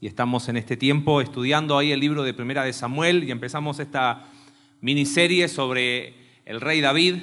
y 0.00 0.06
estamos 0.06 0.48
en 0.48 0.56
este 0.56 0.78
tiempo 0.78 1.20
estudiando 1.20 1.76
ahí 1.76 1.92
el 1.92 2.00
libro 2.00 2.22
de 2.22 2.32
Primera 2.32 2.64
de 2.64 2.72
Samuel 2.72 3.22
y 3.24 3.30
empezamos 3.30 3.78
esta 3.80 4.24
miniserie 4.80 5.48
sobre 5.48 6.14
el 6.46 6.58
rey 6.58 6.80
David 6.80 7.16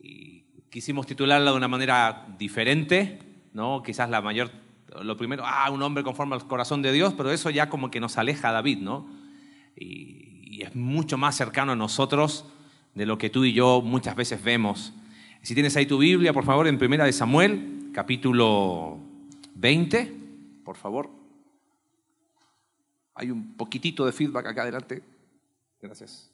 y 0.00 0.44
quisimos 0.70 1.08
titularla 1.08 1.50
de 1.50 1.56
una 1.56 1.66
manera 1.66 2.24
diferente, 2.38 3.18
¿no? 3.52 3.82
Quizás 3.82 4.08
la 4.10 4.22
mayor 4.22 4.52
lo 5.02 5.16
primero, 5.16 5.42
ah, 5.44 5.68
un 5.72 5.82
hombre 5.82 6.04
conforme 6.04 6.36
al 6.36 6.46
corazón 6.46 6.82
de 6.82 6.92
Dios, 6.92 7.14
pero 7.14 7.32
eso 7.32 7.50
ya 7.50 7.68
como 7.68 7.90
que 7.90 7.98
nos 7.98 8.16
aleja 8.16 8.50
a 8.50 8.52
David, 8.52 8.78
¿no? 8.78 9.04
Y, 9.76 10.62
es 10.62 10.76
mucho 10.76 11.18
más 11.18 11.34
cercano 11.34 11.72
a 11.72 11.76
nosotros 11.76 12.44
de 12.94 13.06
lo 13.06 13.18
que 13.18 13.28
tú 13.28 13.44
y 13.44 13.52
yo 13.52 13.82
muchas 13.82 14.14
veces 14.14 14.40
vemos. 14.44 14.92
Si 15.42 15.52
tienes 15.54 15.76
ahí 15.76 15.86
tu 15.86 15.98
Biblia, 15.98 16.32
por 16.32 16.44
favor, 16.44 16.68
en 16.68 16.78
Primera 16.78 17.04
de 17.04 17.12
Samuel, 17.12 17.90
capítulo 17.92 19.00
20, 19.56 20.14
por 20.64 20.76
favor. 20.76 21.23
Hay 23.14 23.30
un 23.30 23.56
poquitito 23.56 24.04
de 24.06 24.12
feedback 24.12 24.46
acá 24.46 24.62
adelante. 24.62 25.02
Gracias. 25.80 26.30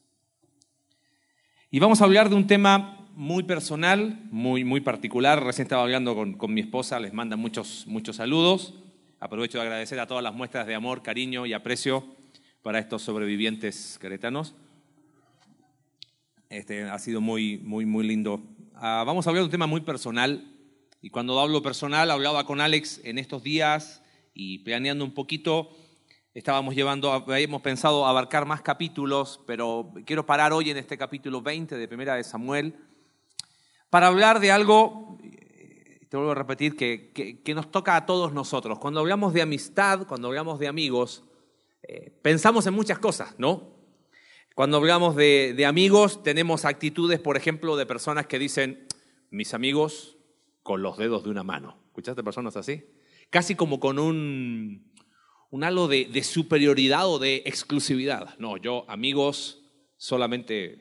Y 1.71 1.79
vamos 1.79 2.01
a 2.01 2.05
hablar 2.05 2.29
de 2.29 2.37
un 2.37 2.47
tema 2.47 3.07
muy 3.15 3.43
personal, 3.43 4.19
muy, 4.31 4.65
muy 4.65 4.81
particular. 4.81 5.43
Recién 5.45 5.67
estaba 5.67 5.83
hablando 5.83 6.15
con, 6.15 6.35
con, 6.35 6.55
mi 6.55 6.61
esposa, 6.61 6.99
les 6.99 7.13
manda 7.13 7.37
muchos, 7.37 7.87
muchos 7.87 8.17
saludos. 8.17 8.75
Aprovecho 9.21 9.59
de 9.59 9.65
agradecer 9.65 10.01
a 10.01 10.07
todas 10.07 10.25
las 10.25 10.35
muestras 10.35 10.67
de 10.67 10.75
amor, 10.75 11.03
cariño 11.03 11.45
y 11.47 11.53
aprecio 11.53 12.05
para 12.63 12.79
estos 12.79 13.03
sobrevivientes 13.03 13.99
queretanos. 14.01 14.55
Este, 16.49 16.85
ha 16.85 16.99
sido 16.99 17.21
muy, 17.21 17.59
muy, 17.59 17.87
muy 17.87 18.07
lindo. 18.07 18.43
Ah, 18.75 19.05
vamos 19.07 19.27
a 19.27 19.31
hablar 19.31 19.43
de 19.43 19.47
un 19.47 19.51
tema 19.53 19.67
muy 19.67 19.83
personal. 19.83 20.53
Y 21.01 21.11
cuando 21.11 21.39
hablo 21.39 21.63
personal, 21.63 22.11
hablaba 22.11 22.45
con 22.45 22.61
Alex 22.61 23.01
en 23.05 23.19
estos 23.19 23.43
días 23.43 24.03
y 24.35 24.59
planeando 24.59 25.05
un 25.05 25.13
poquito 25.13 25.71
Estábamos 26.33 26.77
llevando, 26.77 27.11
habíamos 27.11 27.61
pensado 27.61 28.07
abarcar 28.07 28.47
más 28.47 28.63
capítulos, 28.63 29.41
pero 29.49 29.93
quiero 30.07 30.25
parar 30.25 30.53
hoy 30.53 30.71
en 30.71 30.77
este 30.77 30.97
capítulo 30.97 31.43
20 31.43 31.77
de 31.77 31.89
Primera 31.89 32.15
de 32.15 32.23
Samuel 32.23 32.77
para 33.91 34.07
hablar 34.07 34.39
de 34.39 34.53
algo, 34.53 35.19
te 36.09 36.17
vuelvo 36.17 36.31
a 36.31 36.37
repetir, 36.37 36.77
que, 36.77 37.11
que, 37.13 37.55
nos 37.55 37.73
toca 37.73 37.97
a 37.97 38.07
todos 38.07 38.33
nosotros. 38.33 38.79
Cuando 38.79 39.01
hablamos 39.01 39.35
de 39.35 39.43
amistad, 39.43 40.07
cuando 40.07 40.29
hablamos 40.29 40.61
de 40.61 40.69
amigos, 40.69 41.25
eh, 41.83 42.13
pensamos 42.23 42.65
en 42.69 42.75
muchas 42.75 43.01
cosas, 43.01 43.35
¿no? 43.39 43.75
Cuando 44.55 44.77
hablamos 44.77 45.17
de, 45.17 45.53
de 45.57 45.67
amigos, 45.67 46.23
tenemos 46.23 46.65
actitudes, 46.65 47.19
por 47.19 47.37
ejemplo, 47.37 47.75
de 47.77 47.87
personas 47.87 48.29
que 48.29 48.39
dicen, 48.39 48.87
mis 49.31 49.53
amigos 49.53 50.17
con 50.63 50.81
los 50.81 50.97
dedos 50.97 51.25
de 51.25 51.31
una 51.31 51.43
mano. 51.43 51.77
¿Escuchaste 51.87 52.23
personas 52.23 52.57
así? 52.57 52.85
Casi 53.31 53.57
como 53.57 53.81
con 53.81 53.99
un 53.99 54.90
un 55.51 55.65
halo 55.65 55.89
de, 55.89 56.23
superioridad 56.23 57.09
o 57.09 57.19
de 57.19 57.43
exclusividad. 57.45 58.39
No, 58.39 58.57
yo 58.57 58.85
amigos 58.89 59.59
solamente 59.97 60.79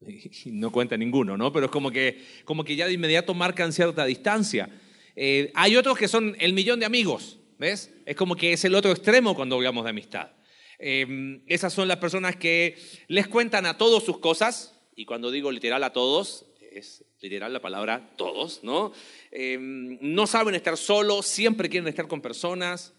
no 0.46 0.72
cuenta 0.72 0.96
ninguno, 0.96 1.36
¿no? 1.36 1.52
Pero 1.52 1.66
es 1.66 1.72
como 1.72 1.90
que, 1.90 2.24
como 2.44 2.64
que 2.64 2.76
ya 2.76 2.86
de 2.86 2.94
inmediato 2.94 3.34
marcan 3.34 3.72
cierta 3.72 4.04
distancia. 4.04 4.68
Eh, 5.14 5.52
hay 5.54 5.76
otros 5.76 5.98
que 5.98 6.08
son 6.08 6.36
el 6.40 6.54
millón 6.54 6.80
de 6.80 6.86
amigos, 6.86 7.38
¿ves? 7.58 7.92
Es 8.06 8.16
como 8.16 8.34
que 8.34 8.54
es 8.54 8.64
el 8.64 8.74
otro 8.74 8.90
extremo 8.90 9.34
cuando 9.34 9.56
hablamos 9.56 9.84
de 9.84 9.90
amistad. 9.90 10.30
Em, 10.78 11.42
esas 11.46 11.74
son 11.74 11.88
las 11.88 11.98
personas 11.98 12.36
que 12.36 12.78
les 13.08 13.28
cuentan 13.28 13.66
a 13.66 13.76
todos 13.76 14.02
sus 14.02 14.18
cosas, 14.18 14.80
y 14.96 15.04
cuando 15.04 15.30
digo 15.30 15.52
literal 15.52 15.84
a 15.84 15.92
todos, 15.92 16.46
es 16.72 17.04
literal 17.20 17.52
la 17.52 17.60
palabra 17.60 18.14
todos, 18.16 18.60
¿no? 18.62 18.92
Em, 19.30 19.98
no 20.00 20.26
saben 20.26 20.54
estar 20.54 20.78
solos, 20.78 21.26
siempre 21.26 21.68
quieren 21.68 21.88
estar 21.88 22.08
con 22.08 22.22
personas, 22.22 22.94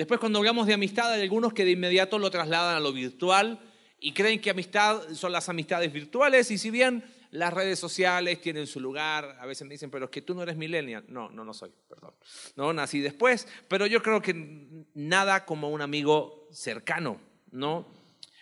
Después 0.00 0.18
cuando 0.18 0.38
hablamos 0.38 0.66
de 0.66 0.72
amistad 0.72 1.12
hay 1.12 1.20
algunos 1.20 1.52
que 1.52 1.62
de 1.62 1.72
inmediato 1.72 2.18
lo 2.18 2.30
trasladan 2.30 2.74
a 2.74 2.80
lo 2.80 2.90
virtual 2.90 3.60
y 3.98 4.12
creen 4.12 4.40
que 4.40 4.48
amistad 4.48 5.02
son 5.12 5.30
las 5.30 5.50
amistades 5.50 5.92
virtuales 5.92 6.50
y 6.50 6.56
si 6.56 6.70
bien 6.70 7.04
las 7.32 7.52
redes 7.52 7.78
sociales 7.78 8.40
tienen 8.40 8.66
su 8.66 8.80
lugar, 8.80 9.36
a 9.38 9.44
veces 9.44 9.68
me 9.68 9.74
dicen, 9.74 9.90
pero 9.90 10.06
es 10.06 10.10
que 10.10 10.22
tú 10.22 10.34
no 10.34 10.42
eres 10.42 10.56
millennial. 10.56 11.04
No, 11.08 11.28
no, 11.28 11.44
no 11.44 11.52
soy, 11.52 11.70
perdón. 11.86 12.14
No, 12.56 12.72
nací 12.72 13.00
después, 13.00 13.46
pero 13.68 13.84
yo 13.84 14.02
creo 14.02 14.22
que 14.22 14.86
nada 14.94 15.44
como 15.44 15.68
un 15.68 15.82
amigo 15.82 16.48
cercano, 16.50 17.20
¿no? 17.50 17.86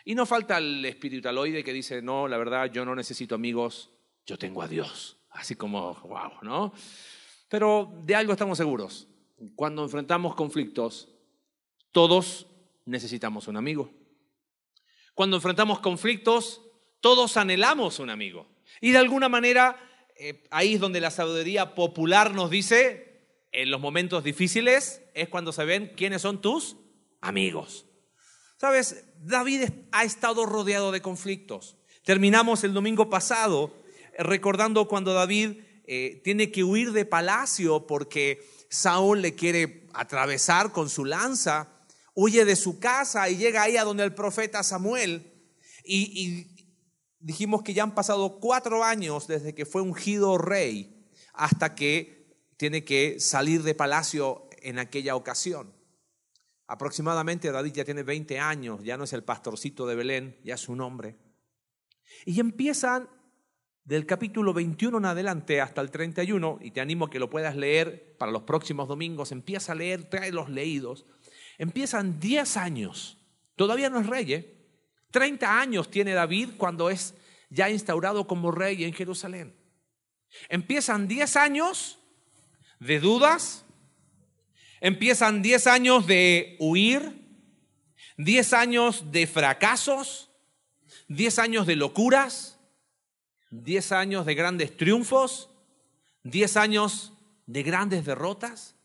Y 0.04 0.14
no 0.14 0.26
falta 0.26 0.58
el 0.58 0.84
espiritualoide 0.84 1.64
que 1.64 1.72
dice, 1.72 2.02
no, 2.02 2.28
la 2.28 2.38
verdad, 2.38 2.70
yo 2.70 2.84
no 2.84 2.94
necesito 2.94 3.34
amigos, 3.34 3.90
yo 4.24 4.38
tengo 4.38 4.62
a 4.62 4.68
Dios. 4.68 5.18
Así 5.30 5.56
como, 5.56 5.94
wow, 6.04 6.34
¿no? 6.42 6.72
Pero 7.48 7.92
de 8.04 8.14
algo 8.14 8.30
estamos 8.30 8.58
seguros. 8.58 9.08
Cuando 9.56 9.82
enfrentamos 9.82 10.36
conflictos, 10.36 11.17
todos 11.98 12.46
necesitamos 12.84 13.48
un 13.48 13.56
amigo. 13.56 13.90
Cuando 15.14 15.34
enfrentamos 15.34 15.80
conflictos, 15.80 16.62
todos 17.00 17.36
anhelamos 17.36 17.98
un 17.98 18.08
amigo. 18.08 18.46
Y 18.80 18.92
de 18.92 18.98
alguna 18.98 19.28
manera, 19.28 19.76
eh, 20.16 20.44
ahí 20.52 20.74
es 20.74 20.80
donde 20.80 21.00
la 21.00 21.10
sabiduría 21.10 21.74
popular 21.74 22.34
nos 22.34 22.50
dice, 22.50 23.24
en 23.50 23.72
los 23.72 23.80
momentos 23.80 24.22
difíciles 24.22 25.02
es 25.12 25.28
cuando 25.28 25.50
se 25.50 25.64
ven 25.64 25.92
quiénes 25.96 26.22
son 26.22 26.40
tus 26.40 26.76
amigos. 27.20 27.84
Sabes, 28.58 29.04
David 29.20 29.64
ha 29.90 30.04
estado 30.04 30.46
rodeado 30.46 30.92
de 30.92 31.02
conflictos. 31.02 31.78
Terminamos 32.04 32.62
el 32.62 32.74
domingo 32.74 33.10
pasado 33.10 33.74
eh, 34.12 34.22
recordando 34.22 34.86
cuando 34.86 35.14
David 35.14 35.62
eh, 35.88 36.20
tiene 36.22 36.52
que 36.52 36.62
huir 36.62 36.92
de 36.92 37.04
palacio 37.04 37.88
porque 37.88 38.46
Saúl 38.68 39.20
le 39.20 39.34
quiere 39.34 39.88
atravesar 39.94 40.70
con 40.70 40.88
su 40.88 41.04
lanza 41.04 41.74
huye 42.20 42.44
de 42.44 42.56
su 42.56 42.80
casa 42.80 43.30
y 43.30 43.36
llega 43.36 43.62
ahí 43.62 43.76
a 43.76 43.84
donde 43.84 44.02
el 44.02 44.12
profeta 44.12 44.64
Samuel. 44.64 45.32
Y, 45.84 46.48
dijimos 47.20 47.62
que 47.62 47.74
ya 47.74 47.84
han 47.84 47.94
pasado 47.94 48.40
cuatro 48.40 48.82
años 48.82 49.28
desde 49.28 49.54
que 49.54 49.64
fue 49.64 49.82
ungido 49.82 50.36
rey 50.36 51.08
hasta 51.32 51.76
que 51.76 52.36
tiene 52.56 52.84
que 52.84 53.20
salir 53.20 53.62
de 53.62 53.76
palacio 53.76 54.48
en 54.62 54.80
aquella 54.80 55.14
ocasión. 55.14 55.72
Aproximadamente 56.66 57.52
David 57.52 57.72
ya 57.72 57.84
tiene 57.84 58.02
20 58.02 58.40
años, 58.40 58.82
ya 58.82 58.96
no 58.96 59.04
es 59.04 59.12
el 59.12 59.22
pastorcito 59.22 59.86
de 59.86 59.94
Belén, 59.94 60.40
ya 60.42 60.56
es 60.56 60.68
un 60.68 60.80
hombre. 60.80 61.16
Y 62.26 62.40
empiezan 62.40 63.08
del 63.84 64.06
capítulo 64.06 64.52
21 64.52 64.98
en 64.98 65.04
adelante 65.04 65.60
hasta 65.60 65.80
el 65.80 65.90
31, 65.90 66.58
y 66.60 66.72
te 66.72 66.80
animo 66.80 67.06
a 67.06 67.10
que 67.10 67.18
lo 67.18 67.30
puedas 67.30 67.56
leer 67.56 68.16
para 68.18 68.32
los 68.32 68.42
próximos 68.42 68.86
domingos, 68.86 69.32
empieza 69.32 69.72
a 69.72 69.76
leer, 69.76 70.10
trae 70.10 70.30
los 70.32 70.50
leídos. 70.50 71.06
Empiezan 71.58 72.20
10 72.20 72.56
años, 72.56 73.18
todavía 73.56 73.90
no 73.90 74.00
es 74.00 74.06
rey, 74.06 74.56
30 75.10 75.44
¿eh? 75.44 75.48
años 75.48 75.90
tiene 75.90 76.12
David 76.14 76.50
cuando 76.56 76.88
es 76.88 77.14
ya 77.50 77.68
instaurado 77.68 78.26
como 78.26 78.52
rey 78.52 78.84
en 78.84 78.92
Jerusalén. 78.92 79.54
Empiezan 80.48 81.08
10 81.08 81.36
años 81.36 81.98
de 82.78 83.00
dudas, 83.00 83.64
empiezan 84.80 85.42
10 85.42 85.66
años 85.66 86.06
de 86.06 86.56
huir, 86.60 87.26
10 88.18 88.52
años 88.52 89.10
de 89.10 89.26
fracasos, 89.26 90.30
10 91.08 91.38
años 91.40 91.66
de 91.66 91.76
locuras, 91.76 92.58
10 93.50 93.92
años 93.92 94.26
de 94.26 94.34
grandes 94.34 94.76
triunfos, 94.76 95.50
10 96.22 96.56
años 96.56 97.12
de 97.46 97.62
grandes 97.62 98.04
derrotas. 98.04 98.77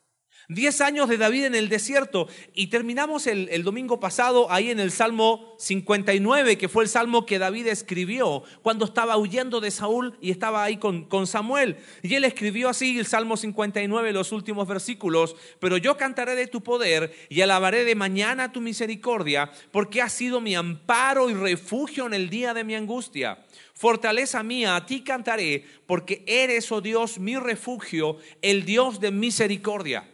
Diez 0.49 0.81
años 0.81 1.07
de 1.07 1.17
David 1.17 1.45
en 1.45 1.55
el 1.55 1.69
desierto 1.69 2.27
y 2.53 2.67
terminamos 2.67 3.27
el, 3.27 3.63
domingo 3.63 4.01
pasado 4.01 4.51
ahí 4.51 4.71
en 4.71 4.79
el 4.81 4.91
Salmo 4.91 5.55
59, 5.57 6.57
que 6.57 6.67
fue 6.67 6.83
el 6.83 6.89
salmo 6.89 7.25
que 7.25 7.39
David 7.39 7.67
escribió 7.67 8.43
cuando 8.61 8.83
estaba 8.83 9.15
huyendo 9.15 9.61
de 9.61 9.71
Saúl 9.71 10.17
y 10.19 10.31
estaba 10.31 10.63
ahí 10.63 10.75
con, 10.75 11.05
con 11.05 11.27
Samuel. 11.27 11.77
Y 12.01 12.15
él 12.15 12.25
escribió 12.25 12.67
así 12.67 12.99
el 12.99 13.05
Salmo 13.05 13.37
59, 13.37 14.11
los 14.11 14.33
últimos 14.33 14.67
versículos, 14.67 15.37
pero 15.59 15.77
yo 15.77 15.95
cantaré 15.95 16.35
de 16.35 16.47
tu 16.47 16.61
poder 16.61 17.15
y 17.29 17.39
alabaré 17.39 17.85
de 17.85 17.95
mañana 17.95 18.51
tu 18.51 18.59
misericordia, 18.59 19.49
porque 19.71 20.01
has 20.01 20.11
sido 20.11 20.41
mi 20.41 20.55
amparo 20.55 21.29
y 21.29 21.35
refugio 21.35 22.05
en 22.05 22.13
el 22.13 22.29
día 22.29 22.53
de 22.53 22.65
mi 22.65 22.75
angustia. 22.75 23.45
Fortaleza 23.73 24.43
mía, 24.43 24.75
a 24.75 24.85
ti 24.85 25.03
cantaré, 25.03 25.65
porque 25.87 26.23
eres, 26.27 26.71
oh 26.71 26.81
Dios, 26.81 27.17
mi 27.17 27.37
refugio, 27.37 28.17
el 28.41 28.65
Dios 28.65 28.99
de 28.99 29.11
misericordia. 29.11 30.09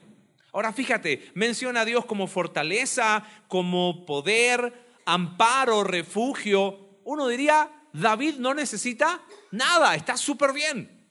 Ahora 0.52 0.74
fíjate, 0.74 1.32
menciona 1.36 1.82
a 1.82 1.86
Dios 1.86 2.06
como 2.06 2.28
fortaleza, 2.28 3.24
como 3.48 4.06
poder, 4.06 5.02
amparo, 5.06 5.84
refugio. 5.84 7.00
Uno 7.04 7.28
diría, 7.28 7.72
David 7.94 8.36
no 8.36 8.54
necesita 8.54 9.22
nada, 9.52 9.96
está 9.96 10.18
súper 10.18 10.54
bien. 10.54 11.08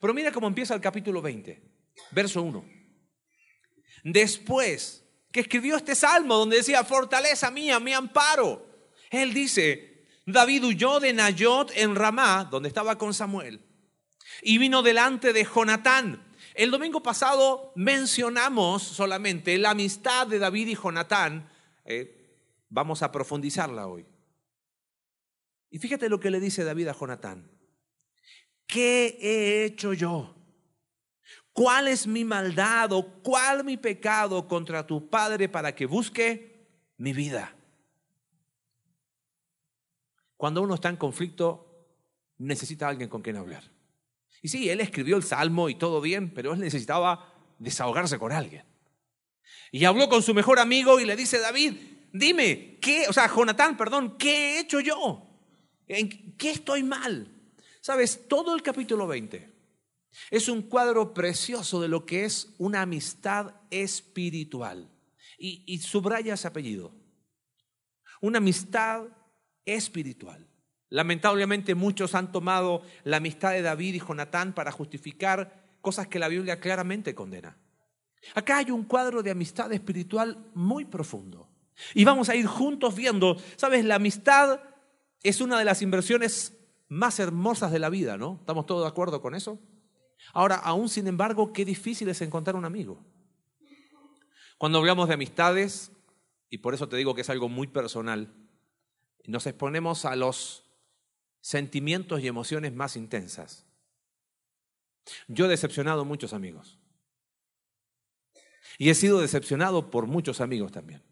Pero 0.00 0.14
mira 0.14 0.32
cómo 0.32 0.46
empieza 0.46 0.74
el 0.74 0.80
capítulo 0.80 1.20
20, 1.20 1.62
verso 2.12 2.42
1. 2.42 2.64
Después 4.04 5.04
que 5.30 5.40
escribió 5.40 5.76
este 5.76 5.94
salmo 5.94 6.36
donde 6.36 6.56
decía, 6.56 6.84
fortaleza 6.84 7.50
mía, 7.50 7.78
mi 7.78 7.92
amparo, 7.92 8.66
él 9.10 9.32
dice, 9.32 10.06
David 10.26 10.64
huyó 10.64 11.00
de 11.00 11.12
Nayot 11.12 11.72
en 11.76 11.94
Ramá, 11.94 12.48
donde 12.50 12.68
estaba 12.68 12.98
con 12.98 13.14
Samuel, 13.14 13.64
y 14.42 14.58
vino 14.58 14.82
delante 14.82 15.32
de 15.32 15.44
Jonatán, 15.44 16.29
El 16.54 16.70
domingo 16.70 17.02
pasado 17.02 17.72
mencionamos 17.76 18.82
solamente 18.82 19.56
la 19.58 19.70
amistad 19.70 20.26
de 20.26 20.38
David 20.38 20.68
y 20.68 20.74
Jonatán. 20.74 21.48
Eh, 21.84 22.38
vamos 22.68 23.02
a 23.02 23.12
profundizarla 23.12 23.86
hoy. 23.86 24.06
Y 25.70 25.78
fíjate 25.78 26.08
lo 26.08 26.18
que 26.18 26.30
le 26.30 26.40
dice 26.40 26.64
David 26.64 26.88
a 26.88 26.94
Jonatán. 26.98 27.48
¿Qué 28.66 29.18
he 29.20 29.64
hecho 29.64 29.92
yo? 29.92 30.34
¿Cuál 31.52 31.88
es 31.88 32.06
mi 32.06 32.24
maldad 32.24 32.92
o 32.92 33.22
cuál 33.22 33.64
mi 33.64 33.76
pecado 33.76 34.46
contra 34.46 34.86
tu 34.86 35.08
padre 35.08 35.48
para 35.48 35.74
que 35.74 35.86
busque 35.86 36.68
mi 36.96 37.12
vida? 37.12 37.54
Cuando 40.36 40.62
uno 40.62 40.74
está 40.74 40.88
en 40.88 40.96
conflicto, 40.96 41.86
necesita 42.38 42.88
alguien 42.88 43.08
con 43.08 43.22
quien 43.22 43.36
hablar. 43.36 43.62
Y 44.42 44.48
sí, 44.48 44.68
él 44.68 44.80
escribió 44.80 45.16
el 45.16 45.22
salmo 45.22 45.68
y 45.68 45.74
todo 45.74 46.00
bien, 46.00 46.32
pero 46.32 46.54
él 46.54 46.60
necesitaba 46.60 47.34
desahogarse 47.58 48.18
con 48.18 48.32
alguien. 48.32 48.64
Y 49.72 49.84
habló 49.84 50.08
con 50.08 50.22
su 50.22 50.34
mejor 50.34 50.58
amigo 50.58 50.98
y 50.98 51.04
le 51.04 51.16
dice, 51.16 51.38
David, 51.38 51.74
dime, 52.12 52.78
¿qué, 52.80 53.06
o 53.08 53.12
sea, 53.12 53.28
Jonatán, 53.28 53.76
perdón, 53.76 54.16
¿qué 54.18 54.56
he 54.56 54.60
hecho 54.60 54.80
yo? 54.80 55.26
¿En 55.86 56.36
qué 56.36 56.50
estoy 56.50 56.82
mal? 56.82 57.28
Sabes, 57.80 58.28
todo 58.28 58.54
el 58.54 58.62
capítulo 58.62 59.06
20 59.06 59.50
es 60.30 60.48
un 60.48 60.62
cuadro 60.62 61.14
precioso 61.14 61.80
de 61.80 61.88
lo 61.88 62.04
que 62.04 62.24
es 62.24 62.54
una 62.58 62.82
amistad 62.82 63.54
espiritual. 63.70 64.90
Y, 65.38 65.62
y 65.66 65.78
subraya 65.78 66.34
ese 66.34 66.48
apellido. 66.48 66.94
Una 68.20 68.38
amistad 68.38 69.04
espiritual. 69.64 70.49
Lamentablemente 70.90 71.74
muchos 71.74 72.14
han 72.14 72.32
tomado 72.32 72.82
la 73.04 73.18
amistad 73.18 73.52
de 73.52 73.62
David 73.62 73.94
y 73.94 74.00
Jonatán 74.00 74.52
para 74.52 74.72
justificar 74.72 75.64
cosas 75.80 76.08
que 76.08 76.18
la 76.18 76.28
Biblia 76.28 76.60
claramente 76.60 77.14
condena. 77.14 77.56
Acá 78.34 78.58
hay 78.58 78.70
un 78.70 78.84
cuadro 78.84 79.22
de 79.22 79.30
amistad 79.30 79.72
espiritual 79.72 80.50
muy 80.52 80.84
profundo. 80.84 81.48
Y 81.94 82.04
vamos 82.04 82.28
a 82.28 82.34
ir 82.34 82.46
juntos 82.46 82.94
viendo, 82.94 83.36
sabes, 83.56 83.84
la 83.84 83.94
amistad 83.94 84.60
es 85.22 85.40
una 85.40 85.58
de 85.58 85.64
las 85.64 85.80
inversiones 85.80 86.56
más 86.88 87.20
hermosas 87.20 87.70
de 87.72 87.78
la 87.78 87.88
vida, 87.88 88.18
¿no? 88.18 88.38
¿Estamos 88.40 88.66
todos 88.66 88.82
de 88.82 88.88
acuerdo 88.88 89.22
con 89.22 89.34
eso? 89.34 89.58
Ahora, 90.32 90.56
aún 90.56 90.88
sin 90.88 91.06
embargo, 91.06 91.52
qué 91.52 91.64
difícil 91.64 92.08
es 92.08 92.20
encontrar 92.20 92.56
un 92.56 92.64
amigo. 92.64 93.02
Cuando 94.58 94.78
hablamos 94.78 95.08
de 95.08 95.14
amistades, 95.14 95.92
y 96.50 96.58
por 96.58 96.74
eso 96.74 96.88
te 96.88 96.96
digo 96.96 97.14
que 97.14 97.22
es 97.22 97.30
algo 97.30 97.48
muy 97.48 97.68
personal, 97.68 98.34
nos 99.26 99.46
exponemos 99.46 100.04
a 100.04 100.16
los 100.16 100.69
sentimientos 101.40 102.20
y 102.20 102.28
emociones 102.28 102.74
más 102.74 102.96
intensas. 102.96 103.66
Yo 105.28 105.46
he 105.46 105.48
decepcionado 105.48 106.02
a 106.02 106.04
muchos 106.04 106.32
amigos. 106.32 106.78
Y 108.78 108.90
he 108.90 108.94
sido 108.94 109.20
decepcionado 109.20 109.90
por 109.90 110.06
muchos 110.06 110.40
amigos 110.40 110.72
también. 110.72 111.02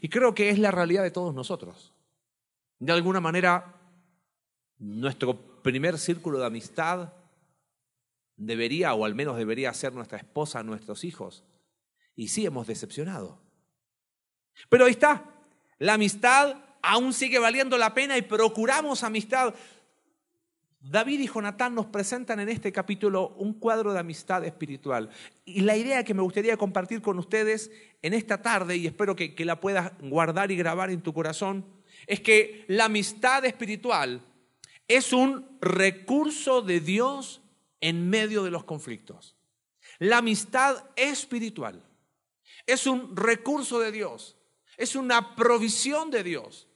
Y 0.00 0.08
creo 0.08 0.34
que 0.34 0.50
es 0.50 0.58
la 0.58 0.70
realidad 0.70 1.02
de 1.02 1.10
todos 1.10 1.34
nosotros. 1.34 1.92
De 2.78 2.92
alguna 2.92 3.20
manera, 3.20 3.80
nuestro 4.78 5.62
primer 5.62 5.98
círculo 5.98 6.38
de 6.38 6.46
amistad 6.46 7.12
debería, 8.36 8.94
o 8.94 9.04
al 9.04 9.14
menos 9.14 9.36
debería 9.36 9.72
ser 9.74 9.92
nuestra 9.92 10.18
esposa, 10.18 10.62
nuestros 10.62 11.04
hijos. 11.04 11.44
Y 12.14 12.28
sí 12.28 12.46
hemos 12.46 12.66
decepcionado. 12.66 13.40
Pero 14.68 14.86
ahí 14.86 14.92
está, 14.92 15.24
la 15.78 15.94
amistad 15.94 16.56
aún 16.86 17.12
sigue 17.12 17.38
valiendo 17.38 17.76
la 17.76 17.92
pena 17.92 18.16
y 18.16 18.22
procuramos 18.22 19.02
amistad. 19.02 19.54
David 20.80 21.20
y 21.20 21.26
Jonatán 21.26 21.74
nos 21.74 21.86
presentan 21.86 22.38
en 22.38 22.48
este 22.48 22.70
capítulo 22.70 23.34
un 23.38 23.54
cuadro 23.54 23.92
de 23.92 23.98
amistad 23.98 24.44
espiritual. 24.44 25.10
Y 25.44 25.62
la 25.62 25.76
idea 25.76 26.04
que 26.04 26.14
me 26.14 26.22
gustaría 26.22 26.56
compartir 26.56 27.02
con 27.02 27.18
ustedes 27.18 27.72
en 28.02 28.14
esta 28.14 28.40
tarde, 28.40 28.76
y 28.76 28.86
espero 28.86 29.16
que, 29.16 29.34
que 29.34 29.44
la 29.44 29.60
puedas 29.60 29.92
guardar 30.00 30.52
y 30.52 30.56
grabar 30.56 30.90
en 30.90 31.02
tu 31.02 31.12
corazón, 31.12 31.66
es 32.06 32.20
que 32.20 32.64
la 32.68 32.84
amistad 32.84 33.44
espiritual 33.44 34.20
es 34.86 35.12
un 35.12 35.58
recurso 35.60 36.62
de 36.62 36.78
Dios 36.78 37.42
en 37.80 38.08
medio 38.08 38.44
de 38.44 38.52
los 38.52 38.62
conflictos. 38.62 39.34
La 39.98 40.18
amistad 40.18 40.84
espiritual 40.94 41.82
es 42.64 42.86
un 42.86 43.16
recurso 43.16 43.80
de 43.80 43.90
Dios, 43.90 44.36
es 44.76 44.94
una 44.94 45.34
provisión 45.34 46.12
de 46.12 46.22
Dios 46.22 46.68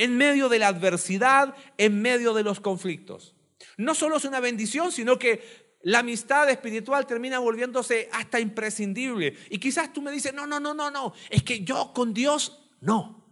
en 0.00 0.16
medio 0.16 0.48
de 0.48 0.58
la 0.58 0.68
adversidad, 0.68 1.54
en 1.76 2.00
medio 2.00 2.32
de 2.32 2.42
los 2.42 2.58
conflictos. 2.58 3.34
No 3.76 3.94
solo 3.94 4.16
es 4.16 4.24
una 4.24 4.40
bendición, 4.40 4.92
sino 4.92 5.18
que 5.18 5.76
la 5.82 5.98
amistad 5.98 6.48
espiritual 6.48 7.06
termina 7.06 7.38
volviéndose 7.38 8.08
hasta 8.10 8.40
imprescindible. 8.40 9.36
Y 9.50 9.58
quizás 9.58 9.92
tú 9.92 10.00
me 10.00 10.10
dices, 10.10 10.32
no, 10.32 10.46
no, 10.46 10.58
no, 10.58 10.72
no, 10.72 10.90
no, 10.90 11.12
es 11.28 11.42
que 11.42 11.64
yo 11.64 11.92
con 11.92 12.14
Dios 12.14 12.62
no. 12.80 13.26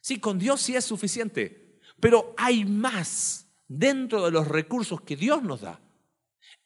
Sí, 0.00 0.18
con 0.18 0.38
Dios 0.38 0.62
sí 0.62 0.74
es 0.74 0.86
suficiente, 0.86 1.78
pero 2.00 2.34
hay 2.38 2.64
más 2.64 3.46
dentro 3.68 4.24
de 4.24 4.30
los 4.30 4.48
recursos 4.48 5.02
que 5.02 5.16
Dios 5.16 5.42
nos 5.42 5.60
da. 5.60 5.82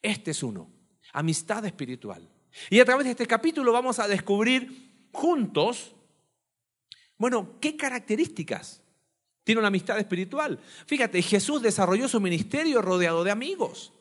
Este 0.01 0.31
es 0.31 0.43
uno, 0.43 0.71
amistad 1.11 1.65
espiritual. 1.65 2.31
Y 2.69 2.79
a 2.79 2.85
través 2.85 3.03
de 3.03 3.11
este 3.11 3.27
capítulo 3.27 3.73
vamos 3.73 3.99
a 3.99 4.07
descubrir 4.07 5.09
juntos, 5.11 5.93
bueno, 7.17 7.57
qué 7.59 7.75
características 7.75 8.81
tiene 9.45 9.59
una 9.59 9.69
amistad 9.69 9.97
espiritual. 9.99 10.59
Fíjate, 10.87 11.21
Jesús 11.21 11.61
desarrolló 11.61 12.09
su 12.09 12.19
ministerio 12.19 12.81
rodeado 12.81 13.23
de 13.23 13.31
amigos. 13.31 13.93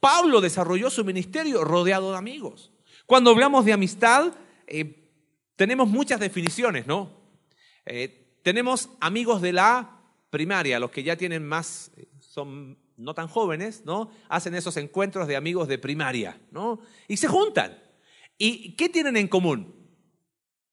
Pablo 0.00 0.40
desarrolló 0.40 0.90
su 0.90 1.04
ministerio 1.04 1.62
rodeado 1.62 2.10
de 2.10 2.18
amigos. 2.18 2.72
Cuando 3.06 3.30
hablamos 3.30 3.64
de 3.64 3.74
amistad, 3.74 4.32
eh, 4.66 5.08
tenemos 5.56 5.88
muchas 5.88 6.18
definiciones, 6.18 6.86
¿no? 6.86 7.10
Eh, 7.84 8.40
tenemos 8.42 8.88
amigos 8.98 9.42
de 9.42 9.52
la 9.52 10.00
primaria, 10.30 10.80
los 10.80 10.90
que 10.90 11.02
ya 11.02 11.16
tienen 11.16 11.46
más, 11.46 11.90
eh, 11.96 12.08
son 12.20 12.78
no 12.96 13.12
tan 13.14 13.28
jóvenes, 13.28 13.82
¿no? 13.84 14.10
Hacen 14.30 14.54
esos 14.54 14.76
encuentros 14.78 15.28
de 15.28 15.36
amigos 15.36 15.68
de 15.68 15.78
primaria, 15.78 16.40
¿no? 16.50 16.80
Y 17.06 17.18
se 17.18 17.28
juntan. 17.28 17.78
¿Y 18.38 18.72
qué 18.72 18.88
tienen 18.88 19.18
en 19.18 19.28
común? 19.28 19.74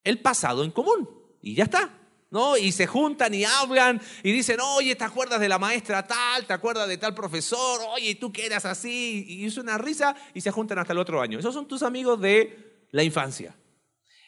El 0.05 0.21
pasado 0.21 0.63
en 0.63 0.71
común. 0.71 1.09
Y 1.41 1.53
ya 1.53 1.65
está. 1.65 2.04
¿No? 2.35 2.57
Y 2.57 2.73
se 2.73 2.85
juntan 2.85 3.33
y 3.33 3.45
hablan 3.45 4.01
y 4.21 4.33
dicen, 4.33 4.59
oye, 4.59 4.93
¿te 4.97 5.05
acuerdas 5.05 5.39
de 5.39 5.47
la 5.47 5.57
maestra 5.57 6.05
tal? 6.05 6.45
¿Te 6.45 6.51
acuerdas 6.51 6.85
de 6.85 6.97
tal 6.97 7.15
profesor? 7.15 7.79
Oye, 7.93 8.15
¿tú 8.15 8.29
qué 8.33 8.45
eras 8.45 8.65
así? 8.65 9.23
Y 9.25 9.45
es 9.45 9.55
una 9.55 9.77
risa 9.77 10.13
y 10.33 10.41
se 10.41 10.51
juntan 10.51 10.77
hasta 10.77 10.91
el 10.91 10.99
otro 10.99 11.21
año. 11.21 11.39
Esos 11.39 11.53
son 11.53 11.65
tus 11.65 11.81
amigos 11.81 12.19
de 12.19 12.87
la 12.91 13.03
infancia. 13.03 13.55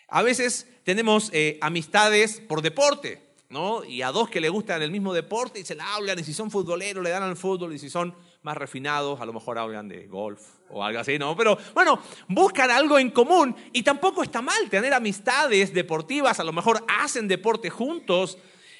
A 0.07 0.21
veces 0.21 0.67
tenemos 0.85 1.29
eh, 1.33 1.57
amistades 1.59 2.39
por 2.39 2.61
deporte, 2.61 3.21
¿no? 3.49 3.83
Y 3.83 4.01
a 4.01 4.13
dos 4.13 4.29
que 4.29 4.39
le 4.39 4.47
gustan 4.47 4.81
el 4.81 4.89
mismo 4.89 5.13
deporte 5.13 5.59
y 5.59 5.65
se 5.65 5.75
la 5.75 5.93
hablan, 5.93 6.17
y 6.17 6.23
si 6.23 6.33
son 6.33 6.49
futboleros 6.49 7.03
le 7.03 7.09
dan 7.09 7.23
al 7.23 7.35
fútbol, 7.35 7.73
y 7.73 7.79
si 7.79 7.89
son 7.89 8.15
más 8.47 8.55
refinados, 8.55 9.19
a 9.19 9.25
lo 9.25 9.33
mejor 9.33 9.59
hablan 9.59 9.89
de 9.89 10.07
golf 10.07 10.41
o 10.69 10.81
algo 10.81 11.01
así, 11.01 11.19
¿no? 11.19 11.35
Pero 11.35 11.57
bueno, 11.73 11.99
buscan 12.29 12.71
algo 12.71 12.97
en 12.97 13.11
común 13.11 13.53
y 13.73 13.83
tampoco 13.83 14.23
está 14.23 14.41
mal 14.41 14.69
tener 14.69 14.93
amistades 14.93 15.73
deportivas, 15.73 16.39
a 16.39 16.45
lo 16.45 16.53
mejor 16.53 16.81
hacen 16.87 17.27
deporte 17.27 17.69
juntos. 17.69 18.37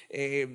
Eh, 0.08 0.46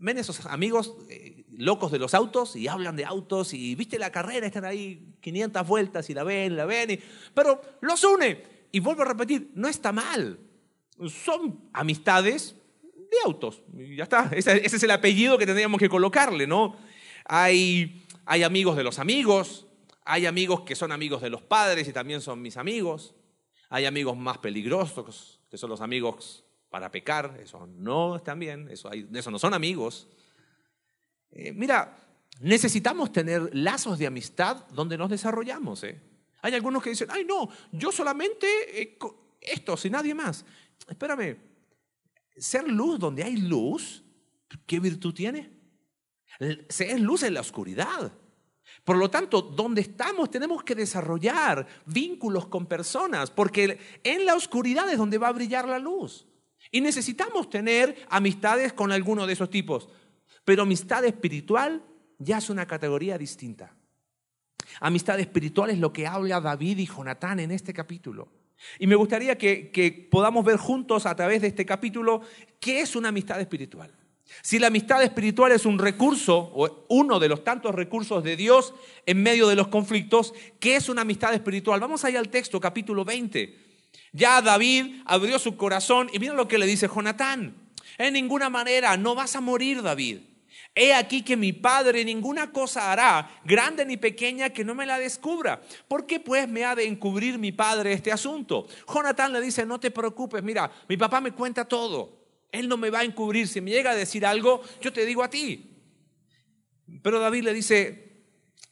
ven 0.00 0.18
esos 0.18 0.44
amigos 0.46 0.96
eh, 1.08 1.44
locos 1.56 1.92
de 1.92 2.00
los 2.00 2.14
autos 2.14 2.56
y 2.56 2.66
hablan 2.66 2.96
de 2.96 3.04
autos 3.04 3.54
y 3.54 3.76
viste 3.76 3.96
la 3.96 4.10
carrera, 4.10 4.48
están 4.48 4.64
ahí 4.64 5.14
500 5.20 5.64
vueltas 5.64 6.10
y 6.10 6.14
la 6.14 6.24
ven, 6.24 6.56
la 6.56 6.66
ven, 6.66 7.00
pero 7.34 7.60
los 7.80 8.02
une. 8.02 8.42
Y 8.72 8.80
vuelvo 8.80 9.02
a 9.02 9.04
repetir, 9.04 9.52
no 9.54 9.68
está 9.68 9.92
mal. 9.92 10.36
Son 11.06 11.60
amistades 11.72 12.56
de 12.82 13.16
autos. 13.24 13.62
Y 13.78 13.94
ya 13.94 14.02
está. 14.02 14.30
Ese 14.32 14.66
es 14.66 14.82
el 14.82 14.90
apellido 14.90 15.38
que 15.38 15.46
tendríamos 15.46 15.78
que 15.78 15.88
colocarle, 15.88 16.48
¿no? 16.48 16.76
Hay 17.24 18.02
hay 18.30 18.42
amigos 18.42 18.76
de 18.76 18.84
los 18.84 18.98
amigos, 18.98 19.66
hay 20.04 20.26
amigos 20.26 20.60
que 20.60 20.76
son 20.76 20.92
amigos 20.92 21.22
de 21.22 21.30
los 21.30 21.40
padres 21.40 21.88
y 21.88 21.94
también 21.94 22.20
son 22.20 22.42
mis 22.42 22.58
amigos. 22.58 23.14
Hay 23.70 23.86
amigos 23.86 24.18
más 24.18 24.36
peligrosos, 24.36 25.40
que 25.50 25.56
son 25.56 25.70
los 25.70 25.80
amigos 25.80 26.44
para 26.68 26.90
pecar, 26.90 27.40
eso 27.42 27.66
no 27.66 28.16
están 28.16 28.38
bien, 28.38 28.68
eso, 28.68 28.90
eso 28.92 29.30
no 29.30 29.38
son 29.38 29.54
amigos. 29.54 30.08
Eh, 31.30 31.52
mira, 31.52 32.06
necesitamos 32.40 33.12
tener 33.12 33.48
lazos 33.54 33.98
de 33.98 34.06
amistad 34.06 34.66
donde 34.74 34.98
nos 34.98 35.08
desarrollamos. 35.08 35.82
¿eh? 35.84 35.98
Hay 36.42 36.52
algunos 36.52 36.82
que 36.82 36.90
dicen, 36.90 37.08
ay 37.10 37.24
no, 37.24 37.48
yo 37.72 37.90
solamente 37.90 38.46
eh, 38.78 38.98
esto, 39.40 39.74
sin 39.74 39.92
nadie 39.92 40.14
más. 40.14 40.44
Espérame, 40.86 41.38
ser 42.36 42.68
luz 42.68 42.98
donde 42.98 43.24
hay 43.24 43.38
luz, 43.38 44.04
¿qué 44.66 44.80
virtud 44.80 45.14
tiene? 45.14 45.57
Se 46.68 46.92
es 46.92 47.00
luz 47.00 47.22
en 47.22 47.34
la 47.34 47.40
oscuridad. 47.40 48.12
Por 48.84 48.96
lo 48.96 49.10
tanto, 49.10 49.42
donde 49.42 49.80
estamos 49.80 50.30
tenemos 50.30 50.62
que 50.62 50.74
desarrollar 50.74 51.66
vínculos 51.86 52.46
con 52.46 52.66
personas, 52.66 53.30
porque 53.30 53.78
en 54.04 54.24
la 54.24 54.34
oscuridad 54.34 54.88
es 54.90 54.98
donde 54.98 55.18
va 55.18 55.28
a 55.28 55.32
brillar 55.32 55.68
la 55.68 55.78
luz. 55.78 56.26
Y 56.70 56.80
necesitamos 56.80 57.50
tener 57.50 58.06
amistades 58.08 58.72
con 58.72 58.92
alguno 58.92 59.26
de 59.26 59.32
esos 59.32 59.50
tipos. 59.50 59.88
Pero 60.44 60.62
amistad 60.62 61.04
espiritual 61.04 61.82
ya 62.18 62.38
es 62.38 62.50
una 62.50 62.66
categoría 62.66 63.18
distinta. 63.18 63.74
Amistad 64.80 65.18
espiritual 65.18 65.70
es 65.70 65.78
lo 65.78 65.92
que 65.92 66.06
habla 66.06 66.40
David 66.40 66.78
y 66.78 66.86
Jonatán 66.86 67.40
en 67.40 67.50
este 67.50 67.72
capítulo. 67.72 68.32
Y 68.78 68.86
me 68.86 68.96
gustaría 68.96 69.38
que, 69.38 69.70
que 69.70 70.08
podamos 70.10 70.44
ver 70.44 70.56
juntos 70.56 71.06
a 71.06 71.14
través 71.14 71.42
de 71.42 71.48
este 71.48 71.64
capítulo 71.64 72.22
qué 72.60 72.80
es 72.80 72.96
una 72.96 73.08
amistad 73.08 73.40
espiritual. 73.40 73.97
Si 74.42 74.58
la 74.58 74.68
amistad 74.68 75.02
espiritual 75.02 75.52
es 75.52 75.66
un 75.66 75.78
recurso, 75.78 76.36
o 76.54 76.86
uno 76.88 77.18
de 77.18 77.28
los 77.28 77.44
tantos 77.44 77.74
recursos 77.74 78.22
de 78.22 78.36
Dios 78.36 78.74
en 79.06 79.22
medio 79.22 79.48
de 79.48 79.56
los 79.56 79.68
conflictos, 79.68 80.34
¿qué 80.60 80.76
es 80.76 80.88
una 80.88 81.02
amistad 81.02 81.34
espiritual? 81.34 81.80
Vamos 81.80 82.04
allá 82.04 82.18
al 82.18 82.28
texto, 82.28 82.60
capítulo 82.60 83.04
20. 83.04 83.58
Ya 84.12 84.40
David 84.42 85.02
abrió 85.04 85.38
su 85.38 85.56
corazón 85.56 86.08
y 86.12 86.18
mira 86.18 86.34
lo 86.34 86.48
que 86.48 86.58
le 86.58 86.66
dice 86.66 86.88
Jonatán. 86.88 87.54
En 87.98 88.14
ninguna 88.14 88.48
manera, 88.48 88.96
no 88.96 89.14
vas 89.14 89.34
a 89.36 89.40
morir, 89.40 89.82
David. 89.82 90.18
He 90.74 90.94
aquí 90.94 91.22
que 91.22 91.36
mi 91.36 91.52
padre 91.52 92.04
ninguna 92.04 92.52
cosa 92.52 92.92
hará, 92.92 93.40
grande 93.44 93.84
ni 93.84 93.96
pequeña, 93.96 94.50
que 94.50 94.64
no 94.64 94.74
me 94.74 94.86
la 94.86 94.98
descubra. 94.98 95.60
¿Por 95.88 96.06
qué 96.06 96.20
pues 96.20 96.48
me 96.48 96.64
ha 96.64 96.76
de 96.76 96.86
encubrir 96.86 97.38
mi 97.38 97.50
padre 97.50 97.92
este 97.92 98.12
asunto? 98.12 98.68
Jonatán 98.86 99.32
le 99.32 99.40
dice, 99.40 99.66
no 99.66 99.80
te 99.80 99.90
preocupes, 99.90 100.42
mira, 100.42 100.70
mi 100.88 100.96
papá 100.96 101.20
me 101.20 101.32
cuenta 101.32 101.64
todo. 101.64 102.17
Él 102.50 102.68
no 102.68 102.76
me 102.76 102.90
va 102.90 103.00
a 103.00 103.04
encubrir. 103.04 103.48
Si 103.48 103.60
me 103.60 103.70
llega 103.70 103.90
a 103.90 103.96
decir 103.96 104.24
algo, 104.24 104.62
yo 104.80 104.92
te 104.92 105.04
digo 105.04 105.22
a 105.22 105.30
ti. 105.30 105.76
Pero 107.02 107.20
David 107.20 107.44
le 107.44 107.54
dice, 107.54 108.24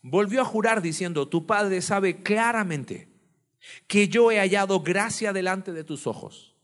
volvió 0.02 0.40
a 0.40 0.44
jurar 0.44 0.80
diciendo, 0.82 1.28
tu 1.28 1.46
padre 1.46 1.82
sabe 1.82 2.22
claramente 2.22 3.08
que 3.86 4.08
yo 4.08 4.30
he 4.30 4.38
hallado 4.38 4.80
gracia 4.80 5.32
delante 5.32 5.72
de 5.72 5.84
tus 5.84 6.06
ojos. 6.06 6.54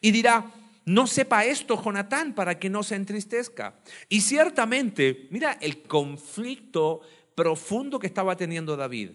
Y 0.00 0.10
dirá, 0.10 0.52
no 0.84 1.06
sepa 1.06 1.44
esto 1.44 1.80
Jonatán 1.82 2.34
para 2.34 2.58
que 2.58 2.70
no 2.70 2.82
se 2.82 2.96
entristezca. 2.96 3.78
Y 4.08 4.22
ciertamente, 4.22 5.28
mira 5.30 5.52
el 5.60 5.82
conflicto 5.82 7.02
profundo 7.34 7.98
que 7.98 8.06
estaba 8.06 8.36
teniendo 8.36 8.76
David. 8.76 9.10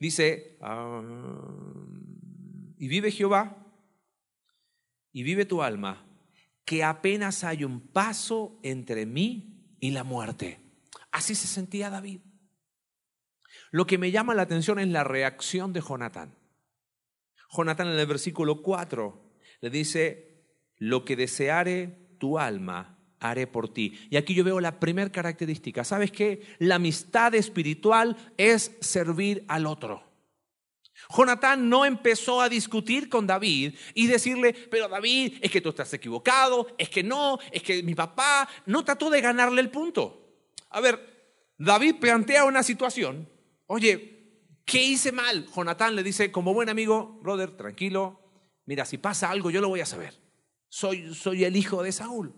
Dice, 0.00 0.56
ah, 0.60 1.02
y 2.78 2.88
vive 2.88 3.10
Jehová, 3.10 3.56
y 5.12 5.22
vive 5.22 5.44
tu 5.44 5.62
alma, 5.62 6.07
que 6.68 6.84
apenas 6.84 7.44
hay 7.44 7.64
un 7.64 7.80
paso 7.80 8.60
entre 8.62 9.06
mí 9.06 9.74
y 9.80 9.90
la 9.90 10.04
muerte. 10.04 10.60
Así 11.10 11.34
se 11.34 11.46
sentía 11.46 11.88
David. 11.88 12.20
Lo 13.70 13.86
que 13.86 13.96
me 13.96 14.10
llama 14.10 14.34
la 14.34 14.42
atención 14.42 14.78
es 14.78 14.88
la 14.88 15.02
reacción 15.02 15.72
de 15.72 15.80
Jonatán. 15.80 16.34
Jonatán 17.50 17.88
en 17.88 17.98
el 17.98 18.06
versículo 18.06 18.60
4 18.60 19.32
le 19.62 19.70
dice, 19.70 20.44
lo 20.76 21.06
que 21.06 21.16
deseare 21.16 22.10
tu 22.18 22.38
alma, 22.38 22.98
haré 23.18 23.46
por 23.46 23.72
ti. 23.72 23.98
Y 24.10 24.18
aquí 24.18 24.34
yo 24.34 24.44
veo 24.44 24.60
la 24.60 24.78
primera 24.78 25.10
característica. 25.10 25.84
¿Sabes 25.84 26.12
qué? 26.12 26.42
La 26.58 26.74
amistad 26.74 27.34
espiritual 27.34 28.14
es 28.36 28.76
servir 28.82 29.42
al 29.48 29.64
otro. 29.64 30.07
Jonatán 31.14 31.68
no 31.68 31.84
empezó 31.84 32.40
a 32.40 32.48
discutir 32.48 33.08
con 33.08 33.26
David 33.26 33.74
y 33.94 34.06
decirle, 34.06 34.52
pero 34.52 34.88
David, 34.88 35.38
es 35.40 35.50
que 35.50 35.60
tú 35.60 35.70
estás 35.70 35.92
equivocado, 35.94 36.66
es 36.76 36.90
que 36.90 37.02
no, 37.02 37.38
es 37.50 37.62
que 37.62 37.82
mi 37.82 37.94
papá 37.94 38.48
no 38.66 38.84
trató 38.84 39.08
de 39.10 39.20
ganarle 39.20 39.60
el 39.60 39.70
punto. 39.70 40.44
A 40.70 40.80
ver, 40.80 41.52
David 41.56 41.96
plantea 42.00 42.44
una 42.44 42.62
situación, 42.62 43.28
oye, 43.66 44.62
¿qué 44.64 44.82
hice 44.82 45.12
mal? 45.12 45.46
Jonatán 45.54 45.96
le 45.96 46.02
dice, 46.02 46.30
como 46.30 46.52
buen 46.52 46.68
amigo, 46.68 47.18
brother, 47.22 47.56
tranquilo, 47.56 48.20
mira, 48.66 48.84
si 48.84 48.98
pasa 48.98 49.30
algo 49.30 49.50
yo 49.50 49.60
lo 49.60 49.68
voy 49.68 49.80
a 49.80 49.86
saber. 49.86 50.14
Soy, 50.68 51.14
soy 51.14 51.44
el 51.44 51.56
hijo 51.56 51.82
de 51.82 51.92
Saúl. 51.92 52.34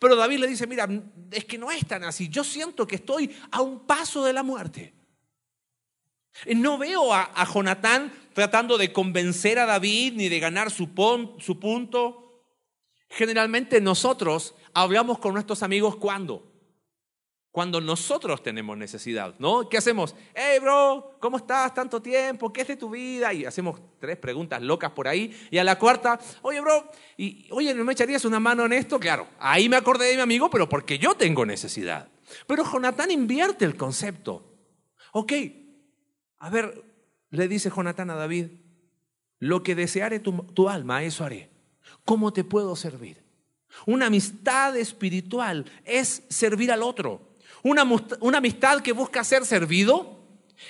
Pero 0.00 0.16
David 0.16 0.40
le 0.40 0.48
dice, 0.48 0.66
mira, 0.66 0.88
es 1.30 1.44
que 1.44 1.58
no 1.58 1.70
es 1.70 1.86
tan 1.86 2.02
así, 2.02 2.28
yo 2.28 2.42
siento 2.42 2.86
que 2.86 2.96
estoy 2.96 3.34
a 3.52 3.60
un 3.60 3.86
paso 3.86 4.24
de 4.24 4.32
la 4.32 4.42
muerte. 4.42 4.95
No 6.54 6.78
veo 6.78 7.12
a, 7.14 7.44
Jonatán 7.52 8.12
tratando 8.34 8.76
de 8.76 8.92
convencer 8.92 9.58
a 9.58 9.66
David 9.66 10.14
ni 10.16 10.28
de 10.28 10.38
ganar 10.40 10.70
su, 10.70 10.88
su 11.38 11.58
punto. 11.58 12.42
Generalmente 13.08 13.80
nosotros 13.80 14.54
hablamos 14.74 15.18
con 15.18 15.34
nuestros 15.34 15.62
amigos 15.62 15.96
cuando. 15.96 16.52
Cuando 17.50 17.80
nosotros 17.80 18.42
tenemos 18.42 18.76
necesidad, 18.76 19.34
¿no? 19.38 19.66
¿Qué 19.66 19.78
hacemos? 19.78 20.14
Hey, 20.34 20.58
bro, 20.60 21.16
¿cómo 21.18 21.38
estás? 21.38 21.72
Tanto 21.72 22.02
tiempo, 22.02 22.52
¿qué 22.52 22.60
es 22.60 22.68
de 22.68 22.76
tu 22.76 22.90
vida? 22.90 23.32
Y 23.32 23.46
hacemos 23.46 23.80
tres 23.98 24.18
preguntas 24.18 24.60
locas 24.60 24.90
por 24.90 25.08
ahí. 25.08 25.34
Y 25.50 25.56
a 25.56 25.64
la 25.64 25.78
cuarta, 25.78 26.20
oye, 26.42 26.60
bro, 26.60 26.90
y, 27.16 27.46
oye, 27.50 27.72
¿no 27.72 27.82
me 27.82 27.94
echarías 27.94 28.26
una 28.26 28.38
mano 28.38 28.66
en 28.66 28.74
esto? 28.74 29.00
Claro, 29.00 29.26
ahí 29.38 29.70
me 29.70 29.76
acordé 29.76 30.08
de 30.08 30.16
mi 30.16 30.20
amigo, 30.20 30.50
pero 30.50 30.68
porque 30.68 30.98
yo 30.98 31.14
tengo 31.14 31.46
necesidad. 31.46 32.10
Pero 32.46 32.62
Jonatán 32.70 33.10
invierte 33.10 33.64
el 33.64 33.74
concepto. 33.74 34.44
Ok, 35.12 35.32
a 36.38 36.50
ver, 36.50 36.84
le 37.30 37.48
dice 37.48 37.70
Jonatán 37.74 38.10
a 38.10 38.14
David, 38.14 38.46
lo 39.38 39.62
que 39.62 39.74
deseare 39.74 40.20
tu, 40.20 40.68
alma, 40.68 41.02
eso 41.02 41.24
haré. 41.24 41.50
¿Cómo 42.04 42.32
te 42.32 42.44
puedo 42.44 42.74
servir? 42.76 43.22
Una 43.84 44.06
amistad 44.06 44.76
espiritual 44.76 45.70
es 45.84 46.22
servir 46.28 46.72
al 46.72 46.82
otro. 46.82 47.20
Una, 47.62 47.84
una, 48.20 48.38
amistad 48.38 48.80
que 48.80 48.92
busca 48.92 49.24
ser 49.24 49.44
servido 49.44 50.20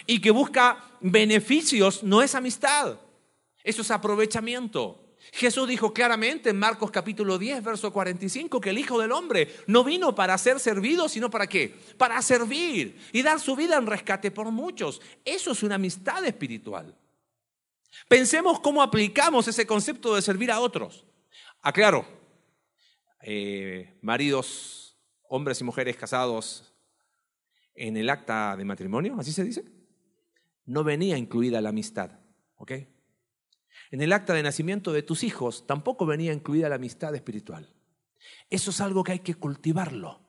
y 0.07 0.21
que 0.21 0.31
busca 0.31 0.85
beneficios 1.01 2.03
no 2.03 2.23
es 2.23 2.35
amistad. 2.35 2.99
Eso 3.63 3.83
es 3.83 3.91
aprovechamiento. 3.91 5.06
Jesús 5.33 5.69
dijo 5.69 5.93
claramente 5.93 6.51
en 6.51 6.59
Marcos 6.59 6.91
capítulo 6.91 7.39
10, 7.39 7.63
verso 7.63 7.93
45, 7.93 8.61
que 8.61 8.71
el 8.71 8.79
Hijo 8.79 9.01
del 9.01 9.13
Hombre 9.13 9.55
no 9.67 9.85
vino 9.85 10.15
para 10.15 10.37
ser 10.39 10.61
servido, 10.61 11.09
sino 11.09 11.31
para 11.31 11.47
qué? 11.47 11.75
Para 11.97 12.21
servir 12.23 12.99
y 13.13 13.23
dar 13.23 13.41
su 13.41 13.57
vida 13.57 13.77
en 13.77 13.87
rescate 13.87 14.31
por 14.31 14.51
muchos. 14.51 15.01
Eso 15.25 15.53
es 15.53 15.63
una 15.63 15.75
amistad 15.77 16.25
espiritual. 16.25 16.97
Pensemos 18.09 18.61
cómo 18.61 18.83
aplicamos 18.83 19.49
ese 19.49 19.67
concepto 19.67 20.15
de 20.15 20.23
servir 20.23 20.51
a 20.51 20.61
otros. 20.61 21.05
Aclaro, 21.63 22.07
eh, 23.23 23.99
maridos, 24.03 24.97
hombres 25.29 25.61
y 25.61 25.65
mujeres 25.65 25.97
casados 25.97 26.73
en 27.75 27.97
el 27.97 28.09
acta 28.09 28.57
de 28.57 28.65
matrimonio, 28.65 29.17
así 29.19 29.33
se 29.33 29.45
dice, 29.45 29.65
no 30.65 30.85
venía 30.85 31.19
incluida 31.19 31.61
la 31.61 31.71
amistad, 31.71 32.11
¿ok? 32.57 32.73
En 33.91 34.01
el 34.01 34.13
acta 34.13 34.35
de 34.35 34.43
nacimiento 34.43 34.93
de 34.93 35.03
tus 35.03 35.23
hijos 35.23 35.67
tampoco 35.67 36.07
venía 36.07 36.33
incluida 36.33 36.69
la 36.69 36.77
amistad 36.77 37.15
espiritual. 37.15 37.73
Eso 38.51 38.71
es 38.71 38.81
algo 38.81 39.05
que 39.05 39.13
hay 39.13 39.19
que 39.21 39.35
cultivarlo. 39.35 40.21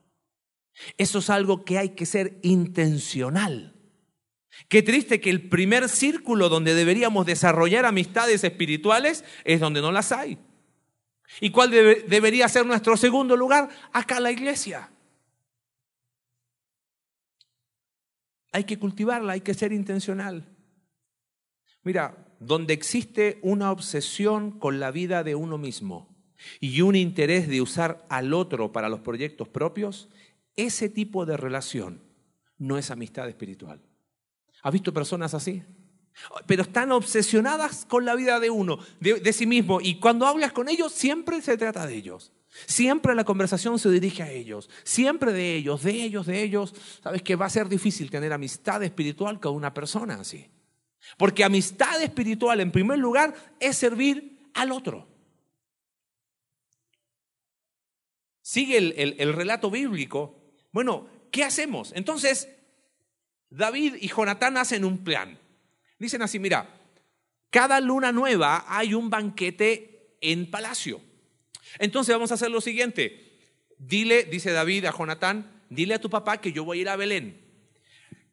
Eso 0.98 1.20
es 1.20 1.30
algo 1.30 1.66
que 1.66 1.78
hay 1.78 1.90
que 1.90 2.06
ser 2.06 2.40
intencional. 2.44 3.74
Qué 4.70 4.82
triste 4.82 5.22
que 5.22 5.30
el 5.30 5.50
primer 5.50 5.90
círculo 5.90 6.50
donde 6.50 6.74
deberíamos 6.74 7.26
desarrollar 7.26 7.86
amistades 7.86 8.44
espirituales 8.44 9.24
es 9.44 9.60
donde 9.60 9.82
no 9.82 9.92
las 9.92 10.12
hay. 10.12 10.40
¿Y 11.42 11.52
cuál 11.52 11.72
debería 11.72 12.48
ser 12.48 12.66
nuestro 12.66 12.98
segundo 12.98 13.36
lugar? 13.36 13.70
Acá 13.92 14.20
la 14.20 14.32
iglesia. 14.32 14.90
Hay 18.52 18.64
que 18.64 18.80
cultivarla, 18.80 19.34
hay 19.34 19.42
que 19.42 19.54
ser 19.54 19.74
intencional. 19.74 20.48
Mira, 21.84 22.27
donde 22.40 22.74
existe 22.74 23.40
una 23.42 23.72
obsesión 23.72 24.52
con 24.52 24.80
la 24.80 24.92
vida 24.92 25.24
de 25.24 25.36
uno 25.36 25.58
mismo 25.58 26.16
y 26.60 26.82
un 26.82 26.96
interés 26.96 27.48
de 27.48 27.62
usar 27.62 28.06
al 28.10 28.34
otro 28.34 28.72
para 28.72 28.90
los 28.90 29.00
proyectos 29.00 29.48
propios, 29.48 30.10
ese 30.56 30.90
tipo 30.90 31.26
de 31.26 31.38
relación 31.38 32.02
no 32.58 32.78
es 32.78 32.92
amistad 32.92 33.28
espiritual. 33.28 33.82
¿Has 34.64 34.74
visto 34.74 34.94
personas 34.94 35.34
así? 35.34 35.64
Pero 36.48 36.64
están 36.64 36.92
obsesionadas 36.92 37.86
con 37.86 38.06
la 38.06 38.16
vida 38.16 38.40
de 38.40 38.50
uno, 38.50 38.80
de, 39.00 39.34
sí 39.34 39.46
mismo, 39.46 39.80
y 39.82 40.00
cuando 40.00 40.26
hablas 40.26 40.52
con 40.52 40.68
ellos 40.68 40.92
siempre 40.92 41.42
se 41.42 41.58
trata 41.58 41.86
de 41.86 41.96
ellos. 41.96 42.34
Siempre 42.66 43.14
la 43.14 43.24
conversación 43.24 43.78
se 43.78 43.92
dirige 43.92 44.24
a 44.24 44.32
ellos, 44.32 44.68
siempre 44.84 45.32
de 45.32 45.56
ellos, 45.56 45.84
de 45.84 45.92
ellos, 46.04 46.26
de 46.26 46.42
ellos. 46.42 46.74
Sabes 47.04 47.22
que 47.22 47.36
va 47.36 47.46
a 47.46 47.52
ser 47.52 47.70
difícil 47.70 48.10
tener 48.10 48.34
amistad 48.34 48.82
espiritual 48.84 49.40
con 49.40 49.54
una 49.54 49.76
persona 49.76 50.16
así. 50.16 50.48
Porque 51.16 51.44
amistad 51.44 52.02
espiritual, 52.02 52.60
en 52.60 52.72
primer 52.72 53.00
lugar, 53.00 53.34
es 53.60 53.78
servir 53.78 54.50
al 54.54 54.72
otro. 54.72 55.08
Sigue 58.42 58.78
el, 58.78 59.34
relato 59.34 59.70
bíblico. 59.70 60.54
Bueno, 60.72 61.10
¿qué 61.32 61.44
hacemos? 61.44 61.92
Entonces, 61.96 62.50
David 63.50 63.96
y 64.00 64.08
Jonatán 64.08 64.58
hacen 64.58 64.86
un 64.86 65.04
plan. 65.04 65.38
Dicen 66.00 66.22
así, 66.22 66.40
mira, 66.40 66.70
cada 67.50 67.80
luna 67.82 68.12
nueva 68.12 68.66
hay 68.68 68.94
un 68.94 69.10
banquete 69.10 70.18
en 70.22 70.50
palacio. 70.50 71.02
Entonces 71.80 72.16
vamos 72.16 72.32
a 72.32 72.36
hacer 72.36 72.50
lo 72.50 72.62
siguiente. 72.62 73.38
Dile, 73.78 74.24
dice 74.24 74.52
David 74.52 74.86
a 74.86 74.92
Jonatán, 74.92 75.64
dile 75.70 75.96
a 75.96 76.02
tu 76.02 76.10
papá 76.10 76.40
que 76.40 76.52
yo 76.52 76.64
voy 76.64 76.80
a 76.80 76.82
ir 76.82 76.90
a 76.90 76.96
Belén. 76.96 77.46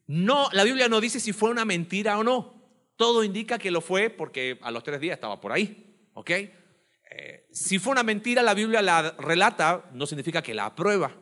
No, 0.06 0.48
la 0.52 0.64
Biblia 0.64 0.88
no 0.88 1.00
dice 1.00 1.20
si 1.20 1.32
fue 1.32 1.50
una 1.50 1.64
mentira 1.64 2.18
o 2.18 2.24
no. 2.24 2.53
Todo 2.96 3.24
indica 3.24 3.58
que 3.58 3.70
lo 3.70 3.80
fue 3.80 4.10
porque 4.10 4.58
a 4.62 4.70
los 4.70 4.82
tres 4.82 5.00
días 5.00 5.14
estaba 5.14 5.40
por 5.40 5.52
ahí. 5.52 5.94
¿Ok? 6.14 6.30
Eh, 6.30 7.46
si 7.50 7.78
fue 7.78 7.92
una 7.92 8.02
mentira, 8.02 8.42
la 8.42 8.54
Biblia 8.54 8.82
la 8.82 9.12
relata, 9.18 9.90
no 9.92 10.06
significa 10.06 10.42
que 10.42 10.54
la 10.54 10.66
aprueba. 10.66 11.16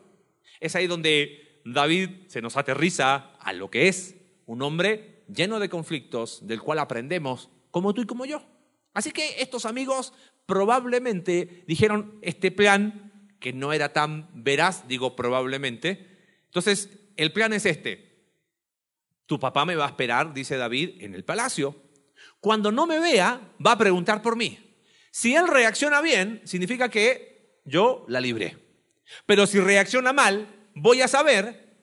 Es 0.59 0.75
ahí 0.75 0.87
donde 0.87 1.61
David 1.65 2.27
se 2.27 2.41
nos 2.41 2.57
aterriza 2.57 3.33
a 3.39 3.53
lo 3.53 3.69
que 3.69 3.87
es. 3.87 4.15
un 4.45 4.61
hombre 4.61 5.23
lleno 5.33 5.59
de 5.59 5.69
conflictos, 5.69 6.45
del 6.45 6.61
cual 6.61 6.79
aprendemos, 6.79 7.49
como 7.71 7.93
tú 7.93 8.01
y 8.01 8.05
como 8.05 8.25
yo. 8.25 8.43
Así 8.93 9.11
que 9.11 9.41
estos 9.41 9.65
amigos 9.65 10.13
probablemente 10.45 11.63
dijeron 11.65 12.19
este 12.21 12.51
plan, 12.51 13.11
que 13.39 13.53
no 13.53 13.73
era 13.73 13.93
tan 13.93 14.29
veraz, 14.33 14.87
digo 14.87 15.15
probablemente. 15.15 16.07
Entonces, 16.45 16.89
el 17.17 17.33
plan 17.33 17.51
es 17.53 17.65
este. 17.65 18.12
Tu 19.33 19.39
papá 19.39 19.65
me 19.65 19.75
va 19.75 19.85
a 19.85 19.87
esperar, 19.87 20.31
dice 20.31 20.57
David, 20.57 21.01
en 21.01 21.15
el 21.15 21.23
palacio. 21.23 21.75
Cuando 22.39 22.71
no 22.71 22.85
me 22.85 22.99
vea, 22.99 23.41
va 23.65 23.71
a 23.71 23.77
preguntar 23.79 24.21
por 24.21 24.35
mí. 24.35 24.77
Si 25.09 25.33
él 25.33 25.47
reacciona 25.47 26.01
bien, 26.01 26.43
significa 26.45 26.87
que 26.87 27.57
yo 27.65 28.05
la 28.07 28.21
libré. 28.21 28.59
Pero 29.25 29.47
si 29.47 29.59
reacciona 29.59 30.13
mal, 30.13 30.69
voy 30.75 31.01
a 31.01 31.07
saber 31.07 31.79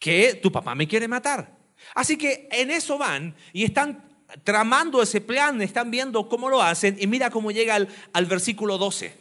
que 0.00 0.34
tu 0.34 0.50
papá 0.50 0.74
me 0.74 0.88
quiere 0.88 1.06
matar. 1.06 1.56
Así 1.94 2.18
que 2.18 2.48
en 2.50 2.72
eso 2.72 2.98
van 2.98 3.36
y 3.52 3.62
están 3.62 4.24
tramando 4.42 5.00
ese 5.00 5.20
plan, 5.20 5.62
están 5.62 5.92
viendo 5.92 6.28
cómo 6.28 6.50
lo 6.50 6.60
hacen 6.60 6.96
y 6.98 7.06
mira 7.06 7.30
cómo 7.30 7.52
llega 7.52 7.76
al, 7.76 8.26
versículo 8.26 8.78
12. 8.78 9.16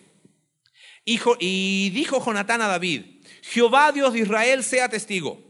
y 1.05 1.89
dijo 1.91 2.25
Jonatán 2.25 2.63
a 2.63 2.67
David, 2.67 3.21
Jehová 3.43 3.91
Dios 3.91 4.13
de 4.13 4.21
Israel 4.21 4.63
sea 4.63 4.89
testigo. 4.89 5.48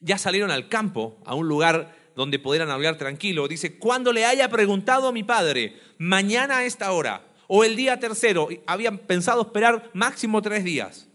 Ya 0.00 0.18
salieron 0.18 0.50
al 0.50 0.68
campo, 0.68 1.20
a 1.24 1.34
un 1.34 1.48
lugar 1.48 1.94
donde 2.14 2.38
pudieran 2.38 2.70
hablar 2.70 2.96
tranquilo. 2.96 3.48
Dice, 3.48 3.78
cuando 3.78 4.12
le 4.12 4.24
haya 4.24 4.48
preguntado 4.48 5.08
a 5.08 5.12
mi 5.12 5.22
padre, 5.22 5.76
mañana 5.98 6.58
a 6.58 6.64
esta 6.64 6.92
hora, 6.92 7.26
o 7.48 7.64
el 7.64 7.76
día 7.76 8.00
tercero, 8.00 8.48
habían 8.66 8.98
pensado 8.98 9.42
esperar 9.42 9.90
máximo 9.92 10.42
tres 10.42 10.64
días. 10.64 11.08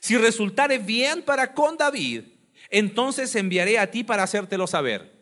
Si 0.00 0.16
resultare 0.16 0.78
bien 0.78 1.22
para 1.22 1.54
con 1.54 1.76
David, 1.76 2.24
entonces 2.70 3.34
enviaré 3.34 3.78
a 3.78 3.90
ti 3.90 4.04
para 4.04 4.24
hacértelo 4.24 4.66
saber. 4.66 5.16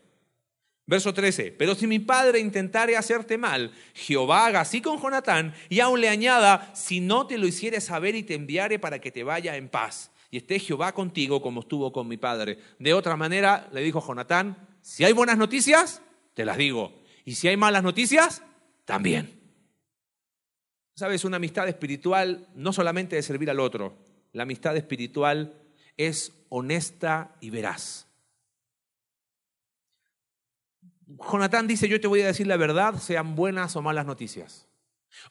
Verso 0.86 1.14
13, 1.14 1.52
pero 1.52 1.74
si 1.74 1.86
mi 1.86 1.98
padre 1.98 2.40
intentare 2.40 2.96
hacerte 2.96 3.38
mal, 3.38 3.72
Jehová 3.94 4.46
haga 4.46 4.60
así 4.60 4.82
con 4.82 5.00
Jonatán 5.00 5.54
y 5.70 5.80
aún 5.80 6.00
le 6.00 6.10
añada, 6.10 6.72
si 6.74 7.00
no 7.00 7.26
te 7.26 7.38
lo 7.38 7.46
hiciere 7.46 7.80
saber 7.80 8.14
y 8.14 8.22
te 8.22 8.34
enviare 8.34 8.78
para 8.78 9.00
que 9.00 9.10
te 9.10 9.24
vaya 9.24 9.56
en 9.56 9.70
paz. 9.70 10.10
Y 10.34 10.38
esté 10.38 10.58
Jehová 10.58 10.92
contigo 10.92 11.40
como 11.40 11.60
estuvo 11.60 11.92
con 11.92 12.08
mi 12.08 12.16
padre. 12.16 12.58
De 12.80 12.92
otra 12.92 13.14
manera, 13.16 13.68
le 13.72 13.82
dijo 13.82 14.04
Jonatán, 14.04 14.66
si 14.80 15.04
hay 15.04 15.12
buenas 15.12 15.38
noticias, 15.38 16.02
te 16.34 16.44
las 16.44 16.56
digo. 16.56 17.04
Y 17.24 17.36
si 17.36 17.46
hay 17.46 17.56
malas 17.56 17.84
noticias, 17.84 18.42
también. 18.84 19.40
Sabes, 20.96 21.24
una 21.24 21.36
amistad 21.36 21.68
espiritual 21.68 22.48
no 22.56 22.72
solamente 22.72 23.14
de 23.14 23.22
servir 23.22 23.48
al 23.48 23.60
otro, 23.60 23.96
la 24.32 24.42
amistad 24.42 24.76
espiritual 24.76 25.54
es 25.96 26.32
honesta 26.48 27.36
y 27.40 27.50
veraz. 27.50 28.08
Jonatán 31.06 31.68
dice, 31.68 31.88
yo 31.88 32.00
te 32.00 32.08
voy 32.08 32.22
a 32.22 32.26
decir 32.26 32.48
la 32.48 32.56
verdad, 32.56 32.98
sean 32.98 33.36
buenas 33.36 33.76
o 33.76 33.82
malas 33.82 34.04
noticias. 34.04 34.66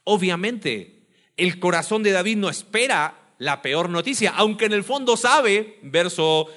Obviamente, 0.06 1.10
el 1.36 1.60
corazón 1.60 2.04
de 2.04 2.14
David 2.14 2.38
no 2.38 2.50
espera 2.50 3.20
la 3.44 3.62
peor 3.62 3.90
noticia, 3.90 4.34
aunque 4.36 4.66
en 4.66 4.74
el 4.74 4.84
fondo 4.84 5.18
sabe, 5.18 5.80
verso 5.84 6.48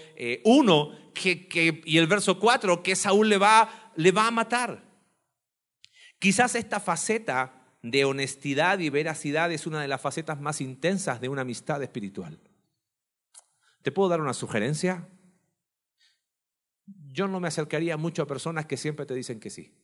1 0.44 0.92
eh, 0.92 1.48
que, 1.48 1.82
y 1.84 1.98
el 1.98 2.06
verso 2.06 2.38
4, 2.38 2.82
que 2.82 2.96
Saúl 2.96 3.28
le 3.28 3.38
va, 3.38 3.92
le 3.96 4.12
va 4.12 4.28
a 4.28 4.30
matar. 4.30 4.84
Quizás 6.18 6.54
esta 6.54 6.80
faceta 6.80 7.78
de 7.82 8.04
honestidad 8.04 8.78
y 8.78 8.90
veracidad 8.90 9.52
es 9.52 9.66
una 9.66 9.80
de 9.80 9.88
las 9.88 10.00
facetas 10.00 10.40
más 10.40 10.60
intensas 10.60 11.20
de 11.20 11.28
una 11.28 11.42
amistad 11.42 11.82
espiritual. 11.82 12.40
¿Te 13.82 13.92
puedo 13.92 14.08
dar 14.08 14.20
una 14.20 14.34
sugerencia? 14.34 15.08
yo 17.16 17.26
no 17.26 17.40
me 17.40 17.48
acercaría 17.48 17.96
mucho 17.96 18.22
a 18.22 18.26
personas 18.26 18.66
que 18.66 18.76
siempre 18.76 19.06
te 19.06 19.14
dicen 19.14 19.40
que 19.40 19.48
sí. 19.48 19.74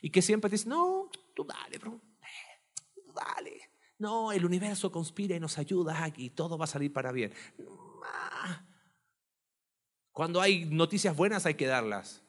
Y 0.00 0.10
que 0.10 0.22
siempre 0.22 0.48
te 0.48 0.54
dicen, 0.54 0.70
no, 0.70 1.10
tú 1.34 1.44
dale, 1.44 1.78
bro, 1.78 2.00
tú 2.94 3.12
dale. 3.12 3.53
No, 3.98 4.32
el 4.32 4.44
universo 4.44 4.90
conspira 4.90 5.36
y 5.36 5.40
nos 5.40 5.58
ayuda 5.58 6.12
y 6.16 6.30
todo 6.30 6.58
va 6.58 6.64
a 6.64 6.68
salir 6.68 6.92
para 6.92 7.12
bien. 7.12 7.32
Cuando 10.12 10.40
hay 10.40 10.64
noticias 10.66 11.16
buenas 11.16 11.46
hay 11.46 11.54
que 11.54 11.66
darlas. 11.66 12.22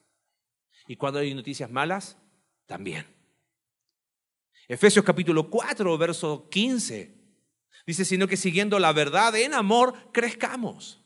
Y 0.88 0.96
cuando 0.96 1.20
hay 1.20 1.34
noticias 1.34 1.72
malas, 1.72 2.18
también. 2.66 3.06
Efesios 4.68 5.06
capítulo 5.06 5.50
4, 5.50 5.98
verso 5.98 6.50
15. 6.50 7.16
Dice, 7.86 8.06
sino 8.06 8.28
que 8.28 8.38
siguiendo 8.38 8.80
la 8.80 8.94
verdad 8.94 9.36
en 9.36 9.54
amor, 9.54 9.94
crezcamos. 10.12 11.02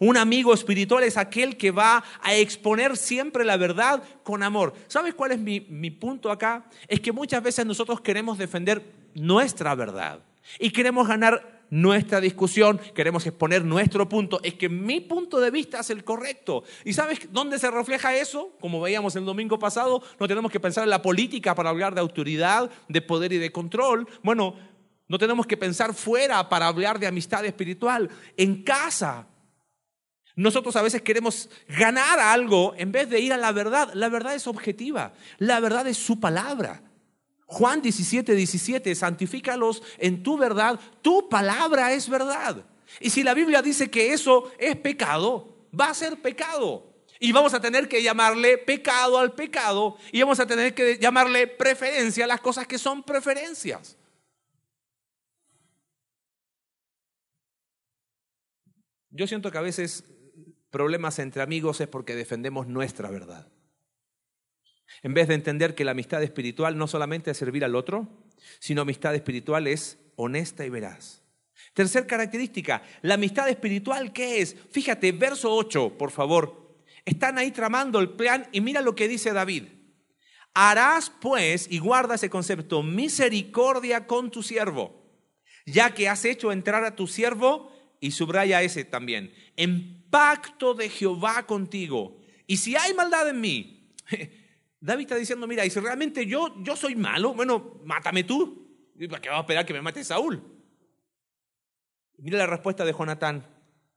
Un 0.00 0.16
amigo 0.16 0.52
espiritual 0.52 1.02
es 1.04 1.16
aquel 1.16 1.56
que 1.56 1.70
va 1.70 2.04
a 2.20 2.34
exponer 2.34 2.96
siempre 2.96 3.44
la 3.44 3.56
verdad 3.56 4.02
con 4.22 4.42
amor. 4.42 4.74
¿Sabes 4.86 5.14
cuál 5.14 5.32
es 5.32 5.38
mi, 5.38 5.90
punto 5.90 6.30
acá? 6.30 6.68
Es 6.86 7.00
que 7.00 7.12
muchas 7.12 7.42
veces 7.42 7.66
nosotros 7.66 8.00
queremos 8.00 8.38
defender 8.38 9.07
nuestra 9.18 9.74
verdad 9.74 10.20
y 10.58 10.70
queremos 10.70 11.06
ganar 11.06 11.58
nuestra 11.70 12.20
discusión, 12.20 12.80
queremos 12.94 13.26
exponer 13.26 13.64
nuestro 13.64 14.08
punto. 14.08 14.40
Es 14.42 14.54
que 14.54 14.68
mi 14.68 15.00
punto 15.00 15.38
de 15.40 15.50
vista 15.50 15.80
es 15.80 15.90
el 15.90 16.02
correcto. 16.02 16.64
¿Y 16.84 16.94
sabes 16.94 17.28
dónde 17.30 17.58
se 17.58 17.70
refleja 17.70 18.16
eso? 18.16 18.56
Como 18.60 18.80
veíamos 18.80 19.14
el 19.16 19.24
domingo 19.24 19.58
pasado, 19.58 20.02
no 20.18 20.26
tenemos 20.26 20.50
que 20.50 20.60
pensar 20.60 20.84
en 20.84 20.90
la 20.90 21.02
política 21.02 21.54
para 21.54 21.70
hablar 21.70 21.94
de 21.94 22.00
autoridad, 22.00 22.70
de 22.88 23.02
poder 23.02 23.32
y 23.34 23.38
de 23.38 23.52
control. 23.52 24.08
Bueno, 24.22 24.54
no 25.08 25.18
tenemos 25.18 25.46
que 25.46 25.56
pensar 25.56 25.92
fuera 25.92 26.48
para 26.48 26.68
hablar 26.68 26.98
de 26.98 27.06
amistad 27.06 27.44
espiritual. 27.44 28.08
En 28.36 28.62
casa 28.62 29.26
nosotros 30.38 30.76
a 30.76 30.82
veces 30.82 31.02
queremos 31.02 31.50
ganar 31.66 32.20
algo 32.20 32.72
en 32.76 32.92
vez 32.92 33.10
de 33.10 33.18
ir 33.18 33.32
a 33.32 33.36
la 33.36 33.50
verdad. 33.50 33.90
La 33.94 34.08
verdad 34.08 34.36
es 34.36 34.46
objetiva. 34.46 35.12
La 35.38 35.58
verdad 35.58 35.88
es 35.88 35.96
su 35.96 36.20
palabra. 36.20 36.80
Juan 37.50 37.80
17, 37.80 38.34
17, 38.34 38.94
santifícalos 38.94 39.82
en 39.96 40.22
tu 40.22 40.36
verdad. 40.36 40.78
Tu 41.00 41.30
palabra 41.30 41.94
es 41.94 42.06
verdad. 42.08 42.62
Y 43.00 43.08
si 43.08 43.22
la 43.22 43.32
Biblia 43.32 43.62
dice 43.62 43.90
que 43.90 44.12
eso 44.12 44.52
es 44.58 44.76
pecado, 44.76 45.66
va 45.78 45.88
a 45.88 45.94
ser 45.94 46.20
pecado. 46.20 46.92
Y 47.18 47.32
vamos 47.32 47.54
a 47.54 47.60
tener 47.60 47.88
que 47.88 48.02
llamarle 48.02 48.58
pecado 48.58 49.18
al 49.18 49.34
pecado 49.34 49.96
y 50.12 50.20
vamos 50.20 50.38
a 50.40 50.46
tener 50.46 50.74
que 50.74 50.98
llamarle 50.98 51.46
preferencia 51.46 52.26
a 52.26 52.28
las 52.28 52.42
cosas 52.42 52.66
que 52.66 52.76
son 52.76 53.02
preferencias. 53.02 53.96
Yo 59.10 59.26
siento 59.26 59.50
que 59.50 59.58
a 59.58 59.62
veces 59.62 60.04
problemas 60.70 61.18
entre 61.18 61.40
amigos 61.40 61.80
es 61.80 61.88
porque 61.88 62.14
defendemos 62.14 62.66
nuestra 62.66 63.10
verdad. 63.10 63.50
En 65.02 65.14
vez 65.14 65.28
de 65.28 65.34
entender 65.34 65.74
que 65.74 65.84
la 65.84 65.92
amistad 65.92 66.22
espiritual 66.22 66.76
no 66.76 66.86
solamente 66.86 67.30
es 67.30 67.36
servir 67.36 67.64
al 67.64 67.74
otro, 67.74 68.08
sino 68.58 68.82
amistad 68.82 69.14
espiritual 69.14 69.66
es 69.66 69.98
honesta 70.16 70.64
y 70.64 70.70
veraz. 70.70 71.22
Tercer 71.74 72.06
característica, 72.06 72.82
la 73.02 73.14
amistad 73.14 73.48
espiritual, 73.48 74.12
¿qué 74.12 74.40
es? 74.40 74.56
Fíjate, 74.70 75.12
verso 75.12 75.54
8, 75.54 75.96
por 75.96 76.10
favor. 76.10 76.76
Están 77.04 77.38
ahí 77.38 77.50
tramando 77.50 78.00
el 78.00 78.10
plan 78.10 78.48
y 78.52 78.60
mira 78.60 78.82
lo 78.82 78.94
que 78.94 79.08
dice 79.08 79.32
David. 79.32 79.64
Harás 80.54 81.10
pues, 81.20 81.68
y 81.70 81.78
guarda 81.78 82.16
ese 82.16 82.30
concepto, 82.30 82.82
misericordia 82.82 84.06
con 84.06 84.30
tu 84.30 84.42
siervo, 84.42 84.92
ya 85.66 85.94
que 85.94 86.08
has 86.08 86.24
hecho 86.24 86.50
entrar 86.50 86.84
a 86.84 86.96
tu 86.96 87.06
siervo, 87.06 87.72
y 88.00 88.12
subraya 88.12 88.62
ese 88.62 88.84
también, 88.84 89.32
en 89.56 90.04
pacto 90.10 90.74
de 90.74 90.88
Jehová 90.88 91.46
contigo. 91.46 92.20
Y 92.46 92.58
si 92.58 92.76
hay 92.76 92.94
maldad 92.94 93.28
en 93.28 93.40
mí, 93.40 93.92
David 94.80 95.04
está 95.04 95.16
diciendo, 95.16 95.46
mira, 95.46 95.66
y 95.66 95.70
si 95.70 95.80
realmente 95.80 96.26
yo, 96.26 96.54
yo 96.62 96.76
soy 96.76 96.94
malo, 96.94 97.34
bueno, 97.34 97.80
mátame 97.84 98.24
tú. 98.24 98.66
¿Para 99.08 99.20
qué 99.20 99.28
vamos 99.28 99.42
a 99.42 99.44
esperar 99.44 99.66
que 99.66 99.72
me 99.72 99.82
mate 99.82 100.04
Saúl? 100.04 100.42
Mira 102.18 102.38
la 102.38 102.46
respuesta 102.46 102.84
de 102.84 102.92
Jonatán, 102.92 103.46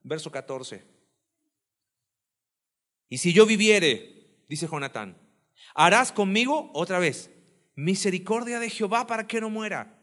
verso 0.02 0.30
14. 0.30 0.84
Y 3.08 3.18
si 3.18 3.32
yo 3.32 3.46
viviere, 3.46 4.44
dice 4.48 4.68
Jonatán, 4.68 5.16
harás 5.74 6.12
conmigo 6.12 6.70
otra 6.72 6.98
vez 6.98 7.30
misericordia 7.74 8.58
de 8.58 8.70
Jehová 8.70 9.06
para 9.06 9.26
que 9.26 9.40
no 9.40 9.50
muera. 9.50 9.98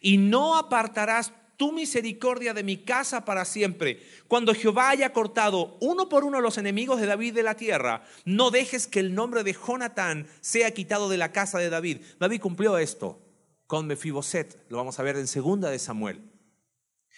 Y 0.00 0.16
no 0.16 0.56
apartarás 0.56 1.32
tu 1.56 1.72
misericordia 1.72 2.54
de 2.54 2.62
mi 2.62 2.78
casa 2.78 3.24
para 3.24 3.44
siempre. 3.44 4.02
Cuando 4.28 4.54
Jehová 4.54 4.90
haya 4.90 5.12
cortado 5.12 5.76
uno 5.80 6.08
por 6.08 6.24
uno 6.24 6.40
los 6.40 6.58
enemigos 6.58 7.00
de 7.00 7.06
David 7.06 7.34
de 7.34 7.42
la 7.42 7.56
tierra, 7.56 8.04
no 8.24 8.50
dejes 8.50 8.86
que 8.86 9.00
el 9.00 9.14
nombre 9.14 9.44
de 9.44 9.54
Jonatán 9.54 10.26
sea 10.40 10.72
quitado 10.72 11.08
de 11.08 11.18
la 11.18 11.32
casa 11.32 11.58
de 11.58 11.70
David. 11.70 12.02
David 12.18 12.40
cumplió 12.40 12.78
esto 12.78 13.22
con 13.66 13.86
Mefiboset, 13.86 14.66
lo 14.68 14.76
vamos 14.76 14.98
a 14.98 15.02
ver 15.02 15.16
en 15.16 15.26
segunda 15.26 15.70
de 15.70 15.78
Samuel. 15.78 16.30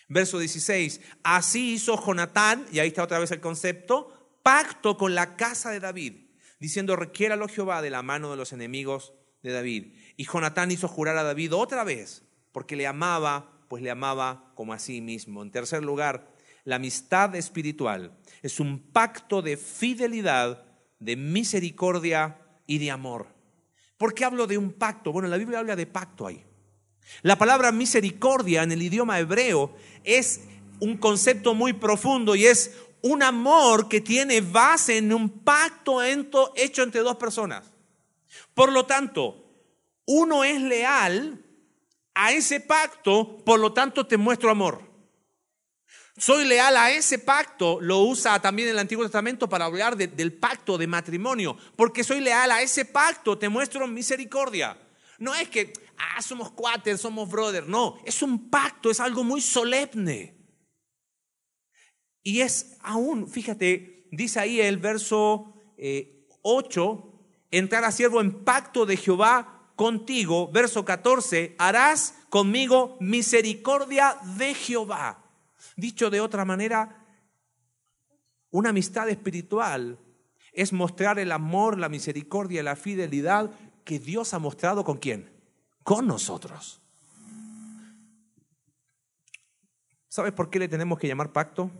Verso 0.08 0.38
16, 0.38 1.00
así 1.22 1.74
hizo 1.74 2.00
Jonatán, 2.04 2.66
y 2.70 2.78
ahí 2.78 2.88
está 2.88 3.02
otra 3.02 3.18
vez 3.18 3.30
el 3.30 3.40
concepto, 3.40 4.38
pacto 4.42 4.96
con 4.96 5.14
la 5.14 5.36
casa 5.36 5.70
de 5.70 5.80
David, 5.80 6.28
diciendo, 6.60 6.94
requiéralo 6.94 7.48
Jehová 7.48 7.82
de 7.82 7.90
la 7.90 8.02
mano 8.02 8.30
de 8.30 8.36
los 8.36 8.52
enemigos 8.52 9.14
de 9.42 9.52
David. 9.52 9.94
Y 10.16 10.26
Jonatán 10.26 10.70
hizo 10.70 10.88
jurar 10.88 11.16
a 11.16 11.22
David 11.22 11.54
otra 11.54 11.84
vez, 11.84 12.22
porque 12.52 12.76
le 12.76 12.86
amaba 12.86 13.53
pues 13.68 13.82
le 13.82 13.90
amaba 13.90 14.52
como 14.54 14.72
a 14.72 14.78
sí 14.78 15.00
mismo. 15.00 15.42
En 15.42 15.50
tercer 15.50 15.82
lugar, 15.82 16.32
La 16.66 16.76
amistad 16.76 17.34
espiritual 17.34 18.16
es 18.42 18.58
un 18.58 18.78
pacto 18.78 19.42
de 19.42 19.58
fidelidad, 19.58 20.64
de 20.98 21.14
misericordia 21.14 22.38
y 22.66 22.78
de 22.78 22.90
amor. 22.90 23.26
¿Por 23.98 24.14
qué 24.14 24.24
hablo 24.24 24.46
de 24.46 24.56
un 24.56 24.72
pacto? 24.72 25.12
Bueno, 25.12 25.28
la 25.28 25.36
Biblia 25.36 25.58
habla 25.58 25.76
de 25.76 25.86
pacto 25.86 26.26
ahí. 26.26 26.42
La 27.20 27.36
palabra 27.36 27.70
misericordia 27.70 28.62
en 28.62 28.72
el 28.72 28.82
idioma 28.82 29.20
hebreo 29.20 29.76
es 30.04 30.40
un 30.80 30.96
concepto 30.96 31.54
muy 31.54 31.74
profundo 31.74 32.34
y 32.34 32.46
es 32.46 32.72
un 33.02 33.22
amor 33.22 33.86
que 33.88 34.00
tiene 34.00 34.40
base 34.40 34.96
en 34.96 35.12
un 35.12 35.28
pacto 35.28 36.02
hecho 36.02 36.82
entre 36.82 37.02
dos 37.02 37.16
personas. 37.16 37.70
Por 38.54 38.72
lo 38.72 38.86
tanto, 38.86 39.44
uno 40.06 40.44
es 40.44 40.60
leal 40.62 41.43
a 42.14 42.32
ese 42.32 42.60
pacto, 42.60 43.38
por 43.44 43.58
lo 43.60 43.72
tanto 43.72 44.06
te 44.06 44.16
muestro 44.16 44.50
amor. 44.50 44.94
Soy 46.16 46.44
leal 46.44 46.76
a 46.76 46.92
ese 46.92 47.18
pacto, 47.18 47.80
lo 47.80 48.02
usa 48.02 48.40
también 48.40 48.68
el 48.68 48.78
Antiguo 48.78 49.04
Testamento 49.04 49.48
para 49.48 49.64
hablar 49.64 49.96
del 49.96 50.32
pacto 50.32 50.78
de 50.78 50.86
matrimonio, 50.86 51.56
porque 51.74 52.04
soy 52.04 52.20
leal 52.20 52.52
a 52.52 52.62
ese 52.62 52.84
pacto, 52.84 53.36
te 53.36 53.48
muestro 53.48 53.88
misericordia. 53.88 54.78
No 55.18 55.34
es 55.34 55.48
que, 55.48 55.72
ah, 55.98 56.22
somos 56.22 56.52
cuates, 56.52 57.00
somos 57.00 57.28
brothers, 57.28 57.66
no, 57.66 57.98
es 58.04 58.22
un 58.22 58.48
pacto, 58.48 58.90
es 58.90 59.00
algo 59.00 59.24
muy 59.24 59.40
solemne. 59.40 60.36
Y 62.22 62.40
es 62.40 62.76
aún, 62.80 63.28
fíjate, 63.28 64.06
dice 64.12 64.38
ahí 64.38 64.60
el 64.60 64.78
verso 64.78 65.52
8, 66.42 67.12
eh, 67.12 67.58
entrar 67.58 67.84
a 67.84 67.90
siervo 67.90 68.20
en 68.20 68.44
pacto 68.44 68.86
de 68.86 68.96
Jehová 68.96 69.53
contigo, 69.76 70.50
verso 70.50 70.84
14, 70.84 71.54
harás 71.58 72.14
conmigo 72.28 72.96
misericordia 73.00 74.16
de 74.36 74.54
Jehová. 74.54 75.24
Dicho 75.76 76.10
de 76.10 76.20
otra 76.20 76.44
manera, 76.44 77.04
una 78.50 78.70
amistad 78.70 79.08
espiritual 79.08 79.98
es 80.52 80.72
mostrar 80.72 81.18
el 81.18 81.32
amor, 81.32 81.78
la 81.78 81.88
misericordia 81.88 82.62
la 82.62 82.76
fidelidad 82.76 83.50
que 83.84 83.98
Dios 83.98 84.32
ha 84.34 84.38
mostrado 84.38 84.84
con 84.84 84.98
quién? 84.98 85.30
Con 85.82 86.06
nosotros. 86.06 86.80
¿Sabes 90.08 90.32
por 90.32 90.48
qué 90.48 90.60
le 90.60 90.68
tenemos 90.68 90.98
que 90.98 91.08
llamar 91.08 91.32
pacto? 91.32 91.70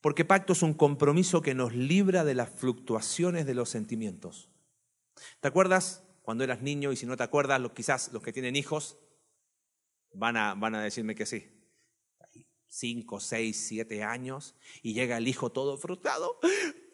Porque 0.00 0.24
pacto 0.24 0.52
es 0.52 0.62
un 0.62 0.74
compromiso 0.74 1.42
que 1.42 1.54
nos 1.54 1.74
libra 1.74 2.22
de 2.22 2.34
las 2.34 2.48
fluctuaciones 2.48 3.46
de 3.46 3.54
los 3.54 3.68
sentimientos. 3.68 4.48
¿Te 5.40 5.48
acuerdas 5.48 6.02
cuando 6.22 6.44
eras 6.44 6.62
niño? 6.62 6.92
Y 6.92 6.96
si 6.96 7.06
no 7.06 7.16
te 7.16 7.22
acuerdas, 7.22 7.60
quizás 7.74 8.12
los 8.12 8.22
que 8.22 8.32
tienen 8.32 8.56
hijos 8.56 8.98
van 10.12 10.36
a, 10.36 10.54
van 10.54 10.74
a 10.74 10.82
decirme 10.82 11.14
que 11.14 11.26
sí 11.26 11.56
cinco, 12.76 13.20
seis, 13.20 13.66
siete 13.68 14.02
años 14.02 14.54
y 14.82 14.92
llega 14.92 15.16
el 15.16 15.28
hijo 15.28 15.50
todo 15.50 15.78
frustrado, 15.78 16.38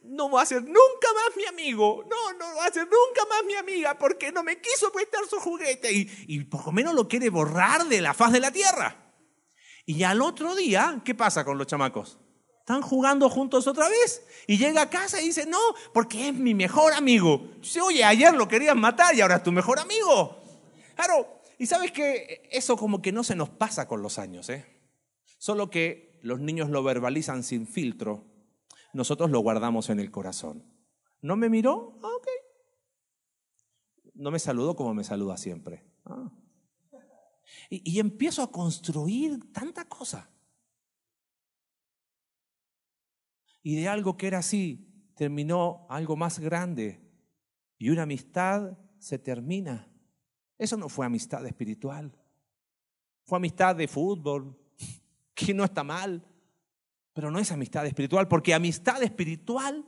no 0.04 0.30
va 0.30 0.42
a 0.42 0.46
ser 0.46 0.62
nunca 0.62 1.08
más 1.14 1.37
mi 1.37 1.44
amigo, 1.46 2.04
no, 2.08 2.32
no 2.35 2.56
va 2.56 2.66
a 2.66 2.72
ser 2.72 2.85
nunca 2.85 3.26
más 3.28 3.44
mi 3.44 3.54
amiga 3.54 3.98
porque 3.98 4.32
no 4.32 4.42
me 4.42 4.61
quiso 4.61 4.92
prestar 4.92 5.26
su 5.28 5.38
juguete 5.38 5.92
y, 5.92 6.11
y 6.28 6.44
por 6.44 6.66
lo 6.66 6.72
menos 6.72 6.94
lo 6.94 7.08
quiere 7.08 7.30
borrar 7.30 7.87
de 7.87 8.00
la 8.00 8.14
faz 8.14 8.32
de 8.32 8.40
la 8.40 8.52
tierra. 8.52 8.98
Y 9.85 10.04
al 10.04 10.22
otro 10.22 10.54
día, 10.54 11.02
¿qué 11.04 11.14
pasa 11.14 11.44
con 11.44 11.58
los 11.58 11.66
chamacos? 11.66 12.18
Están 12.72 12.88
jugando 12.88 13.28
juntos 13.28 13.66
otra 13.66 13.87
vez. 13.87 14.24
Y 14.46 14.56
llega 14.56 14.80
a 14.80 14.88
casa 14.88 15.20
y 15.20 15.26
dice, 15.26 15.44
no, 15.44 15.58
porque 15.92 16.30
es 16.30 16.35
mi 16.35 16.54
mejor 16.54 16.94
amigo. 16.94 17.50
Dice, 17.61 17.82
oye, 17.82 18.02
ayer 18.02 18.32
lo 18.32 18.48
querían 18.48 18.80
matar 18.80 19.14
y 19.14 19.20
ahora 19.20 19.37
es 19.37 19.42
tu 19.42 19.52
mejor 19.52 19.78
amigo. 19.78 20.38
Claro, 20.94 21.42
y 21.58 21.66
sabes 21.66 21.92
que 21.92 22.48
eso 22.50 22.78
como 22.78 23.02
que 23.02 23.12
no 23.12 23.24
se 23.24 23.37
nos 23.37 23.50
pasa 23.50 23.87
con 23.87 24.00
los 24.00 24.18
años, 24.18 24.48
¿eh? 24.48 24.64
Solo 25.37 25.68
que 25.68 26.18
los 26.22 26.40
niños 26.40 26.70
lo 26.70 26.82
verbalizan 26.82 27.42
sin 27.42 27.66
filtro, 27.66 28.24
nosotros 28.94 29.30
lo 29.30 29.40
guardamos 29.40 29.90
en 29.90 30.00
el 30.00 30.11
corazón. 30.11 30.64
¿No 31.20 31.37
me 31.37 31.50
miró? 31.50 31.98
Ah, 32.02 32.08
ok. 32.16 32.26
No 34.14 34.30
me 34.30 34.38
saludó 34.38 34.76
como 34.76 34.94
me 34.94 35.04
saluda 35.04 35.37
siempre. 35.37 35.85
Ah. 36.06 36.30
Y, 37.68 37.96
y 37.96 38.00
empiezo 38.00 38.42
a 38.42 38.50
construir 38.50 39.52
tanta 39.52 39.85
cosa. 39.85 40.30
Y 43.62 43.77
de 43.77 43.88
algo 43.88 44.16
que 44.16 44.27
era 44.27 44.38
así, 44.38 44.88
terminó 45.14 45.87
algo 45.88 46.16
más 46.16 46.38
grande. 46.38 47.01
Y 47.79 47.90
una 47.90 48.03
amistad 48.03 48.79
se 48.98 49.18
termina. 49.18 49.88
Eso 50.59 50.77
no 50.77 50.88
fue 50.88 51.07
amistad 51.07 51.44
espiritual. 51.46 52.16
Fue 53.25 53.37
amistad 53.37 53.77
de 53.77 53.88
fútbol, 53.88 54.59
que 55.35 55.55
no 55.55 55.64
está 55.64 55.85
mal, 55.85 56.25
pero 57.12 57.31
no 57.31 57.38
es 57.38 57.53
amistad 57.53 57.87
espiritual, 57.87 58.29
porque 58.29 58.55
amistad 58.55 59.03
espiritual 59.03 59.85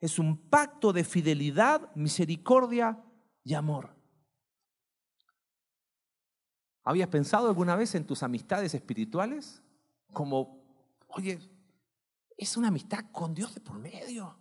es 0.00 0.18
un 0.18 0.36
pacto 0.48 0.92
de 0.92 1.04
fidelidad, 1.04 1.94
misericordia 1.94 3.02
y 3.44 3.54
amor. 3.54 3.96
¿Habías 6.84 7.08
pensado 7.08 7.48
alguna 7.48 7.76
vez 7.76 7.94
en 7.94 8.06
tus 8.06 8.22
amistades 8.22 8.74
espirituales? 8.74 9.62
Como, 10.12 10.64
oye, 11.08 11.38
es 12.38 12.56
una 12.56 12.68
amistad 12.68 13.06
con 13.12 13.34
Dios 13.34 13.54
de 13.54 13.60
por 13.60 13.78
medio. 13.78 14.38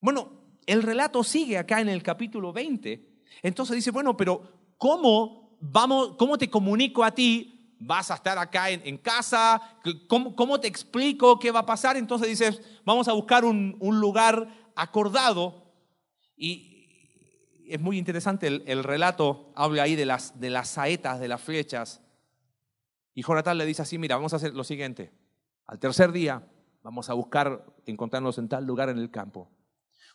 Bueno, 0.00 0.32
el 0.66 0.82
relato 0.82 1.24
sigue 1.24 1.56
acá 1.56 1.80
en 1.80 1.88
el 1.88 2.02
capítulo 2.02 2.52
20. 2.52 3.22
Entonces 3.42 3.76
dice, 3.76 3.92
bueno, 3.92 4.16
pero 4.16 4.74
¿cómo 4.76 5.56
vamos, 5.60 6.16
cómo 6.16 6.36
te 6.36 6.50
comunico 6.50 7.04
a 7.04 7.14
ti 7.14 7.54
vas 7.80 8.10
a 8.10 8.14
estar 8.14 8.36
acá 8.38 8.70
en, 8.70 8.98
casa, 8.98 9.78
¿Cómo, 10.08 10.58
te 10.60 10.66
explico 10.66 11.38
qué 11.38 11.52
va 11.52 11.60
a 11.60 11.66
pasar? 11.66 11.96
Entonces 11.96 12.28
dices, 12.28 12.60
vamos 12.84 13.06
a 13.06 13.12
buscar 13.12 13.44
un, 13.44 13.78
lugar 13.80 14.72
acordado. 14.74 15.72
Y 16.36 17.64
es 17.68 17.80
muy 17.80 17.98
interesante 17.98 18.48
el, 18.48 18.82
relato, 18.82 19.52
habla 19.54 19.84
ahí 19.84 19.94
de 19.94 20.06
las, 20.06 20.40
de 20.40 20.50
las 20.50 20.70
saetas, 20.70 21.20
de 21.20 21.28
las 21.28 21.40
flechas. 21.40 22.00
Y 23.14 23.22
Jonathan 23.22 23.58
le 23.58 23.66
dice 23.66 23.82
así, 23.82 23.96
mira, 23.96 24.16
vamos 24.16 24.32
a 24.32 24.36
hacer 24.36 24.54
lo 24.54 24.64
siguiente. 24.64 25.12
Al 25.68 25.78
tercer 25.78 26.10
día 26.12 26.42
vamos 26.82 27.10
a 27.10 27.14
buscar 27.14 27.64
encontrarnos 27.86 28.38
en 28.38 28.48
tal 28.48 28.66
lugar 28.66 28.88
en 28.88 28.98
el 28.98 29.10
campo. 29.10 29.50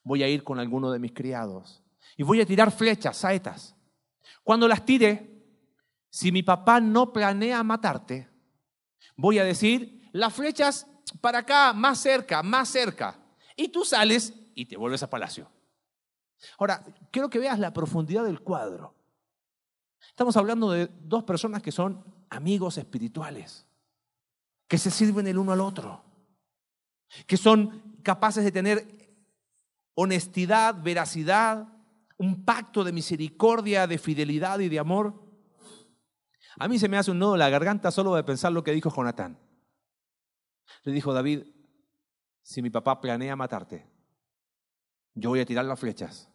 Voy 0.03 0.23
a 0.23 0.27
ir 0.27 0.43
con 0.43 0.59
alguno 0.59 0.91
de 0.91 0.99
mis 0.99 1.13
criados 1.13 1.83
y 2.17 2.23
voy 2.23 2.41
a 2.41 2.45
tirar 2.45 2.71
flechas, 2.71 3.17
saetas. 3.17 3.75
Cuando 4.43 4.67
las 4.67 4.83
tire, 4.83 5.31
si 6.09 6.31
mi 6.31 6.43
papá 6.43 6.81
no 6.81 7.13
planea 7.13 7.63
matarte, 7.63 8.29
voy 9.15 9.39
a 9.39 9.43
decir, 9.43 10.09
las 10.11 10.33
flechas 10.33 10.87
para 11.21 11.39
acá, 11.39 11.71
más 11.71 11.99
cerca, 11.99 12.41
más 12.41 12.69
cerca. 12.69 13.19
Y 13.55 13.69
tú 13.69 13.85
sales 13.85 14.33
y 14.55 14.65
te 14.65 14.75
vuelves 14.75 15.03
a 15.03 15.09
palacio. 15.09 15.49
Ahora, 16.57 16.83
quiero 17.11 17.29
que 17.29 17.39
veas 17.39 17.59
la 17.59 17.73
profundidad 17.73 18.25
del 18.25 18.41
cuadro. 18.41 18.95
Estamos 20.09 20.35
hablando 20.35 20.71
de 20.71 20.89
dos 21.01 21.23
personas 21.23 21.61
que 21.61 21.71
son 21.71 22.03
amigos 22.29 22.77
espirituales, 22.77 23.67
que 24.73 24.79
se 24.79 24.89
sirven 24.89 25.27
el 25.27 25.37
uno 25.37 25.51
al 25.51 25.61
otro, 25.61 26.03
que 27.27 27.37
son 27.37 27.99
capaces 28.01 28.43
de 28.43 28.51
tener 28.51 29.13
honestidad, 29.93 30.81
veracidad, 30.81 31.67
un 32.17 32.43
pacto 32.43 32.83
de 32.83 32.91
misericordia, 32.91 33.85
de 33.85 33.99
fidelidad 33.99 34.57
y 34.61 34.69
de 34.69 34.79
amor. 34.79 35.13
A 36.57 36.67
mí 36.67 36.79
se 36.79 36.89
me 36.89 36.97
hace 36.97 37.11
un 37.11 37.19
nudo 37.19 37.35
en 37.35 37.39
la 37.41 37.51
garganta 37.51 37.91
solo 37.91 38.15
de 38.15 38.23
pensar 38.23 38.51
lo 38.51 38.63
que 38.63 38.71
dijo 38.71 38.89
Jonatán. 38.89 39.37
Le 40.85 40.91
dijo 40.91 41.13
David, 41.13 41.43
si 42.41 42.63
mi 42.63 42.71
papá 42.71 42.99
planea 42.99 43.35
matarte, 43.35 43.87
yo 45.13 45.29
voy 45.29 45.41
a 45.41 45.45
tirar 45.45 45.65
las 45.65 45.79
flechas 45.79 46.31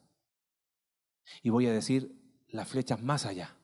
y 1.42 1.50
voy 1.50 1.66
a 1.66 1.72
decir 1.72 2.36
las 2.50 2.68
flechas 2.68 3.02
más 3.02 3.26
allá, 3.26 3.56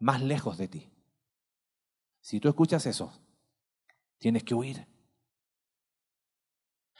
más 0.00 0.20
lejos 0.20 0.58
de 0.58 0.66
ti. 0.66 0.90
Si 2.20 2.40
tú 2.40 2.48
escuchas 2.48 2.84
eso, 2.86 3.12
tienes 4.20 4.44
que 4.44 4.54
huir. 4.54 4.86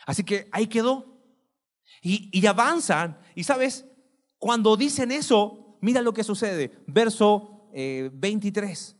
Así 0.07 0.25
que 0.25 0.49
ahí 0.51 0.67
quedó. 0.67 1.21
Y, 2.03 2.45
avanzan. 2.47 3.21
Y 3.35 3.45
sabes, 3.45 3.87
cuando 4.39 4.77
dicen 4.77 5.13
eso, 5.13 5.79
mira 5.81 6.03
lo 6.03 6.13
que 6.13 6.25
sucede. 6.25 6.83
Verso 6.87 7.71
23. 7.73 8.91
Eh, 8.91 8.97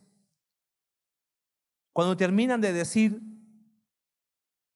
Cuando 1.91 2.15
terminan 2.15 2.61
de 2.61 2.71
decir 2.71 3.21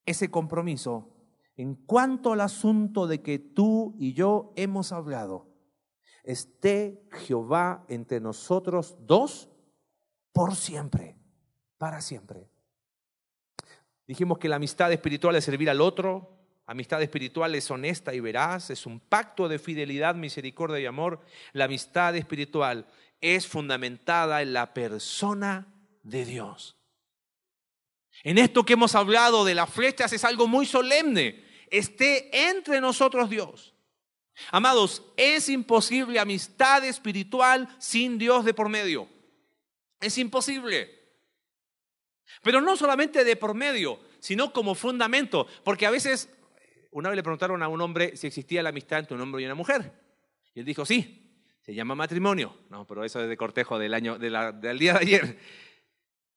ese 0.05 0.29
compromiso, 0.29 1.15
en 1.55 1.75
cuanto 1.75 2.33
al 2.33 2.41
asunto 2.41 3.07
de 3.07 3.21
que 3.21 3.39
tú 3.39 3.95
y 3.97 4.13
yo 4.13 4.51
hemos 4.55 4.91
hablado, 4.91 5.53
esté 6.23 7.07
Jehová 7.11 7.85
entre 7.87 8.19
nosotros 8.19 8.97
dos 9.01 9.49
por 10.33 10.55
siempre, 10.55 11.17
para 11.77 12.01
siempre. 12.01 12.54
Dijimos 14.07 14.37
que 14.37 14.49
la 14.49 14.57
amistad 14.57 14.91
espiritual 14.91 15.35
es 15.35 15.45
servir 15.45 15.69
al 15.69 15.81
otro, 15.81 16.29
amistad 16.67 17.01
espiritual 17.01 17.55
es 17.55 17.69
honesta 17.71 18.13
y 18.13 18.19
veraz, 18.19 18.69
es 18.69 18.85
un 18.85 18.99
pacto 18.99 19.47
de 19.47 19.59
fidelidad, 19.59 20.15
misericordia 20.15 20.79
y 20.79 20.85
amor. 20.85 21.21
La 21.53 21.65
amistad 21.65 22.15
espiritual 22.15 22.87
es 23.19 23.47
fundamentada 23.47 24.41
en 24.41 24.53
la 24.53 24.73
persona 24.73 25.67
de 26.03 26.25
Dios. 26.25 26.77
En 28.23 28.37
esto 28.37 28.63
que 28.63 28.73
hemos 28.73 28.95
hablado 28.95 29.43
de 29.43 29.55
las 29.55 29.69
flechas 29.69 30.13
es 30.13 30.23
algo 30.23 30.47
muy 30.47 30.65
solemne. 30.65 31.43
Esté 31.69 32.49
entre 32.49 32.79
nosotros 32.79 33.29
Dios. 33.29 33.73
Amados, 34.51 35.03
es 35.17 35.49
imposible 35.49 36.19
amistad 36.19 36.83
espiritual 36.85 37.67
sin 37.79 38.17
Dios 38.17 38.45
de 38.45 38.53
por 38.53 38.69
medio. 38.69 39.07
Es 39.99 40.17
imposible. 40.17 40.94
Pero 42.45 42.61
no 42.61 42.77
solamente 42.77 43.23
de 43.23 43.35
por 43.35 43.55
medio, 43.55 43.99
sino 44.19 44.53
como 44.53 44.75
fundamento. 44.75 45.47
Porque 45.63 45.87
a 45.87 45.89
veces, 45.89 46.29
una 46.91 47.09
vez 47.09 47.15
le 47.15 47.23
preguntaron 47.23 47.63
a 47.63 47.67
un 47.67 47.81
hombre 47.81 48.15
si 48.15 48.27
existía 48.27 48.61
la 48.61 48.69
amistad 48.69 48.99
entre 48.99 49.15
un 49.15 49.21
hombre 49.21 49.41
y 49.41 49.45
una 49.45 49.55
mujer. 49.55 49.91
Y 50.53 50.59
él 50.59 50.65
dijo, 50.67 50.85
sí, 50.85 51.27
se 51.63 51.73
llama 51.73 51.95
matrimonio. 51.95 52.55
No, 52.69 52.85
pero 52.85 53.03
eso 53.03 53.19
es 53.19 53.29
de 53.29 53.35
cortejo 53.35 53.79
del, 53.79 53.95
año, 53.95 54.19
del 54.19 54.77
día 54.77 54.93
de 54.93 54.99
ayer. 54.99 55.39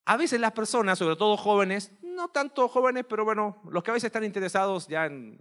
A 0.05 0.17
veces 0.17 0.39
las 0.39 0.53
personas, 0.53 0.97
sobre 0.97 1.15
todo 1.15 1.37
jóvenes, 1.37 1.91
no 2.01 2.29
tanto 2.29 2.67
jóvenes, 2.69 3.05
pero 3.07 3.23
bueno, 3.23 3.61
los 3.69 3.83
que 3.83 3.91
a 3.91 3.93
veces 3.93 4.07
están 4.07 4.23
interesados 4.23 4.87
ya 4.87 5.05
en, 5.05 5.39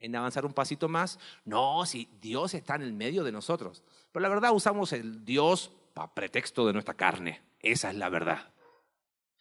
en 0.00 0.16
avanzar 0.16 0.46
un 0.46 0.54
pasito 0.54 0.88
más, 0.88 1.18
no, 1.44 1.84
si 1.84 2.08
Dios 2.18 2.54
está 2.54 2.76
en 2.76 2.82
el 2.82 2.94
medio 2.94 3.24
de 3.24 3.32
nosotros. 3.32 3.84
Pero 4.10 4.22
la 4.22 4.30
verdad 4.30 4.54
usamos 4.54 4.90
el 4.94 5.26
Dios 5.26 5.70
para 5.92 6.14
pretexto 6.14 6.66
de 6.66 6.72
nuestra 6.72 6.94
carne. 6.94 7.42
Esa 7.60 7.90
es 7.90 7.96
la 7.96 8.08
verdad. 8.08 8.54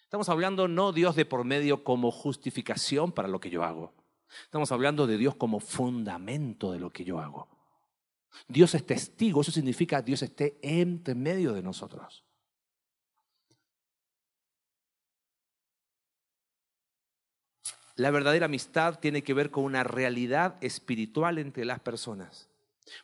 Estamos 0.07 0.29
hablando 0.29 0.69
no 0.69 0.93
Dios 0.93 1.17
de 1.17 1.25
por 1.25 1.43
medio 1.43 1.83
como 1.83 2.11
justificación 2.11 3.11
para 3.11 3.27
lo 3.27 3.41
que 3.41 3.49
yo 3.49 3.65
hago. 3.65 3.93
Estamos 4.45 4.71
hablando 4.71 5.05
de 5.05 5.17
Dios 5.17 5.35
como 5.35 5.59
fundamento 5.59 6.71
de 6.71 6.79
lo 6.79 6.91
que 6.93 7.03
yo 7.03 7.19
hago. 7.19 7.49
Dios 8.47 8.73
es 8.73 8.85
testigo, 8.85 9.41
eso 9.41 9.51
significa 9.51 10.01
Dios 10.01 10.21
esté 10.21 10.59
entre 10.61 11.13
medio 11.13 11.51
de 11.51 11.61
nosotros. 11.61 12.23
La 17.95 18.09
verdadera 18.09 18.45
amistad 18.45 18.99
tiene 19.01 19.23
que 19.25 19.33
ver 19.33 19.51
con 19.51 19.65
una 19.65 19.83
realidad 19.83 20.55
espiritual 20.61 21.37
entre 21.37 21.65
las 21.65 21.81
personas. 21.81 22.47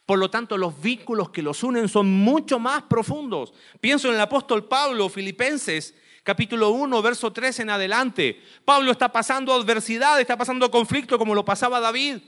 Por 0.05 0.19
lo 0.19 0.29
tanto, 0.29 0.57
los 0.57 0.81
vínculos 0.81 1.31
que 1.31 1.41
los 1.41 1.63
unen 1.63 1.89
son 1.89 2.09
mucho 2.09 2.59
más 2.59 2.83
profundos. 2.83 3.53
Pienso 3.81 4.07
en 4.07 4.15
el 4.15 4.21
apóstol 4.21 4.69
Pablo, 4.69 5.09
Filipenses, 5.09 5.95
capítulo 6.23 6.71
1, 6.71 7.01
verso 7.01 7.31
3 7.31 7.59
en 7.59 7.69
adelante. 7.69 8.41
Pablo 8.65 8.91
está 8.91 9.11
pasando 9.11 9.53
adversidad, 9.53 10.19
está 10.19 10.37
pasando 10.37 10.71
conflicto 10.71 11.19
como 11.19 11.35
lo 11.35 11.45
pasaba 11.45 11.79
David. 11.79 12.19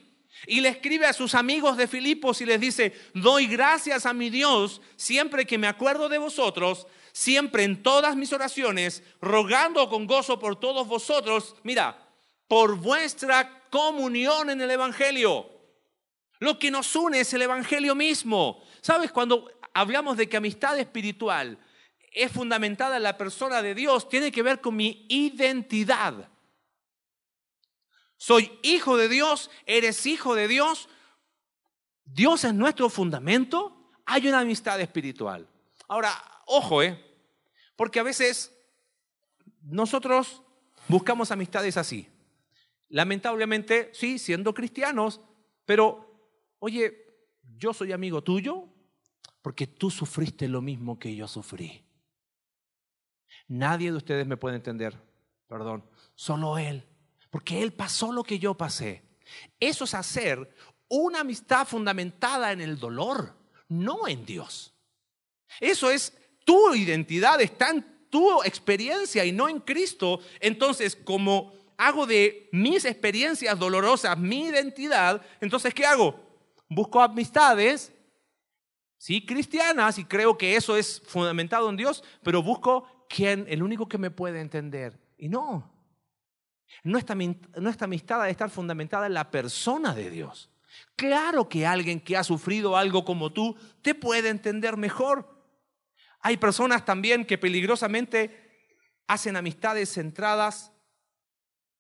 Y 0.48 0.62
le 0.62 0.70
escribe 0.70 1.06
a 1.06 1.14
sus 1.14 1.34
amigos 1.34 1.78
de 1.78 1.88
Filipos 1.88 2.42
y 2.42 2.46
les 2.46 2.60
dice, 2.60 2.94
doy 3.14 3.48
gracias 3.48 4.06
a 4.06 4.14
mi 4.14 4.30
Dios 4.30 4.82
siempre 4.96 5.46
que 5.46 5.58
me 5.58 5.68
acuerdo 5.68 6.10
de 6.10 6.18
vosotros, 6.18 6.88
siempre 7.14 7.64
en 7.64 7.82
todas 7.82 8.16
mis 8.16 8.34
oraciones, 8.34 9.02
rogando 9.22 9.90
con 9.90 10.06
gozo 10.06 10.38
por 10.38 10.60
todos 10.60 10.88
vosotros, 10.88 11.56
mira, 11.64 11.98
por 12.48 12.76
vuestra 12.76 13.64
comunión 13.70 14.50
en 14.50 14.62
el 14.62 14.70
Evangelio. 14.72 15.50
Lo 16.40 16.60
que 16.60 16.70
nos 16.70 16.96
une 16.96 17.22
es 17.22 17.34
el 17.34 17.42
Evangelio 17.42 17.96
mismo. 17.96 18.62
¿Sabes? 18.82 19.12
Cuando 19.12 19.50
hablamos 19.74 20.18
de 20.18 20.28
que 20.28 20.38
amistad 20.38 20.78
espiritual 20.78 21.58
es 22.16 22.32
fundamentada 22.32 22.98
en 22.98 23.04
la 23.04 23.18
persona 23.18 23.62
de 23.62 23.76
Dios, 23.76 24.08
tiene 24.10 24.32
que 24.32 24.42
ver 24.42 24.62
con 24.62 24.76
mi 24.76 25.06
identidad. 25.10 26.30
Soy 28.18 28.58
hijo 28.64 28.96
de 28.98 29.10
Dios, 29.10 29.52
eres 29.66 30.06
hijo 30.06 30.34
de 30.34 30.48
Dios. 30.48 30.88
Dios 32.06 32.46
es 32.46 32.54
nuestro 32.54 32.90
fundamento. 32.90 33.92
Hay 34.06 34.28
una 34.28 34.40
amistad 34.40 34.80
espiritual. 34.80 35.48
Ahora, 35.90 36.12
ojo, 36.48 36.82
¿eh? 36.82 37.04
Porque 37.76 38.00
a 38.00 38.04
veces 38.04 38.56
nosotros 39.62 40.42
buscamos 40.88 41.32
amistades 41.32 41.76
así. 41.76 42.08
Lamentablemente, 42.88 43.92
sí, 43.94 44.18
siendo 44.20 44.54
cristianos, 44.54 45.20
pero, 45.66 46.32
oye, 46.60 47.06
yo 47.58 47.74
soy 47.74 47.92
amigo 47.92 48.24
tuyo 48.24 48.70
porque 49.42 49.68
tú 49.68 49.92
sufriste 49.92 50.48
lo 50.48 50.62
mismo 50.62 50.98
que 50.98 51.14
yo 51.16 51.28
sufrí. 51.28 51.85
Nadie 53.48 53.92
de 53.92 53.98
ustedes 53.98 54.26
me 54.26 54.38
puede 54.38 54.56
entender, 54.56 55.00
perdón, 55.48 55.84
solo 56.16 56.58
Él, 56.58 56.84
porque 57.30 57.62
Él 57.62 57.74
pasó 57.74 58.12
lo 58.12 58.24
que 58.24 58.40
yo 58.40 58.56
pasé. 58.56 59.04
Eso 59.60 59.84
es 59.84 59.94
hacer 59.94 60.56
una 60.88 61.22
amistad 61.22 61.68
fundamentada 61.68 62.52
en 62.52 62.62
el 62.62 62.78
dolor, 62.80 63.36
no 63.68 64.08
en 64.08 64.26
Dios. 64.26 64.74
Eso 65.60 65.90
es 65.90 66.18
tu 66.44 66.74
identidad, 66.74 67.42
está 67.42 67.70
en 67.70 67.96
tu 68.10 68.44
experiencia 68.44 69.26
y 69.26 69.32
no 69.32 69.50
en 69.50 69.60
Cristo. 69.60 70.20
Entonces, 70.40 70.96
como 70.96 71.54
hago 71.78 72.06
de 72.06 72.50
mis 72.52 72.86
experiencias 72.86 73.60
dolorosas 73.60 74.18
mi 74.18 74.46
identidad, 74.46 75.22
entonces 75.42 75.74
¿qué 75.74 75.86
hago? 75.86 76.20
Busco 76.70 77.02
amistades, 77.02 77.92
sí, 78.98 79.26
cristianas, 79.26 80.00
y 80.00 80.06
creo 80.06 80.38
que 80.38 80.56
eso 80.56 80.78
es 80.78 81.02
fundamentado 81.06 81.70
en 81.70 81.78
Dios, 81.78 82.04
pero 82.24 82.42
busco 82.42 82.88
quien, 83.10 83.46
el 83.48 83.64
único 83.64 83.88
que 83.88 83.98
me 83.98 84.12
puede 84.12 84.42
entender. 84.42 85.00
Y 85.18 85.30
no, 85.30 85.72
nuestra, 86.84 87.16
nuestra 87.16 87.86
amistad 87.86 88.20
debe 88.20 88.32
estar 88.32 88.50
fundamentada 88.50 89.08
en 89.08 89.14
la 89.14 89.32
persona 89.32 89.94
de 89.94 90.10
Dios. 90.10 90.50
Claro 90.96 91.48
que 91.48 91.66
alguien 91.66 92.00
que 92.00 92.18
ha 92.18 92.24
sufrido 92.24 92.76
algo 92.76 93.06
como 93.06 93.32
tú 93.32 93.56
te 93.82 93.96
puede 93.96 94.30
entender 94.30 94.78
mejor. 94.78 95.36
Hay 96.20 96.38
personas 96.38 96.86
también 96.86 97.26
que 97.26 97.38
peligrosamente 97.38 98.74
hacen 99.08 99.36
amistades 99.36 99.94
centradas 99.94 100.72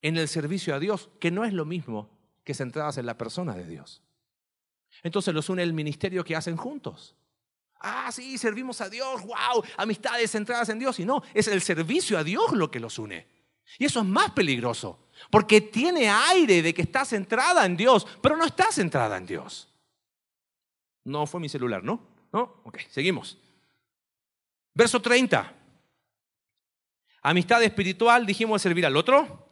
en 0.01 0.17
el 0.17 0.27
servicio 0.27 0.75
a 0.75 0.79
Dios, 0.79 1.09
que 1.19 1.31
no 1.31 1.45
es 1.45 1.53
lo 1.53 1.65
mismo 1.65 2.15
que 2.43 2.53
centradas 2.53 2.97
en 2.97 3.07
la 3.07 3.17
persona 3.17 3.55
de 3.55 3.65
Dios. 3.65 4.03
Entonces 5.03 5.33
los 5.33 5.49
une 5.49 5.63
el 5.63 5.73
ministerio 5.73 6.23
que 6.23 6.35
hacen 6.35 6.57
juntos. 6.57 7.15
Ah, 7.79 8.11
sí, 8.11 8.37
servimos 8.37 8.81
a 8.81 8.89
Dios, 8.89 9.21
wow, 9.23 9.63
amistades 9.77 10.31
centradas 10.31 10.69
en 10.69 10.79
Dios. 10.79 10.99
Y 10.99 11.05
no, 11.05 11.21
es 11.33 11.47
el 11.47 11.61
servicio 11.61 12.17
a 12.17 12.23
Dios 12.23 12.51
lo 12.53 12.71
que 12.71 12.79
los 12.79 12.97
une. 12.97 13.27
Y 13.77 13.85
eso 13.85 13.99
es 13.99 14.05
más 14.05 14.31
peligroso, 14.31 15.07
porque 15.29 15.61
tiene 15.61 16.09
aire 16.09 16.61
de 16.61 16.73
que 16.73 16.83
está 16.83 17.03
centrada 17.03 17.65
en 17.65 17.75
Dios, 17.75 18.07
pero 18.21 18.37
no 18.37 18.45
está 18.45 18.71
centrada 18.71 19.17
en 19.17 19.25
Dios. 19.25 19.73
No 21.03 21.27
fue 21.27 21.39
mi 21.39 21.49
celular, 21.49 21.83
¿no? 21.83 22.01
¿No? 22.31 22.61
Ok, 22.63 22.79
seguimos. 22.89 23.37
Verso 24.73 25.01
30. 25.01 25.53
Amistad 27.21 27.63
espiritual, 27.63 28.25
dijimos 28.25 28.61
servir 28.61 28.85
al 28.85 28.97
otro. 28.97 29.49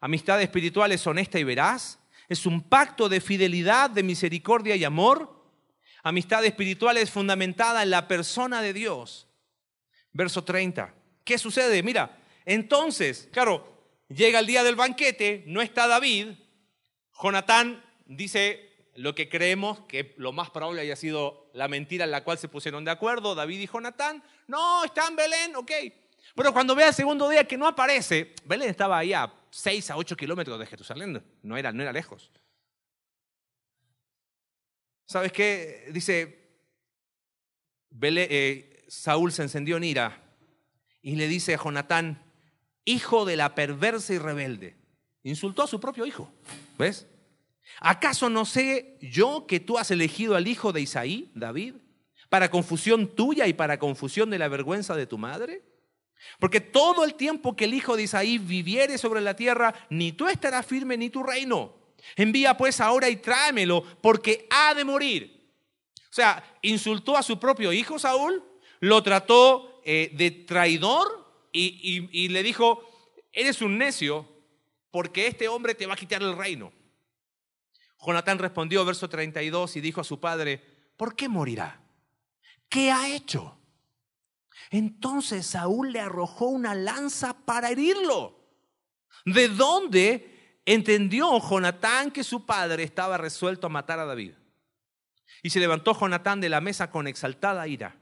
Amistad 0.00 0.42
espiritual 0.42 0.92
es 0.92 1.06
honesta 1.06 1.38
y 1.38 1.44
veraz. 1.44 1.98
Es 2.28 2.44
un 2.44 2.62
pacto 2.62 3.08
de 3.08 3.20
fidelidad, 3.20 3.90
de 3.90 4.02
misericordia 4.02 4.76
y 4.76 4.84
amor. 4.84 5.33
Amistad 6.06 6.44
espiritual 6.44 6.98
es 6.98 7.10
fundamentada 7.10 7.82
en 7.82 7.88
la 7.88 8.06
persona 8.06 8.60
de 8.60 8.74
Dios. 8.74 9.26
Verso 10.12 10.44
30. 10.44 10.94
¿Qué 11.24 11.38
sucede? 11.38 11.82
Mira, 11.82 12.18
entonces, 12.44 13.26
claro, 13.32 13.88
llega 14.08 14.38
el 14.38 14.46
día 14.46 14.62
del 14.62 14.76
banquete, 14.76 15.44
no 15.46 15.62
está 15.62 15.86
David. 15.86 16.32
Jonatán 17.22 17.82
dice 18.04 18.90
lo 18.96 19.14
que 19.14 19.30
creemos 19.30 19.80
que 19.88 20.14
lo 20.18 20.32
más 20.32 20.50
probable 20.50 20.82
haya 20.82 20.94
sido 20.94 21.50
la 21.54 21.68
mentira 21.68 22.04
en 22.04 22.10
la 22.10 22.22
cual 22.22 22.36
se 22.36 22.48
pusieron 22.48 22.84
de 22.84 22.90
acuerdo, 22.90 23.34
David 23.34 23.60
y 23.60 23.66
Jonatán. 23.66 24.22
No, 24.46 24.84
está 24.84 25.08
en 25.08 25.16
Belén, 25.16 25.56
ok. 25.56 25.72
Pero 26.34 26.52
cuando 26.52 26.74
vea 26.74 26.88
el 26.88 26.94
segundo 26.94 27.30
día 27.30 27.48
que 27.48 27.56
no 27.56 27.66
aparece, 27.66 28.34
Belén 28.44 28.68
estaba 28.68 28.98
ahí 28.98 29.14
a 29.14 29.32
6 29.48 29.90
a 29.90 29.96
8 29.96 30.16
kilómetros 30.16 30.58
de 30.58 30.66
Jerusalén, 30.66 31.24
no 31.42 31.56
era, 31.56 31.72
no 31.72 31.82
era 31.82 31.92
lejos. 31.94 32.30
¿Sabes 35.06 35.32
qué? 35.32 35.88
Dice, 35.92 36.38
eh, 38.00 38.84
Saúl 38.88 39.32
se 39.32 39.42
encendió 39.42 39.76
en 39.76 39.84
ira 39.84 40.22
y 41.02 41.16
le 41.16 41.28
dice 41.28 41.54
a 41.54 41.62
Jonatán, 41.62 42.22
hijo 42.84 43.24
de 43.24 43.36
la 43.36 43.54
perversa 43.54 44.14
y 44.14 44.18
rebelde. 44.18 44.76
Insultó 45.22 45.62
a 45.62 45.66
su 45.66 45.80
propio 45.80 46.06
hijo. 46.06 46.30
¿Ves? 46.78 47.06
¿Acaso 47.80 48.28
no 48.28 48.44
sé 48.44 48.98
yo 49.00 49.46
que 49.46 49.60
tú 49.60 49.78
has 49.78 49.90
elegido 49.90 50.36
al 50.36 50.46
hijo 50.46 50.72
de 50.72 50.82
Isaí, 50.82 51.30
David, 51.34 51.74
para 52.28 52.50
confusión 52.50 53.14
tuya 53.14 53.46
y 53.46 53.52
para 53.52 53.78
confusión 53.78 54.30
de 54.30 54.38
la 54.38 54.48
vergüenza 54.48 54.94
de 54.96 55.06
tu 55.06 55.18
madre? 55.18 55.62
Porque 56.38 56.60
todo 56.60 57.04
el 57.04 57.14
tiempo 57.14 57.56
que 57.56 57.64
el 57.64 57.74
hijo 57.74 57.96
de 57.96 58.04
Isaí 58.04 58.38
viviere 58.38 58.98
sobre 58.98 59.20
la 59.20 59.36
tierra, 59.36 59.74
ni 59.90 60.12
tú 60.12 60.28
estarás 60.28 60.64
firme 60.64 60.96
ni 60.96 61.10
tu 61.10 61.22
reino. 61.22 61.83
Envía 62.16 62.56
pues 62.56 62.80
ahora 62.80 63.08
y 63.08 63.16
tráemelo, 63.16 63.82
porque 64.00 64.46
ha 64.50 64.74
de 64.74 64.84
morir. 64.84 65.52
O 66.10 66.14
sea, 66.14 66.58
insultó 66.62 67.16
a 67.16 67.22
su 67.22 67.38
propio 67.38 67.72
hijo 67.72 67.98
Saúl, 67.98 68.42
lo 68.80 69.02
trató 69.02 69.80
eh, 69.84 70.10
de 70.14 70.30
traidor 70.30 71.48
y, 71.52 72.08
y 72.12 72.28
le 72.28 72.42
dijo, 72.42 72.82
eres 73.32 73.62
un 73.62 73.78
necio, 73.78 74.28
porque 74.90 75.26
este 75.26 75.48
hombre 75.48 75.74
te 75.74 75.86
va 75.86 75.94
a 75.94 75.96
quitar 75.98 76.22
el 76.22 76.36
reino. 76.36 76.72
Jonatán 78.04 78.38
respondió, 78.38 78.84
verso 78.84 79.08
32, 79.08 79.76
y 79.76 79.80
dijo 79.80 80.00
a 80.00 80.04
su 80.04 80.20
padre, 80.20 80.62
¿por 80.96 81.16
qué 81.16 81.28
morirá? 81.28 81.80
¿Qué 82.68 82.90
ha 82.90 83.14
hecho? 83.14 83.58
Entonces 84.70 85.46
Saúl 85.46 85.92
le 85.92 86.00
arrojó 86.00 86.46
una 86.46 86.74
lanza 86.74 87.34
para 87.44 87.70
herirlo. 87.70 88.40
¿De 89.24 89.48
dónde 89.48 90.33
entendió 90.64 91.38
Jonatán 91.40 92.10
que 92.10 92.24
su 92.24 92.46
padre 92.46 92.82
estaba 92.82 93.18
resuelto 93.18 93.66
a 93.66 93.70
matar 93.70 93.98
a 93.98 94.04
David? 94.04 94.32
Y 95.42 95.50
se 95.50 95.60
levantó 95.60 95.98
Jonatán 95.98 96.40
de 96.40 96.48
la 96.48 96.60
mesa 96.60 96.90
con 96.90 97.06
exaltada 97.06 97.66
ira. 97.68 97.96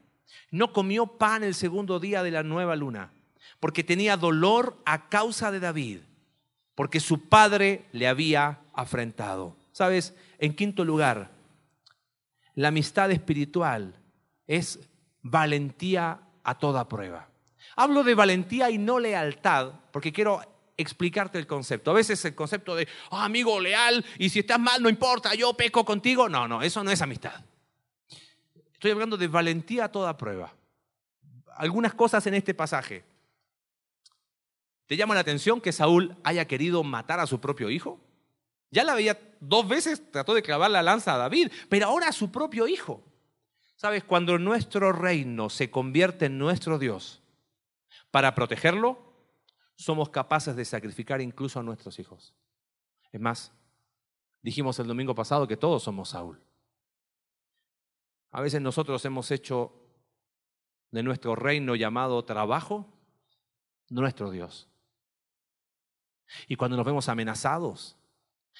No 0.49 0.71
comió 0.71 1.17
pan 1.17 1.43
el 1.43 1.55
segundo 1.55 1.99
día 1.99 2.23
de 2.23 2.31
la 2.31 2.43
nueva 2.43 2.75
luna, 2.75 3.11
porque 3.59 3.83
tenía 3.83 4.17
dolor 4.17 4.77
a 4.85 5.09
causa 5.09 5.51
de 5.51 5.59
David, 5.59 5.99
porque 6.75 6.99
su 6.99 7.27
padre 7.27 7.85
le 7.91 8.07
había 8.07 8.59
afrentado. 8.73 9.57
¿Sabes? 9.71 10.13
En 10.37 10.55
quinto 10.55 10.85
lugar, 10.85 11.31
la 12.55 12.67
amistad 12.67 13.11
espiritual 13.11 13.95
es 14.45 14.79
valentía 15.21 16.19
a 16.43 16.57
toda 16.57 16.87
prueba. 16.87 17.29
Hablo 17.75 18.03
de 18.03 18.13
valentía 18.13 18.69
y 18.69 18.77
no 18.77 18.99
lealtad, 18.99 19.73
porque 19.91 20.13
quiero 20.13 20.41
explicarte 20.77 21.37
el 21.37 21.47
concepto. 21.47 21.91
A 21.91 21.95
veces 21.95 22.23
el 22.25 22.35
concepto 22.35 22.75
de, 22.75 22.87
ah, 23.11 23.25
amigo 23.25 23.59
leal, 23.59 24.03
y 24.17 24.29
si 24.29 24.39
estás 24.39 24.59
mal, 24.59 24.81
no 24.81 24.89
importa, 24.89 25.33
yo 25.35 25.53
peco 25.53 25.85
contigo. 25.85 26.29
No, 26.29 26.47
no, 26.47 26.61
eso 26.61 26.83
no 26.83 26.91
es 26.91 27.01
amistad. 27.01 27.43
Estoy 28.73 28.91
hablando 28.91 29.17
de 29.17 29.27
valentía 29.27 29.85
a 29.85 29.91
toda 29.91 30.17
prueba. 30.17 30.53
Algunas 31.55 31.93
cosas 31.93 32.25
en 32.27 32.33
este 32.33 32.53
pasaje. 32.53 33.05
¿Te 34.87 34.97
llama 34.97 35.13
la 35.13 35.21
atención 35.21 35.61
que 35.61 35.71
Saúl 35.71 36.17
haya 36.23 36.45
querido 36.45 36.83
matar 36.83 37.19
a 37.19 37.27
su 37.27 37.39
propio 37.39 37.69
hijo? 37.69 37.99
Ya 38.71 38.83
la 38.83 38.95
veía 38.95 39.19
dos 39.39 39.67
veces, 39.67 40.11
trató 40.11 40.33
de 40.33 40.41
clavar 40.41 40.71
la 40.71 40.81
lanza 40.81 41.13
a 41.13 41.17
David, 41.17 41.51
pero 41.69 41.85
ahora 41.85 42.09
a 42.09 42.11
su 42.11 42.31
propio 42.31 42.67
hijo. 42.67 43.03
¿Sabes? 43.75 44.03
Cuando 44.03 44.37
nuestro 44.37 44.91
reino 44.91 45.49
se 45.49 45.69
convierte 45.69 46.25
en 46.25 46.37
nuestro 46.37 46.79
Dios, 46.79 47.21
para 48.11 48.35
protegerlo, 48.35 49.12
somos 49.75 50.09
capaces 50.09 50.55
de 50.55 50.65
sacrificar 50.65 51.21
incluso 51.21 51.59
a 51.59 51.63
nuestros 51.63 51.99
hijos. 51.99 52.33
Es 53.11 53.19
más, 53.19 53.51
dijimos 54.41 54.79
el 54.79 54.87
domingo 54.87 55.15
pasado 55.15 55.47
que 55.47 55.57
todos 55.57 55.83
somos 55.83 56.09
Saúl. 56.09 56.41
A 58.31 58.41
veces 58.41 58.61
nosotros 58.61 59.03
hemos 59.05 59.29
hecho 59.31 59.73
de 60.91 61.03
nuestro 61.03 61.35
reino 61.35 61.75
llamado 61.75 62.23
trabajo 62.25 62.87
nuestro 63.89 64.31
Dios. 64.31 64.69
Y 66.47 66.55
cuando 66.55 66.77
nos 66.77 66.85
vemos 66.85 67.09
amenazados, 67.09 67.97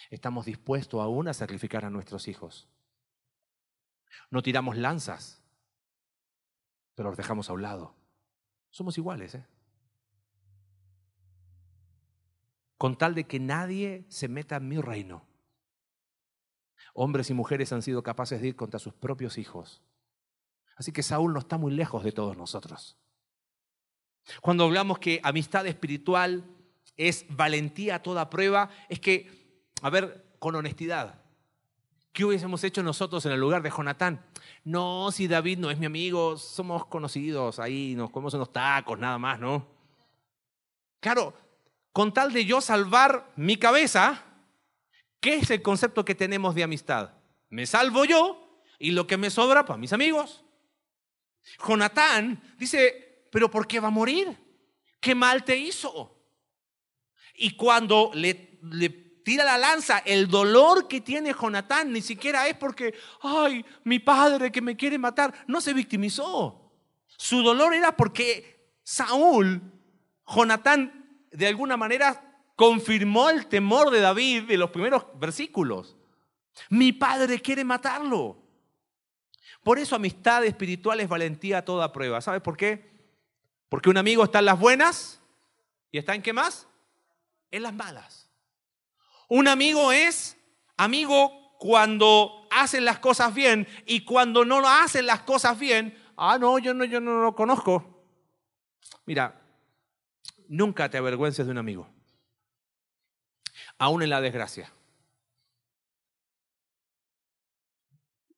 estamos 0.09 0.45
dispuestos 0.45 1.01
aún 1.01 1.27
a 1.27 1.33
sacrificar 1.33 1.85
a 1.85 1.89
nuestros 1.89 2.27
hijos. 2.27 2.67
No 4.29 4.41
tiramos 4.41 4.77
lanzas, 4.77 5.41
pero 6.95 7.09
los 7.09 7.17
dejamos 7.17 7.49
a 7.49 7.53
un 7.53 7.61
lado. 7.61 7.95
Somos 8.69 8.97
iguales, 8.97 9.35
¿eh? 9.35 9.45
Con 12.83 12.97
tal 12.97 13.15
de 13.15 13.23
que 13.23 13.39
nadie 13.39 14.03
se 14.09 14.27
meta 14.27 14.57
en 14.57 14.67
mi 14.67 14.77
reino. 14.77 15.25
Hombres 16.93 17.29
y 17.29 17.33
mujeres 17.33 17.71
han 17.71 17.81
sido 17.81 18.03
capaces 18.03 18.41
de 18.41 18.49
ir 18.49 18.57
contra 18.57 18.77
sus 18.77 18.93
propios 18.93 19.37
hijos. 19.37 19.81
Así 20.75 20.91
que 20.91 21.01
Saúl 21.01 21.31
no 21.31 21.39
está 21.39 21.57
muy 21.57 21.71
lejos 21.71 22.03
de 22.03 22.11
todos 22.11 22.35
nosotros. 22.35 22.97
Cuando 24.41 24.65
hablamos 24.65 24.99
que 24.99 25.21
amistad 25.23 25.65
espiritual 25.65 26.43
es 26.97 27.25
valentía 27.29 27.95
a 27.95 28.03
toda 28.03 28.29
prueba, 28.29 28.69
es 28.89 28.99
que, 28.99 29.63
a 29.81 29.89
ver, 29.89 30.35
con 30.39 30.53
honestidad, 30.53 31.21
¿qué 32.11 32.25
hubiésemos 32.25 32.65
hecho 32.65 32.83
nosotros 32.83 33.25
en 33.25 33.31
el 33.31 33.39
lugar 33.39 33.63
de 33.63 33.71
Jonatán? 33.71 34.25
No, 34.65 35.09
si 35.13 35.29
David 35.29 35.57
no 35.57 35.71
es 35.71 35.79
mi 35.79 35.85
amigo, 35.85 36.35
somos 36.35 36.85
conocidos, 36.87 37.59
ahí 37.59 37.95
nos 37.95 38.09
comemos 38.09 38.33
unos 38.33 38.51
tacos, 38.51 38.99
nada 38.99 39.17
más, 39.17 39.39
¿no? 39.39 39.71
Claro, 40.99 41.33
con 41.93 42.11
tal 42.11 42.33
de 42.33 42.43
yo 42.45 42.59
salvar 42.59 43.31
mi 43.35 43.55
cabeza, 43.55 44.23
¿qué 45.21 45.35
es 45.35 45.49
el 45.51 45.61
concepto 45.61 46.03
que 46.03 46.15
tenemos 46.15 46.55
de 46.55 46.63
amistad? 46.63 47.13
Me 47.49 47.67
salvo 47.67 48.03
yo 48.03 48.65
y 48.79 48.91
lo 48.91 49.05
que 49.05 49.15
me 49.15 49.29
sobra 49.29 49.63
para 49.63 49.77
mis 49.77 49.93
amigos. 49.93 50.43
Jonatán 51.65 52.41
dice, 52.57 53.27
pero 53.31 53.49
¿por 53.49 53.67
qué 53.67 53.79
va 53.79 53.89
a 53.89 53.91
morir? 53.91 54.35
¿Qué 54.99 55.13
mal 55.13 55.43
te 55.43 55.55
hizo? 55.55 56.19
Y 57.35 57.55
cuando 57.55 58.09
le, 58.15 58.59
le 58.63 58.89
tira 58.89 59.43
la 59.43 59.59
lanza, 59.59 59.99
el 59.99 60.27
dolor 60.27 60.87
que 60.87 60.99
tiene 60.99 61.33
Jonatán 61.39 61.93
ni 61.93 62.01
siquiera 62.01 62.47
es 62.47 62.57
porque, 62.57 62.95
ay, 63.21 63.63
mi 63.83 63.99
padre 63.99 64.51
que 64.51 64.61
me 64.61 64.75
quiere 64.75 64.97
matar, 64.97 65.45
no 65.45 65.61
se 65.61 65.73
victimizó. 65.73 66.71
Su 67.05 67.43
dolor 67.43 67.75
era 67.75 67.95
porque 67.95 68.73
Saúl, 68.83 69.61
Jonatán, 70.25 71.02
de 71.33 71.47
alguna 71.47 71.75
manera 71.75 72.39
confirmó 72.55 73.29
el 73.29 73.47
temor 73.47 73.89
de 73.89 73.99
David 73.99 74.43
de 74.43 74.57
los 74.57 74.69
primeros 74.69 75.05
versículos. 75.19 75.97
Mi 76.69 76.91
padre 76.91 77.41
quiere 77.41 77.63
matarlo. 77.63 78.37
Por 79.63 79.79
eso 79.79 79.95
amistad 79.95 80.45
espiritual 80.45 80.99
es 80.99 81.09
valentía 81.09 81.59
a 81.59 81.65
toda 81.65 81.91
prueba. 81.91 82.21
¿Sabes 82.21 82.41
por 82.41 82.55
qué? 82.55 82.91
Porque 83.69 83.89
un 83.89 83.97
amigo 83.97 84.23
está 84.23 84.39
en 84.39 84.45
las 84.45 84.59
buenas 84.59 85.19
y 85.91 85.97
está 85.97 86.13
en 86.13 86.21
qué 86.21 86.33
más? 86.33 86.67
En 87.49 87.63
las 87.63 87.73
malas. 87.73 88.29
Un 89.27 89.47
amigo 89.47 89.91
es 89.91 90.37
amigo 90.77 91.55
cuando 91.57 92.47
hacen 92.51 92.85
las 92.85 92.99
cosas 92.99 93.33
bien 93.33 93.67
y 93.85 94.03
cuando 94.03 94.45
no 94.45 94.67
hacen 94.67 95.07
las 95.07 95.21
cosas 95.21 95.57
bien, 95.57 95.97
ah, 96.17 96.37
no, 96.37 96.59
yo 96.59 96.73
no, 96.73 96.85
yo 96.85 96.99
no 96.99 97.21
lo 97.21 97.33
conozco. 97.33 98.05
Mira, 99.05 99.42
nunca 100.47 100.89
te 100.89 100.97
avergüences 100.97 101.45
de 101.45 101.51
un 101.51 101.57
amigo, 101.57 101.89
aún 103.77 104.03
en 104.03 104.09
la 104.09 104.21
desgracia. 104.21 104.71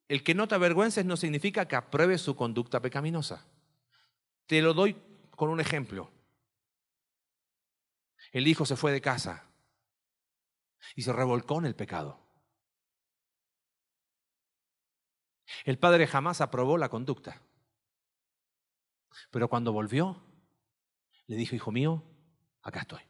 El 0.08 0.24
que 0.24 0.36
no 0.36 0.48
te 0.48 0.56
avergüences 0.56 1.06
no 1.06 1.18
significa 1.18 1.68
que 1.68 1.76
apruebes 1.76 2.22
su 2.22 2.36
conducta 2.36 2.80
pecaminosa. 2.80 3.46
Te 4.46 4.62
lo 4.62 4.74
doy 4.74 4.96
con 5.32 5.50
un 5.50 5.60
ejemplo. 5.60 6.12
El 8.32 8.48
hijo 8.48 8.66
se 8.66 8.76
fue 8.76 8.92
de 8.92 9.02
casa 9.02 9.50
y 10.96 11.02
se 11.02 11.14
revolcó 11.14 11.58
en 11.60 11.66
el 11.66 11.76
pecado. 11.76 12.20
El 15.64 15.80
padre 15.80 16.06
jamás 16.06 16.42
aprobó 16.42 16.78
la 16.78 16.90
conducta. 16.90 17.42
Pero 19.32 19.48
cuando 19.48 19.72
volvió, 19.72 20.22
le 21.28 21.36
dijo, 21.36 21.56
hijo 21.56 21.72
mío, 21.72 22.04
acá 22.62 22.82
estoy. 22.82 23.02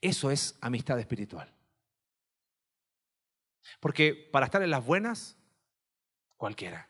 Eso 0.00 0.30
es 0.30 0.58
amistad 0.60 0.98
espiritual. 0.98 1.52
Porque 3.80 4.28
para 4.32 4.46
estar 4.46 4.62
en 4.62 4.70
las 4.70 4.84
buenas, 4.84 5.36
cualquiera. 6.36 6.88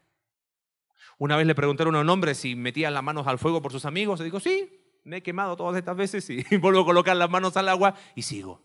Una 1.19 1.37
vez 1.37 1.47
le 1.47 1.55
preguntaron 1.55 1.95
a 1.97 2.01
un 2.01 2.09
hombre 2.09 2.35
si 2.35 2.57
metía 2.57 2.91
las 2.91 3.03
manos 3.03 3.27
al 3.27 3.39
fuego 3.39 3.63
por 3.63 3.73
sus 3.73 3.85
amigos. 3.85 4.21
Y 4.21 4.25
dijo, 4.25 4.41
sí, 4.41 5.01
me 5.05 5.19
he 5.19 5.23
quemado 5.23 5.57
todas 5.57 5.77
estas 5.77 5.97
veces 5.97 6.29
y 6.31 6.57
vuelvo 6.57 6.81
a 6.81 6.85
colocar 6.85 7.17
las 7.17 7.31
manos 7.31 7.57
al 7.57 7.69
agua 7.69 7.95
y 8.15 8.23
sigo. 8.23 8.63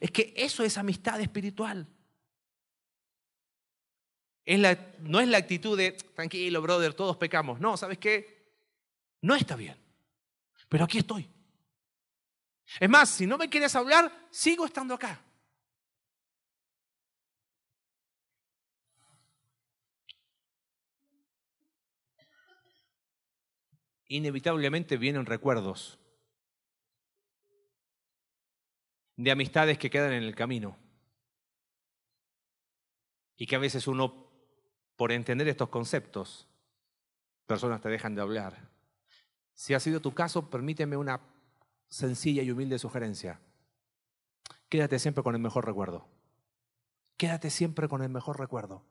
Es 0.00 0.10
que 0.10 0.34
eso 0.36 0.62
es 0.62 0.78
amistad 0.78 1.20
espiritual. 1.20 1.86
Es 4.44 4.58
la, 4.58 4.78
no 5.00 5.20
es 5.20 5.28
la 5.28 5.38
actitud 5.38 5.76
de, 5.76 5.92
tranquilo, 5.92 6.62
brother, 6.62 6.94
todos 6.94 7.16
pecamos. 7.16 7.60
No, 7.60 7.76
¿sabes 7.76 7.98
qué? 7.98 8.37
No 9.20 9.34
está 9.34 9.56
bien. 9.56 9.76
Pero 10.68 10.84
aquí 10.84 10.98
estoy. 10.98 11.28
Es 12.78 12.88
más, 12.88 13.08
si 13.08 13.26
no 13.26 13.38
me 13.38 13.48
quieres 13.48 13.74
hablar, 13.74 14.12
sigo 14.30 14.66
estando 14.66 14.94
acá. 14.94 15.24
inevitablemente 24.08 24.96
vienen 24.96 25.26
recuerdos 25.26 25.98
de 29.16 29.30
amistades 29.30 29.78
que 29.78 29.90
quedan 29.90 30.12
en 30.12 30.22
el 30.22 30.34
camino. 30.34 30.78
Y 33.36 33.46
que 33.46 33.56
a 33.56 33.60
veces 33.60 33.86
uno, 33.86 34.32
por 34.96 35.12
entender 35.12 35.46
estos 35.48 35.68
conceptos, 35.68 36.48
personas 37.46 37.80
te 37.80 37.88
dejan 37.88 38.14
de 38.14 38.22
hablar. 38.22 38.68
Si 39.58 39.74
ha 39.74 39.80
sido 39.80 40.00
tu 40.00 40.14
caso, 40.14 40.50
permíteme 40.50 40.96
una 40.96 41.20
sencilla 41.88 42.44
y 42.44 42.50
humilde 42.52 42.78
sugerencia. 42.78 43.40
Quédate 44.68 45.00
siempre 45.00 45.24
con 45.24 45.34
el 45.34 45.40
mejor 45.40 45.66
recuerdo. 45.66 46.06
Quédate 47.16 47.50
siempre 47.50 47.88
con 47.88 48.00
el 48.00 48.08
mejor 48.08 48.38
recuerdo. 48.38 48.84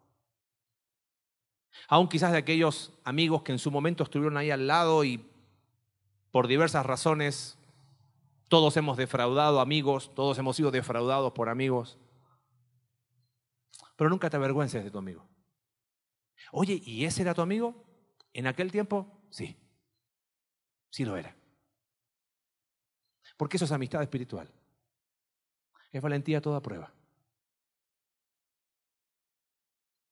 Aún 1.88 2.10
quizás 2.10 2.34
de 2.34 2.40
aquellos 2.40 2.92
amigos 3.06 3.44
que 3.44 3.54
en 3.54 3.60
su 3.60 3.72
momento 3.72 4.04
estuvieron 4.04 4.36
ahí 4.36 4.52
al 4.52 4.68
lado 4.68 5.06
y 5.06 5.26
por 6.32 6.48
diversas 6.48 6.86
razones 6.86 7.58
todos 8.50 8.76
hemos 8.76 8.98
defraudado 8.98 9.62
amigos, 9.62 10.14
todos 10.16 10.38
hemos 10.38 10.58
sido 10.58 10.70
defraudados 10.70 11.32
por 11.32 11.48
amigos. 11.48 11.98
Pero 13.96 14.10
nunca 14.10 14.30
te 14.30 14.36
avergüences 14.36 14.84
de 14.84 14.92
tu 14.92 14.98
amigo. 14.98 15.26
Oye, 16.52 16.82
¿y 16.86 17.06
ese 17.06 17.22
era 17.22 17.34
tu 17.34 17.42
amigo? 17.42 17.86
En 18.34 18.48
aquel 18.48 18.70
tiempo, 18.70 19.22
sí. 19.30 19.56
Sí 20.90 21.06
lo 21.06 21.18
era. 21.18 21.36
Porque 23.38 23.58
eso 23.58 23.66
es 23.66 23.72
amistad 23.72 24.02
espiritual. 24.02 24.52
Es 25.92 26.02
valentía 26.02 26.40
a 26.40 26.42
toda 26.42 26.62
prueba. 26.62 26.92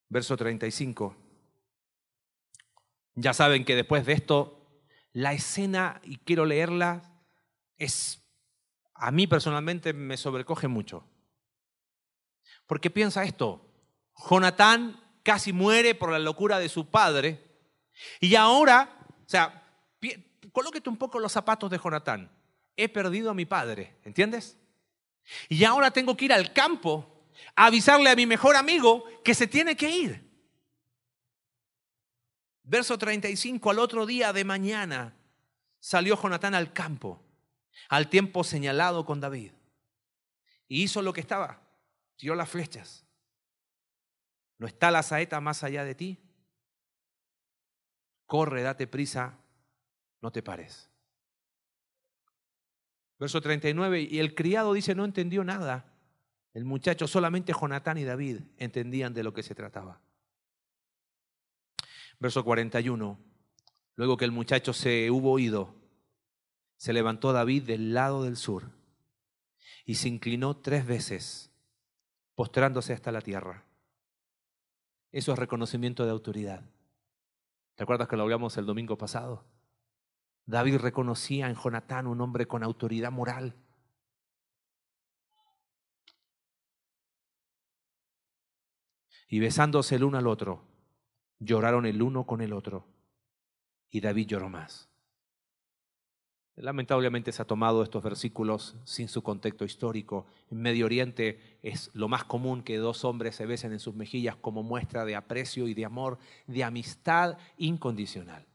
Verso 0.10 0.38
35. 0.38 1.16
Ya 3.16 3.34
saben 3.34 3.66
que 3.66 3.76
después 3.76 4.06
de 4.06 4.14
esto, 4.14 4.82
la 5.14 5.34
escena, 5.34 6.02
y 6.04 6.18
quiero 6.18 6.46
leerla, 6.46 7.02
es, 7.78 8.24
a 8.94 9.12
mí 9.12 9.26
personalmente 9.28 9.94
me 9.94 10.18
sobrecoge 10.18 10.68
mucho. 10.68 11.08
Porque 12.68 12.90
piensa 12.90 13.24
esto, 13.24 13.66
Jonatán 14.30 15.02
casi 15.24 15.54
muere 15.54 15.96
por 15.96 16.12
la 16.12 16.20
locura 16.20 16.60
de 16.60 16.70
su 16.70 16.90
padre, 16.90 17.42
y 18.20 18.36
ahora, 18.36 18.98
o 19.26 19.30
sea, 19.30 19.64
colóquete 20.56 20.90
un 20.90 20.96
poco 20.96 21.20
los 21.20 21.34
zapatos 21.34 21.70
de 21.70 21.78
Jonatán. 21.78 22.32
He 22.78 22.88
perdido 22.88 23.30
a 23.30 23.34
mi 23.34 23.46
padre, 23.46 23.98
¿entiendes? 24.06 24.58
Y 25.50 25.66
ahora 25.66 25.92
tengo 25.92 26.16
que 26.16 26.26
ir 26.26 26.34
al 26.34 26.54
campo 26.54 27.28
a 27.58 27.66
avisarle 27.66 28.10
a 28.10 28.16
mi 28.16 28.26
mejor 28.26 28.56
amigo 28.56 29.04
que 29.22 29.36
se 29.36 29.48
tiene 29.48 29.76
que 29.76 29.90
ir. 29.90 30.26
Verso 32.64 32.98
35, 32.98 33.70
al 33.70 33.80
otro 33.80 34.06
día 34.06 34.32
de 34.32 34.46
mañana 34.46 35.14
salió 35.80 36.20
Jonatán 36.20 36.56
al 36.56 36.72
campo, 36.72 37.22
al 37.90 38.10
tiempo 38.10 38.46
señalado 38.46 39.06
con 39.06 39.20
David, 39.20 39.52
y 40.70 40.84
hizo 40.84 41.02
lo 41.02 41.12
que 41.12 41.20
estaba, 41.20 41.62
tiró 42.16 42.34
las 42.34 42.50
flechas. 42.50 43.06
¿No 44.58 44.68
está 44.68 44.90
la 44.90 45.04
saeta 45.04 45.42
más 45.42 45.64
allá 45.64 45.84
de 45.84 45.96
ti? 45.96 46.18
Corre, 48.26 48.64
date 48.64 48.88
prisa, 48.88 49.38
no 50.26 50.32
te 50.32 50.42
pares. 50.42 50.90
Verso 53.20 53.42
39, 53.42 54.08
y 54.10 54.18
el 54.18 54.34
criado 54.34 54.74
dice, 54.74 54.96
no 54.96 55.06
entendió 55.06 55.44
nada. 55.44 55.94
El 56.56 56.66
muchacho, 56.66 57.06
solamente 57.08 57.54
Jonatán 57.54 58.00
y 58.00 58.06
David 58.06 58.40
entendían 58.58 59.14
de 59.14 59.22
lo 59.22 59.36
que 59.36 59.44
se 59.44 59.54
trataba. 59.54 60.02
Verso 62.20 62.44
41. 62.44 63.20
Luego 63.98 64.18
que 64.18 64.26
el 64.26 64.32
muchacho 64.32 64.74
se 64.74 65.12
hubo 65.12 65.38
ido, 65.38 65.76
se 66.76 66.92
levantó 66.92 67.32
David 67.32 67.62
del 67.64 67.94
lado 67.94 68.24
del 68.24 68.36
sur 68.36 68.72
y 69.86 69.94
se 69.96 70.08
inclinó 70.08 70.58
tres 70.58 70.88
veces, 70.88 71.52
postrándose 72.34 72.94
hasta 72.94 73.12
la 73.12 73.22
tierra. 73.22 73.64
Eso 75.12 75.34
es 75.34 75.38
reconocimiento 75.38 76.04
de 76.04 76.10
autoridad. 76.10 76.64
¿Te 77.76 77.84
acuerdas 77.84 78.08
que 78.08 78.18
lo 78.18 78.24
hablamos 78.24 78.58
el 78.58 78.66
domingo 78.66 78.98
pasado? 78.98 79.46
David 80.46 80.78
reconocía 80.78 81.50
en 81.50 81.56
Jonatán 81.56 82.08
un 82.08 82.22
hombre 82.22 82.48
con 82.48 82.64
autoridad 82.64 83.12
moral. 83.12 83.56
Y 89.28 89.40
besándose 89.40 89.96
el 89.96 90.04
uno 90.04 90.18
al 90.20 90.28
otro, 90.28 90.64
lloraron 91.40 91.86
el 91.86 92.02
uno 92.02 92.26
con 92.26 92.42
el 92.42 92.54
otro. 92.54 92.86
Y 93.90 94.02
David 94.02 94.28
lloró 94.28 94.50
más. 94.50 94.88
Lamentablemente 96.58 97.34
se 97.34 97.42
ha 97.42 97.46
tomado 97.46 97.84
estos 97.84 98.02
versículos 98.02 98.78
sin 98.86 99.10
su 99.10 99.24
contexto 99.24 99.66
histórico. 99.66 100.26
En 100.50 100.62
Medio 100.62 100.86
Oriente 100.86 101.60
es 101.62 101.90
lo 101.94 102.08
más 102.08 102.24
común 102.24 102.64
que 102.64 102.78
dos 102.78 103.04
hombres 103.04 103.36
se 103.36 103.46
besen 103.46 103.74
en 103.74 103.80
sus 103.80 103.94
mejillas 103.94 104.38
como 104.38 104.64
muestra 104.64 105.04
de 105.04 105.18
aprecio 105.18 105.68
y 105.68 105.74
de 105.74 105.84
amor, 105.84 106.18
de 106.48 106.64
amistad 106.64 107.38
incondicional. 107.58 108.46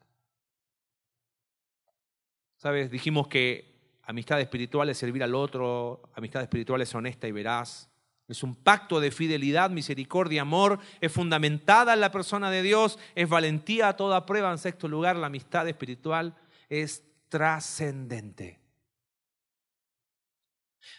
¿Sabes? 2.60 2.90
Dijimos 2.90 3.26
que 3.26 3.72
amistad 4.02 4.38
espiritual 4.38 4.90
es 4.90 4.98
servir 4.98 5.22
al 5.22 5.34
otro, 5.34 6.02
amistad 6.14 6.42
espiritual 6.42 6.82
es 6.82 6.94
honesta 6.94 7.26
y 7.26 7.32
veraz, 7.32 7.88
es 8.28 8.42
un 8.42 8.54
pacto 8.54 9.00
de 9.00 9.10
fidelidad, 9.10 9.70
misericordia, 9.70 10.42
amor. 10.42 10.78
Es 11.00 11.10
fundamentada 11.10 11.94
en 11.94 12.00
la 12.00 12.12
persona 12.12 12.50
de 12.50 12.62
Dios. 12.62 12.98
Es 13.14 13.28
valentía 13.28 13.88
a 13.88 13.96
toda 13.96 14.26
prueba. 14.26 14.52
En 14.52 14.58
sexto 14.58 14.88
lugar, 14.88 15.16
la 15.16 15.28
amistad 15.28 15.66
espiritual 15.66 16.36
es 16.68 17.02
trascendente. 17.30 18.60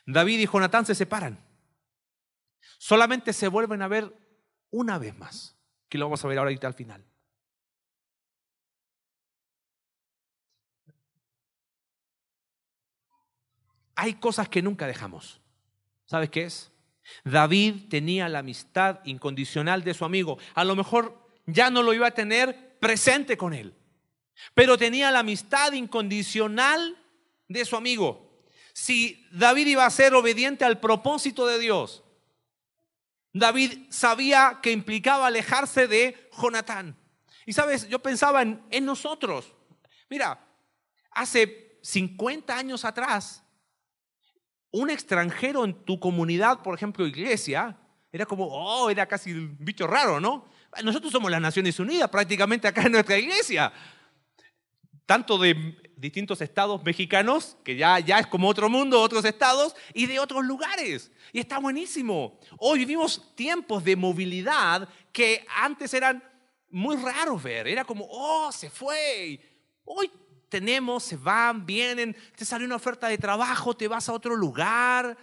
David 0.07 0.39
y 0.39 0.47
Jonatán 0.47 0.85
se 0.85 0.95
separan. 0.95 1.39
Solamente 2.79 3.33
se 3.33 3.47
vuelven 3.47 3.83
a 3.83 3.87
ver 3.87 4.11
una 4.71 4.97
vez 4.97 5.15
más, 5.15 5.55
que 5.87 5.99
lo 5.99 6.05
vamos 6.05 6.25
a 6.25 6.27
ver 6.27 6.39
ahorita 6.39 6.65
al 6.65 6.73
final. 6.73 7.05
Hay 13.95 14.15
cosas 14.15 14.49
que 14.49 14.61
nunca 14.61 14.87
dejamos. 14.87 15.41
¿Sabes 16.05 16.29
qué 16.29 16.43
es? 16.43 16.71
David 17.23 17.89
tenía 17.89 18.29
la 18.29 18.39
amistad 18.39 18.99
incondicional 19.05 19.83
de 19.83 19.93
su 19.93 20.05
amigo. 20.05 20.37
A 20.53 20.63
lo 20.63 20.75
mejor 20.75 21.27
ya 21.45 21.69
no 21.69 21.83
lo 21.83 21.93
iba 21.93 22.07
a 22.07 22.11
tener 22.11 22.77
presente 22.79 23.37
con 23.37 23.53
él, 23.53 23.73
pero 24.53 24.77
tenía 24.77 25.11
la 25.11 25.19
amistad 25.19 25.73
incondicional 25.73 26.97
de 27.47 27.65
su 27.65 27.75
amigo. 27.75 28.43
Si 28.73 29.27
David 29.31 29.67
iba 29.67 29.85
a 29.85 29.89
ser 29.89 30.13
obediente 30.13 30.65
al 30.65 30.79
propósito 30.79 31.45
de 31.45 31.59
Dios, 31.59 32.03
David 33.33 33.87
sabía 33.89 34.59
que 34.61 34.71
implicaba 34.71 35.27
alejarse 35.27 35.87
de 35.87 36.29
Jonatán. 36.41 36.97
Y 37.45 37.53
sabes, 37.53 37.87
yo 37.87 37.99
pensaba 37.99 38.41
en, 38.41 38.61
en 38.69 38.85
nosotros. 38.85 39.53
Mira, 40.09 40.45
hace 41.11 41.79
50 41.81 42.55
años 42.55 42.85
atrás, 42.85 43.40
un 44.71 44.89
extranjero 44.89 45.65
en 45.65 45.73
tu 45.85 45.99
comunidad, 45.99 46.61
por 46.61 46.75
ejemplo, 46.75 47.05
iglesia, 47.05 47.77
era 48.11 48.25
como, 48.25 48.45
oh, 48.45 48.89
era 48.89 49.05
casi 49.05 49.31
un 49.31 49.57
bicho 49.59 49.87
raro, 49.87 50.19
¿no? 50.19 50.45
Nosotros 50.83 51.11
somos 51.11 51.29
las 51.29 51.41
Naciones 51.41 51.79
Unidas 51.79 52.09
prácticamente 52.09 52.67
acá 52.67 52.83
en 52.83 52.93
nuestra 52.93 53.17
iglesia. 53.17 53.71
Tanto 55.05 55.37
de 55.37 55.77
distintos 55.97 56.41
estados 56.41 56.83
mexicanos, 56.83 57.57
que 57.63 57.75
ya, 57.75 57.99
ya 57.99 58.19
es 58.19 58.27
como 58.27 58.47
otro 58.47 58.69
mundo, 58.69 59.01
otros 59.01 59.25
estados, 59.25 59.75
y 59.93 60.07
de 60.07 60.19
otros 60.19 60.45
lugares. 60.45 61.11
Y 61.33 61.39
está 61.39 61.59
buenísimo. 61.59 62.39
Hoy 62.57 62.79
vivimos 62.79 63.35
tiempos 63.35 63.83
de 63.83 63.95
movilidad 63.95 64.87
que 65.11 65.45
antes 65.55 65.93
eran 65.93 66.23
muy 66.69 66.95
raros 66.95 67.43
ver. 67.43 67.67
Era 67.67 67.83
como, 67.83 68.07
oh, 68.09 68.51
se 68.51 68.69
fue. 68.69 69.39
Hoy 69.83 70.09
tenemos, 70.51 71.03
se 71.03 71.15
van, 71.15 71.65
vienen, 71.65 72.13
te 72.35 72.43
sale 72.43 72.65
una 72.65 72.75
oferta 72.75 73.07
de 73.07 73.17
trabajo, 73.17 73.73
te 73.73 73.87
vas 73.87 74.09
a 74.09 74.13
otro 74.13 74.35
lugar, 74.35 75.17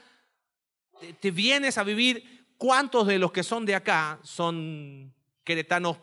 te, 1.20 1.30
vienes 1.30 1.76
a 1.76 1.84
vivir. 1.84 2.48
¿Cuántos 2.56 3.06
de 3.06 3.18
los 3.18 3.30
que 3.30 3.42
son 3.42 3.66
de 3.66 3.74
acá 3.74 4.18
son 4.22 5.14
queretanos 5.44 5.98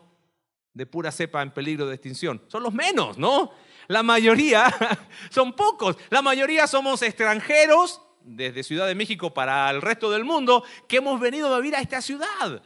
de 0.72 0.86
pura 0.86 1.10
cepa 1.10 1.42
en 1.42 1.50
peligro 1.50 1.86
de 1.88 1.96
extinción? 1.96 2.40
Son 2.46 2.62
los 2.62 2.72
menos, 2.72 3.18
¿no? 3.18 3.50
La 3.88 4.04
mayoría 4.04 4.72
son 5.30 5.54
pocos. 5.54 5.96
La 6.08 6.22
mayoría 6.22 6.68
somos 6.68 7.02
extranjeros 7.02 8.00
desde 8.22 8.62
Ciudad 8.62 8.86
de 8.86 8.94
México 8.94 9.34
para 9.34 9.68
el 9.70 9.82
resto 9.82 10.08
del 10.08 10.24
mundo 10.24 10.62
que 10.86 10.98
hemos 10.98 11.18
venido 11.18 11.52
a 11.52 11.58
vivir 11.58 11.74
a 11.74 11.80
esta 11.80 12.00
ciudad. 12.00 12.62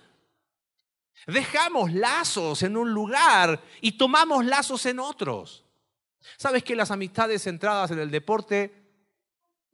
Dejamos 1.26 1.90
lazos 1.94 2.62
en 2.62 2.76
un 2.76 2.92
lugar 2.92 3.62
y 3.80 3.92
tomamos 3.92 4.44
lazos 4.44 4.84
en 4.84 4.98
otros. 4.98 5.64
¿Sabes 6.36 6.62
que 6.64 6.76
las 6.76 6.90
amistades 6.90 7.42
centradas 7.42 7.90
en 7.90 7.98
el 7.98 8.10
deporte 8.10 8.74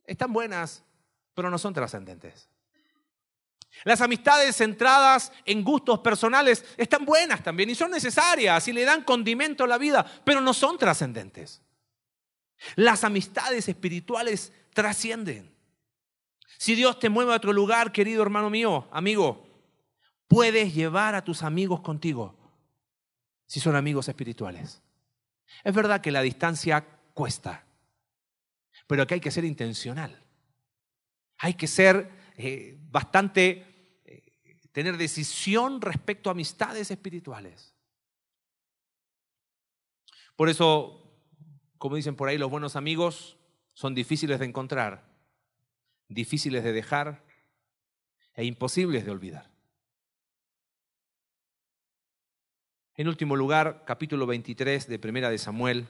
están 0.05 0.32
buenas, 0.32 0.84
pero 1.34 1.51
no 1.51 1.59
son 1.59 1.74
trascendentes? 1.74 2.49
Las 3.84 4.01
amistades 4.01 4.57
centradas 4.57 5.32
en 5.44 5.62
gustos 5.62 5.99
personales 6.01 6.64
están 6.76 7.05
buenas 7.05 7.42
también 7.42 7.68
y 7.70 7.74
son 7.74 7.90
necesarias 7.90 8.66
y 8.68 8.72
le 8.72 8.84
dan 8.84 9.03
condimento 9.03 9.64
a 9.64 9.68
la 9.68 9.78
vida, 9.78 10.05
pero 10.24 10.40
no 10.40 10.55
son 10.55 10.78
trascendentes. 10.78 11.61
Las 12.74 13.05
amistades 13.05 13.68
espirituales 13.68 14.53
trascienden. 14.72 15.55
Si 16.59 16.74
Dios 16.74 16.99
te 16.99 17.11
mueve 17.11 17.32
a 17.32 17.36
otro 17.36 17.53
lugar, 17.53 17.92
querido 17.92 18.22
hermano 18.22 18.49
mío, 18.49 18.88
amigo, 18.90 19.47
puedes 20.26 20.74
llevar 20.74 21.14
a 21.14 21.22
tus 21.22 21.42
amigos 21.42 21.80
contigo 21.80 22.34
si 23.47 23.61
son 23.61 23.76
amigos 23.76 24.09
espirituales. 24.09 24.82
Es 25.64 25.74
verdad 25.74 26.01
que 26.01 26.11
la 26.11 26.22
distancia 26.22 26.84
cuesta, 27.14 27.64
pero 28.86 29.07
que 29.07 29.14
hay 29.14 29.20
que 29.20 29.30
ser 29.30 29.44
intencional. 29.44 30.22
Hay 31.38 31.55
que 31.55 31.66
ser 31.66 32.11
eh, 32.36 32.76
bastante, 32.90 34.01
eh, 34.05 34.59
tener 34.72 34.97
decisión 34.97 35.80
respecto 35.80 36.30
a 36.30 36.32
amistades 36.32 36.90
espirituales. 36.90 37.74
Por 40.36 40.49
eso, 40.49 41.03
como 41.78 41.97
dicen 41.97 42.16
por 42.16 42.28
ahí, 42.28 42.38
los 42.38 42.51
buenos 42.51 42.76
amigos 42.76 43.38
son 43.72 43.94
difíciles 43.94 44.38
de 44.38 44.47
encontrar, 44.47 45.05
difíciles 46.09 46.62
de 46.62 46.72
dejar 46.72 47.24
e 48.34 48.44
imposibles 48.44 49.05
de 49.05 49.11
olvidar. 49.11 49.55
En 52.99 53.09
último 53.09 53.36
lugar, 53.36 53.82
capítulo 53.86 54.26
23 54.26 54.88
de 54.88 54.99
Primera 54.99 55.28
de 55.28 55.36
Samuel. 55.36 55.86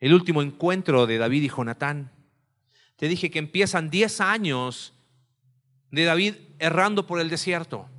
El 0.00 0.14
último 0.14 0.40
encuentro 0.40 1.06
de 1.06 1.18
David 1.18 1.42
y 1.42 1.48
Jonatán. 1.50 2.10
Te 2.96 3.08
dije 3.08 3.30
que 3.30 3.38
empiezan 3.38 3.90
10 3.90 4.22
años 4.22 4.94
de 5.90 6.04
David 6.04 6.34
errando 6.58 7.06
por 7.06 7.20
el 7.20 7.28
desierto. 7.28 7.90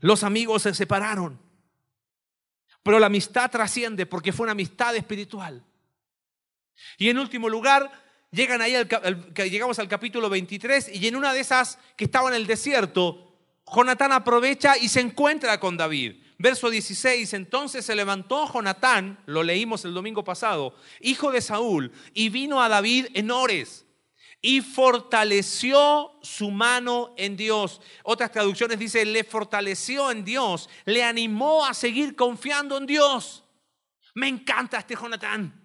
Los 0.00 0.24
amigos 0.24 0.62
se 0.62 0.74
separaron. 0.74 1.38
Pero 2.82 2.98
la 2.98 3.06
amistad 3.06 3.48
trasciende 3.48 4.04
porque 4.04 4.32
fue 4.32 4.42
una 4.42 4.52
amistad 4.52 4.96
espiritual. 4.96 5.64
Y 6.98 7.10
en 7.10 7.18
último 7.18 7.48
lugar, 7.48 7.92
llegan 8.32 8.60
ahí 8.60 8.74
al, 8.74 8.88
llegamos 9.34 9.78
al 9.78 9.86
capítulo 9.86 10.28
23 10.28 10.96
y 10.96 11.06
en 11.06 11.14
una 11.14 11.32
de 11.32 11.38
esas 11.38 11.78
que 11.96 12.06
estaba 12.06 12.28
en 12.28 12.34
el 12.34 12.48
desierto, 12.48 13.31
Jonatán 13.66 14.12
aprovecha 14.12 14.76
y 14.76 14.88
se 14.88 15.00
encuentra 15.00 15.58
con 15.60 15.76
David. 15.76 16.22
Verso 16.38 16.70
16, 16.70 17.34
entonces 17.34 17.84
se 17.84 17.94
levantó 17.94 18.52
Jonatán, 18.52 19.22
lo 19.26 19.44
leímos 19.44 19.84
el 19.84 19.94
domingo 19.94 20.24
pasado, 20.24 20.74
hijo 21.00 21.30
de 21.30 21.40
Saúl, 21.40 21.92
y 22.14 22.30
vino 22.30 22.60
a 22.60 22.68
David 22.68 23.06
en 23.14 23.30
Ores 23.30 23.86
y 24.44 24.60
fortaleció 24.60 26.18
su 26.20 26.50
mano 26.50 27.14
en 27.16 27.36
Dios. 27.36 27.80
Otras 28.02 28.32
traducciones 28.32 28.76
dicen, 28.78 29.12
le 29.12 29.22
fortaleció 29.22 30.10
en 30.10 30.24
Dios, 30.24 30.68
le 30.84 31.04
animó 31.04 31.64
a 31.64 31.74
seguir 31.74 32.16
confiando 32.16 32.76
en 32.76 32.86
Dios. 32.86 33.44
Me 34.14 34.26
encanta 34.26 34.78
este 34.78 34.96
Jonatán. 34.96 35.60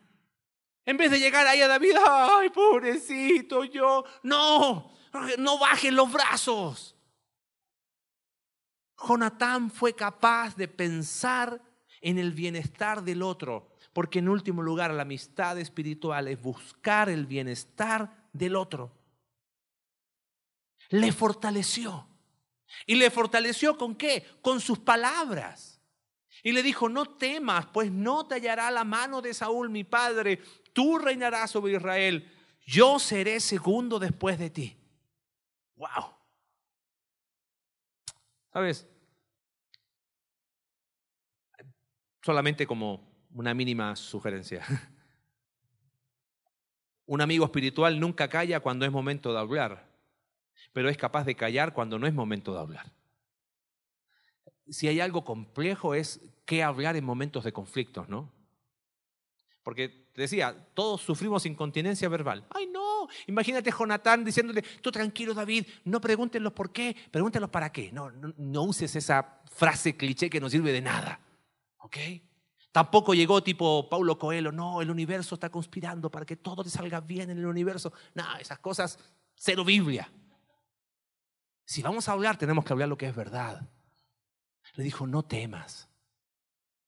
En 0.85 0.95
vez 0.95 1.09
de 1.09 1.19
llegar 1.19 1.47
ahí 1.47 1.61
a 1.61 1.67
David, 1.67 1.95
ay, 2.05 2.49
pobrecito 2.51 3.63
yo, 3.65 4.05
no, 4.21 4.93
no 5.39 5.57
bajen 5.57 5.95
los 5.95 6.11
brazos. 6.11 6.96
Jonatán 8.97 9.69
fue 9.69 9.93
capaz 9.93 10.55
de 10.55 10.67
pensar 10.67 11.61
en 12.01 12.17
el 12.17 12.31
bienestar 12.31 13.03
del 13.03 13.21
otro, 13.21 13.75
porque 13.93 14.19
en 14.19 14.29
último 14.29 14.61
lugar 14.61 14.91
la 14.93 15.03
amistad 15.03 15.57
espiritual 15.59 16.27
es 16.27 16.41
buscar 16.41 17.09
el 17.09 17.25
bienestar 17.25 18.29
del 18.33 18.55
otro. 18.55 18.91
Le 20.89 21.11
fortaleció. 21.11 22.07
¿Y 22.85 22.95
le 22.95 23.09
fortaleció 23.09 23.77
con 23.77 23.95
qué? 23.95 24.25
Con 24.41 24.59
sus 24.59 24.79
palabras. 24.79 25.81
Y 26.43 26.51
le 26.51 26.63
dijo, 26.63 26.89
no 26.89 27.05
temas, 27.05 27.65
pues 27.67 27.91
no 27.91 28.27
te 28.27 28.35
hallará 28.35 28.69
la 28.71 28.83
mano 28.83 29.21
de 29.21 29.33
Saúl, 29.33 29.69
mi 29.69 29.83
padre, 29.83 30.41
tú 30.73 30.97
reinarás 30.97 31.51
sobre 31.51 31.73
Israel, 31.73 32.31
yo 32.65 32.99
seré 32.99 33.39
segundo 33.39 33.97
después 33.97 34.37
de 34.37 34.49
ti. 34.49 34.77
¡Wow! 35.75 36.16
¿Sabes? 38.57 38.89
Solamente 42.23 42.65
como 42.65 43.07
una 43.29 43.53
mínima 43.53 43.95
sugerencia. 43.95 44.65
Un 47.05 47.21
amigo 47.21 47.45
espiritual 47.45 47.99
nunca 47.99 48.29
calla 48.29 48.59
cuando 48.59 48.83
es 48.83 48.91
momento 48.91 49.31
de 49.31 49.37
hablar, 49.37 49.87
pero 50.73 50.89
es 50.89 50.97
capaz 50.97 51.23
de 51.25 51.35
callar 51.35 51.75
cuando 51.75 51.99
no 51.99 52.07
es 52.07 52.15
momento 52.15 52.51
de 52.55 52.59
hablar. 52.59 52.91
Si 54.69 54.87
hay 54.87 55.01
algo 55.01 55.23
complejo 55.23 55.93
es 55.93 56.19
qué 56.47 56.63
hablar 56.63 56.95
en 56.95 57.05
momentos 57.05 57.43
de 57.43 57.53
conflictos, 57.53 58.09
¿no? 58.09 58.33
Porque 59.61 60.06
decía, 60.21 60.67
todos 60.73 61.01
sufrimos 61.01 61.45
incontinencia 61.45 62.09
verbal. 62.09 62.45
Ay, 62.49 62.67
no, 62.67 62.87
Imagínate 63.27 63.71
Jonatán 63.71 64.23
diciéndole, 64.23 64.61
tú 64.81 64.91
tranquilo 64.91 65.33
David, 65.33 65.65
no 65.85 66.01
pregunten 66.01 66.43
los 66.43 66.53
por 66.53 66.71
qué, 66.71 66.95
pregúntenlos 67.11 67.49
para 67.49 67.71
qué. 67.71 67.91
No, 67.91 68.11
no, 68.11 68.63
uses 68.63 68.95
esa 68.95 69.41
frase 69.45 69.95
cliché 69.95 70.29
que 70.29 70.39
no 70.39 70.49
sirve 70.49 70.71
de 70.71 70.81
nada. 70.81 71.19
¿Ok? 71.77 71.97
Tampoco 72.71 73.13
llegó 73.13 73.41
tipo 73.41 73.89
Paulo 73.89 74.19
Coelho, 74.19 74.51
no, 74.51 74.81
el 74.81 74.91
universo 74.91 75.35
está 75.35 75.49
conspirando 75.49 76.11
para 76.11 76.25
que 76.25 76.35
todo 76.35 76.63
te 76.63 76.69
salga 76.69 76.99
bien 76.99 77.29
en 77.29 77.39
el 77.39 77.45
universo. 77.45 77.91
No, 78.13 78.23
esas 78.37 78.59
cosas, 78.59 78.99
cero 79.35 79.63
Biblia. 79.63 80.11
Si 81.65 81.81
vamos 81.81 82.07
a 82.07 82.13
hablar, 82.13 82.37
tenemos 82.37 82.63
que 82.63 82.73
hablar 82.73 82.87
lo 82.87 82.97
que 82.97 83.07
es 83.07 83.15
verdad. 83.15 83.67
Le 84.75 84.83
dijo, 84.83 85.07
no 85.07 85.23
temas, 85.23 85.89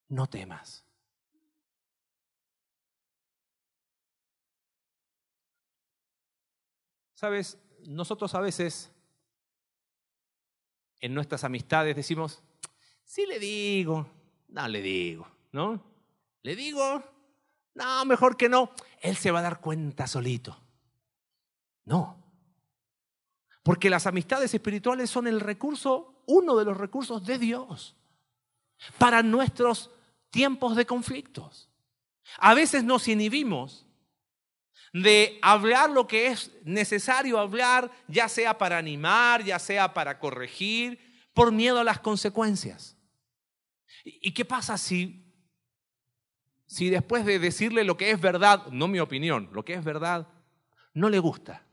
no 0.08 0.28
temas. 0.28 0.86
Sabes, 7.20 7.58
nosotros 7.86 8.34
a 8.34 8.40
veces 8.40 8.90
en 11.02 11.14
nuestras 11.14 11.44
amistades 11.44 11.94
decimos, 11.94 12.42
sí 13.04 13.26
le 13.26 13.40
digo, 13.40 14.10
no 14.48 14.66
le 14.70 14.82
digo, 14.82 15.28
¿no? 15.52 15.84
Le 16.44 16.56
digo, 16.56 17.04
no, 17.74 18.06
mejor 18.06 18.38
que 18.38 18.48
no, 18.48 18.72
él 19.02 19.18
se 19.18 19.32
va 19.32 19.40
a 19.40 19.42
dar 19.42 19.60
cuenta 19.60 20.08
solito. 20.08 20.58
No, 21.84 22.24
porque 23.64 23.90
las 23.90 24.08
amistades 24.08 24.54
espirituales 24.54 25.10
son 25.10 25.28
el 25.28 25.42
recurso, 25.42 26.24
uno 26.26 26.56
de 26.56 26.64
los 26.64 26.78
recursos 26.78 27.26
de 27.26 27.38
Dios 27.38 27.98
para 28.98 29.24
nuestros 29.24 29.92
tiempos 30.30 30.78
de 30.78 30.86
conflictos. 30.86 31.70
A 32.38 32.54
veces 32.54 32.86
nos 32.86 33.10
inhibimos 33.10 33.89
de 34.94 35.40
hablar 35.42 35.90
lo 35.90 36.08
que 36.08 36.28
es 36.28 36.52
necesario 36.64 37.40
hablar, 37.40 37.92
ya 38.08 38.28
sea 38.28 38.58
para 38.58 38.78
animar, 38.78 39.44
ya 39.44 39.60
sea 39.60 39.94
para 39.94 40.20
corregir, 40.20 41.00
por 41.34 41.52
miedo 41.52 41.80
a 41.80 41.84
las 41.84 42.00
consecuencias. 42.00 42.98
¿Y 44.04 44.34
qué 44.34 44.46
pasa 44.46 44.78
si, 44.78 45.26
si 46.66 46.90
después 46.90 47.26
de 47.26 47.40
decirle 47.40 47.84
lo 47.84 47.98
que 47.98 48.12
es 48.12 48.20
verdad, 48.20 48.68
no 48.68 48.88
mi 48.88 49.00
opinión, 49.00 49.50
lo 49.54 49.64
que 49.64 49.74
es 49.74 49.84
verdad, 49.84 50.28
no 50.94 51.10
le 51.10 51.20
gusta? 51.20 51.66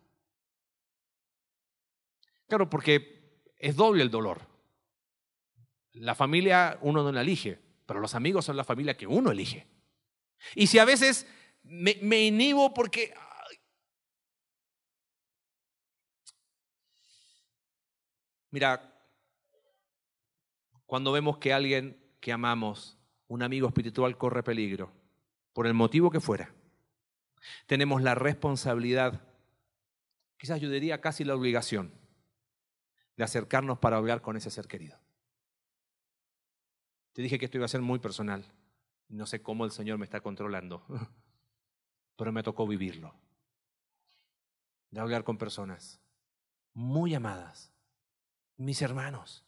Claro, 2.49 2.69
porque 2.71 3.41
es 3.59 3.77
doble 3.77 4.03
el 4.03 4.11
dolor. 4.11 4.47
La 5.93 6.14
familia 6.14 6.79
uno 6.83 7.03
no 7.03 7.11
la 7.11 7.23
elige, 7.23 7.59
pero 7.87 8.01
los 8.01 8.14
amigos 8.14 8.45
son 8.45 8.57
la 8.57 8.64
familia 8.64 8.97
que 8.97 9.07
uno 9.07 9.31
elige. 9.31 9.67
Y 10.55 10.67
si 10.67 10.79
a 10.79 10.85
veces 10.85 11.27
me, 11.67 11.99
me 12.03 12.25
inhibo 12.25 12.73
porque... 12.73 13.14
Mira, 18.51 18.93
cuando 20.87 21.12
vemos 21.12 21.39
que 21.39 21.53
alguien 21.53 22.01
que 22.21 22.33
amamos, 22.33 22.97
un 23.29 23.43
amigo 23.43 23.69
espiritual, 23.69 24.17
corre 24.17 24.43
peligro, 24.43 24.93
por 25.53 25.67
el 25.67 25.75
motivo 25.75 26.11
que 26.11 26.21
fuera, 26.21 26.55
tenemos 27.67 28.03
la 28.03 28.14
responsabilidad, 28.14 29.21
quizás 30.39 30.61
yo 30.61 30.71
diría 30.71 31.01
casi 31.01 31.25
la 31.25 31.35
obligación, 31.35 31.93
de 33.17 33.25
acercarnos 33.25 33.79
para 33.79 33.97
hablar 33.97 34.23
con 34.23 34.37
ese 34.37 34.51
ser 34.51 34.69
querido. 34.69 34.99
Te 37.12 37.23
dije 37.23 37.39
que 37.39 37.47
esto 37.47 37.57
iba 37.57 37.64
a 37.64 37.69
ser 37.69 37.81
muy 37.81 37.99
personal. 37.99 38.45
No 39.09 39.27
sé 39.27 39.43
cómo 39.43 39.64
el 39.64 39.71
Señor 39.71 39.99
me 39.99 40.05
está 40.05 40.21
controlando. 40.21 40.85
pero 42.17 42.33
me 42.33 42.43
tocó 42.43 42.67
vivirlo. 42.67 43.14
De 44.91 45.01
hablar 45.01 45.25
con 45.25 45.37
personas 45.37 46.01
muy 46.73 47.14
amadas, 47.14 47.73
mis 48.57 48.81
hermanos, 48.83 49.45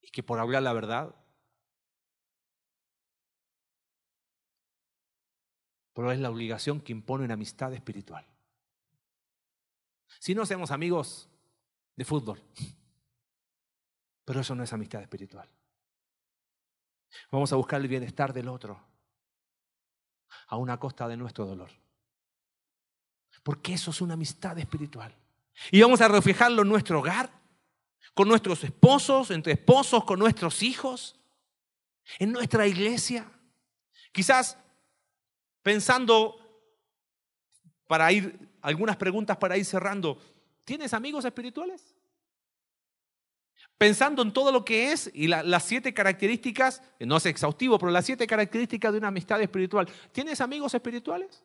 y 0.00 0.10
que 0.10 0.22
por 0.22 0.38
hablar 0.38 0.62
la 0.62 0.72
verdad, 0.72 1.14
pero 5.92 6.12
es 6.12 6.18
la 6.18 6.30
obligación 6.30 6.80
que 6.80 6.92
impone 6.92 7.24
una 7.24 7.34
amistad 7.34 7.72
espiritual. 7.72 8.26
Si 10.20 10.34
no 10.34 10.46
seamos 10.46 10.70
amigos 10.70 11.28
de 11.96 12.04
fútbol, 12.04 12.42
pero 14.24 14.40
eso 14.40 14.54
no 14.54 14.62
es 14.62 14.72
amistad 14.72 15.02
espiritual. 15.02 15.48
Vamos 17.30 17.52
a 17.52 17.56
buscar 17.56 17.80
el 17.80 17.88
bienestar 17.88 18.32
del 18.32 18.48
otro 18.48 18.93
a 20.48 20.56
una 20.56 20.78
costa 20.78 21.08
de 21.08 21.16
nuestro 21.16 21.46
dolor. 21.46 21.70
Porque 23.42 23.74
eso 23.74 23.90
es 23.90 24.00
una 24.00 24.14
amistad 24.14 24.58
espiritual. 24.58 25.14
Y 25.70 25.80
vamos 25.82 26.00
a 26.00 26.08
reflejarlo 26.08 26.62
en 26.62 26.68
nuestro 26.68 27.00
hogar, 27.00 27.30
con 28.14 28.28
nuestros 28.28 28.62
esposos, 28.64 29.30
entre 29.30 29.52
esposos, 29.54 30.04
con 30.04 30.18
nuestros 30.18 30.62
hijos, 30.62 31.20
en 32.18 32.32
nuestra 32.32 32.66
iglesia. 32.66 33.30
Quizás 34.12 34.56
pensando 35.62 36.38
para 37.86 38.10
ir, 38.12 38.38
algunas 38.62 38.96
preguntas 38.96 39.36
para 39.36 39.56
ir 39.56 39.64
cerrando, 39.64 40.18
¿tienes 40.64 40.94
amigos 40.94 41.24
espirituales? 41.24 41.93
Pensando 43.78 44.22
en 44.22 44.32
todo 44.32 44.52
lo 44.52 44.64
que 44.64 44.92
es 44.92 45.10
y 45.14 45.28
las 45.28 45.64
siete 45.64 45.92
características, 45.94 46.82
no 47.00 47.16
es 47.16 47.26
exhaustivo, 47.26 47.78
pero 47.78 47.92
las 47.92 48.06
siete 48.06 48.26
características 48.26 48.92
de 48.92 48.98
una 48.98 49.08
amistad 49.08 49.40
espiritual. 49.40 49.88
¿Tienes 50.12 50.40
amigos 50.40 50.74
espirituales? 50.74 51.44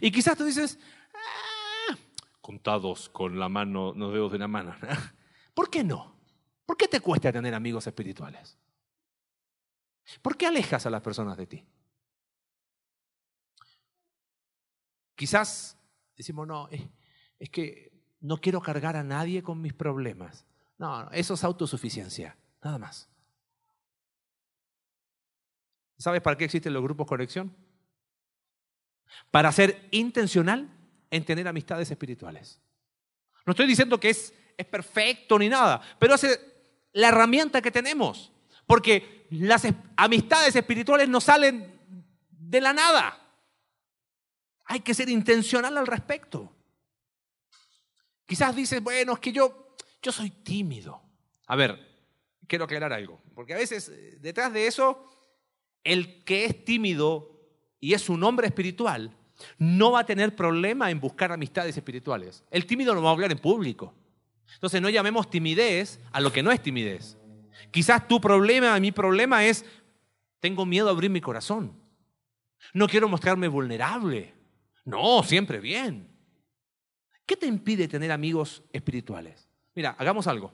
Y 0.00 0.10
quizás 0.10 0.36
tú 0.36 0.44
dices, 0.44 0.78
ah, 1.14 1.96
contados 2.40 3.08
con 3.08 3.38
la 3.38 3.48
mano, 3.48 3.92
los 3.94 4.12
dedos 4.12 4.32
de 4.32 4.36
una 4.36 4.48
mano. 4.48 4.74
¿Por 5.54 5.70
qué 5.70 5.82
no? 5.84 6.16
¿Por 6.66 6.76
qué 6.76 6.86
te 6.86 7.00
cuesta 7.00 7.32
tener 7.32 7.54
amigos 7.54 7.86
espirituales? 7.86 8.56
¿Por 10.22 10.36
qué 10.36 10.46
alejas 10.46 10.86
a 10.86 10.90
las 10.90 11.02
personas 11.02 11.36
de 11.36 11.46
ti? 11.46 11.64
Quizás 15.14 15.76
decimos, 16.16 16.46
no, 16.46 16.68
es, 16.70 17.50
que 17.50 17.92
no 18.20 18.38
quiero 18.38 18.60
cargar 18.60 18.96
a 18.96 19.04
nadie 19.04 19.42
con 19.42 19.60
mis 19.60 19.74
problemas. 19.74 20.46
No, 20.80 21.10
eso 21.10 21.34
es 21.34 21.44
autosuficiencia, 21.44 22.34
nada 22.64 22.78
más. 22.78 23.06
¿Sabes 25.98 26.22
para 26.22 26.38
qué 26.38 26.46
existen 26.46 26.72
los 26.72 26.82
grupos 26.82 27.06
conexión? 27.06 27.54
Para 29.30 29.52
ser 29.52 29.88
intencional 29.90 30.70
en 31.10 31.22
tener 31.26 31.46
amistades 31.46 31.90
espirituales. 31.90 32.58
No 33.44 33.50
estoy 33.50 33.66
diciendo 33.66 34.00
que 34.00 34.08
es, 34.08 34.32
es 34.56 34.64
perfecto 34.64 35.38
ni 35.38 35.50
nada, 35.50 35.82
pero 35.98 36.14
es 36.14 36.40
la 36.94 37.08
herramienta 37.08 37.60
que 37.60 37.70
tenemos. 37.70 38.32
Porque 38.66 39.26
las 39.32 39.66
amistades 39.98 40.56
espirituales 40.56 41.10
no 41.10 41.20
salen 41.20 41.78
de 42.30 42.60
la 42.62 42.72
nada. 42.72 43.20
Hay 44.64 44.80
que 44.80 44.94
ser 44.94 45.10
intencional 45.10 45.76
al 45.76 45.86
respecto. 45.86 46.50
Quizás 48.24 48.56
dices, 48.56 48.82
bueno, 48.82 49.12
es 49.12 49.18
que 49.18 49.32
yo, 49.32 49.69
yo 50.02 50.12
soy 50.12 50.30
tímido. 50.30 51.02
A 51.46 51.56
ver, 51.56 51.78
quiero 52.46 52.64
aclarar 52.64 52.92
algo, 52.92 53.20
porque 53.34 53.54
a 53.54 53.58
veces 53.58 53.88
eh, 53.88 54.18
detrás 54.20 54.52
de 54.52 54.66
eso, 54.66 55.04
el 55.84 56.24
que 56.24 56.44
es 56.44 56.64
tímido 56.64 57.40
y 57.80 57.94
es 57.94 58.08
un 58.08 58.22
hombre 58.22 58.46
espiritual, 58.46 59.16
no 59.58 59.92
va 59.92 60.00
a 60.00 60.06
tener 60.06 60.36
problema 60.36 60.90
en 60.90 61.00
buscar 61.00 61.32
amistades 61.32 61.76
espirituales. 61.76 62.44
El 62.50 62.66
tímido 62.66 62.94
no 62.94 63.02
va 63.02 63.10
a 63.10 63.12
hablar 63.12 63.32
en 63.32 63.38
público. 63.38 63.94
Entonces 64.54 64.82
no 64.82 64.90
llamemos 64.90 65.30
timidez 65.30 66.00
a 66.12 66.20
lo 66.20 66.32
que 66.32 66.42
no 66.42 66.50
es 66.50 66.62
timidez. 66.62 67.16
Quizás 67.70 68.06
tu 68.08 68.20
problema, 68.20 68.78
mi 68.80 68.92
problema 68.92 69.44
es, 69.44 69.64
tengo 70.40 70.66
miedo 70.66 70.88
a 70.88 70.90
abrir 70.90 71.10
mi 71.10 71.20
corazón. 71.20 71.80
No 72.74 72.88
quiero 72.88 73.08
mostrarme 73.08 73.48
vulnerable. 73.48 74.34
No, 74.84 75.22
siempre 75.22 75.60
bien. 75.60 76.08
¿Qué 77.24 77.36
te 77.36 77.46
impide 77.46 77.86
tener 77.86 78.10
amigos 78.10 78.62
espirituales? 78.72 79.49
Mira, 79.74 79.94
hagamos 79.98 80.26
algo. 80.26 80.52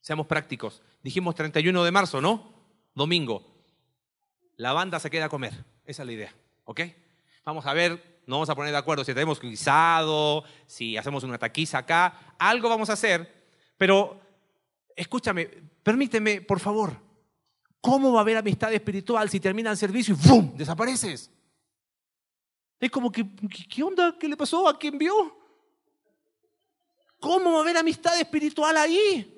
Seamos 0.00 0.26
prácticos. 0.26 0.82
Dijimos 1.02 1.34
31 1.34 1.84
de 1.84 1.90
marzo, 1.90 2.20
¿no? 2.20 2.52
Domingo. 2.94 3.44
La 4.56 4.72
banda 4.72 5.00
se 5.00 5.10
queda 5.10 5.26
a 5.26 5.28
comer. 5.28 5.52
Esa 5.84 6.02
es 6.02 6.06
la 6.06 6.12
idea. 6.12 6.34
¿Ok? 6.64 6.80
Vamos 7.44 7.66
a 7.66 7.72
ver, 7.72 8.22
no 8.26 8.36
vamos 8.36 8.50
a 8.50 8.54
poner 8.54 8.72
de 8.72 8.78
acuerdo 8.78 9.04
si 9.04 9.14
tenemos 9.14 9.40
guisado, 9.40 10.44
si 10.66 10.96
hacemos 10.96 11.24
una 11.24 11.38
taquiza 11.38 11.78
acá. 11.78 12.34
Algo 12.38 12.68
vamos 12.68 12.90
a 12.90 12.94
hacer. 12.94 13.48
Pero 13.76 14.20
escúchame, 14.94 15.46
permíteme, 15.82 16.40
por 16.40 16.60
favor. 16.60 16.96
¿Cómo 17.80 18.12
va 18.12 18.20
a 18.20 18.22
haber 18.22 18.36
amistad 18.36 18.72
espiritual 18.72 19.30
si 19.30 19.38
termina 19.38 19.70
el 19.70 19.76
servicio 19.76 20.16
y 20.16 20.28
¡bum! 20.28 20.56
desapareces? 20.56 21.30
Es 22.80 22.90
como 22.90 23.12
que, 23.12 23.24
¿qué 23.72 23.82
onda? 23.82 24.16
¿Qué 24.18 24.28
le 24.28 24.36
pasó? 24.36 24.68
¿A 24.68 24.78
quién 24.78 24.98
vio? 24.98 25.36
¿Cómo 27.20 27.52
va 27.52 27.58
a 27.58 27.62
haber 27.62 27.76
amistad 27.76 28.18
espiritual 28.18 28.76
ahí? 28.76 29.32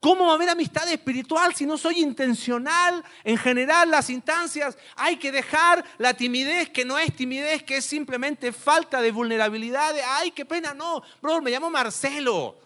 ¿Cómo 0.00 0.24
va 0.24 0.32
a 0.32 0.34
haber 0.36 0.48
amistad 0.48 0.88
espiritual 0.90 1.54
si 1.54 1.66
no 1.66 1.76
soy 1.76 2.00
intencional 2.00 3.04
en 3.22 3.36
general 3.36 3.90
las 3.90 4.08
instancias? 4.08 4.78
Hay 4.96 5.16
que 5.16 5.30
dejar 5.30 5.84
la 5.98 6.14
timidez 6.14 6.70
que 6.70 6.86
no 6.86 6.98
es 6.98 7.14
timidez, 7.14 7.62
que 7.62 7.76
es 7.76 7.84
simplemente 7.84 8.50
falta 8.50 9.02
de 9.02 9.12
vulnerabilidad. 9.12 9.94
ay, 10.12 10.30
qué 10.30 10.46
pena, 10.46 10.72
no. 10.72 11.02
Bro, 11.20 11.42
me 11.42 11.50
llamo 11.50 11.68
Marcelo 11.68 12.56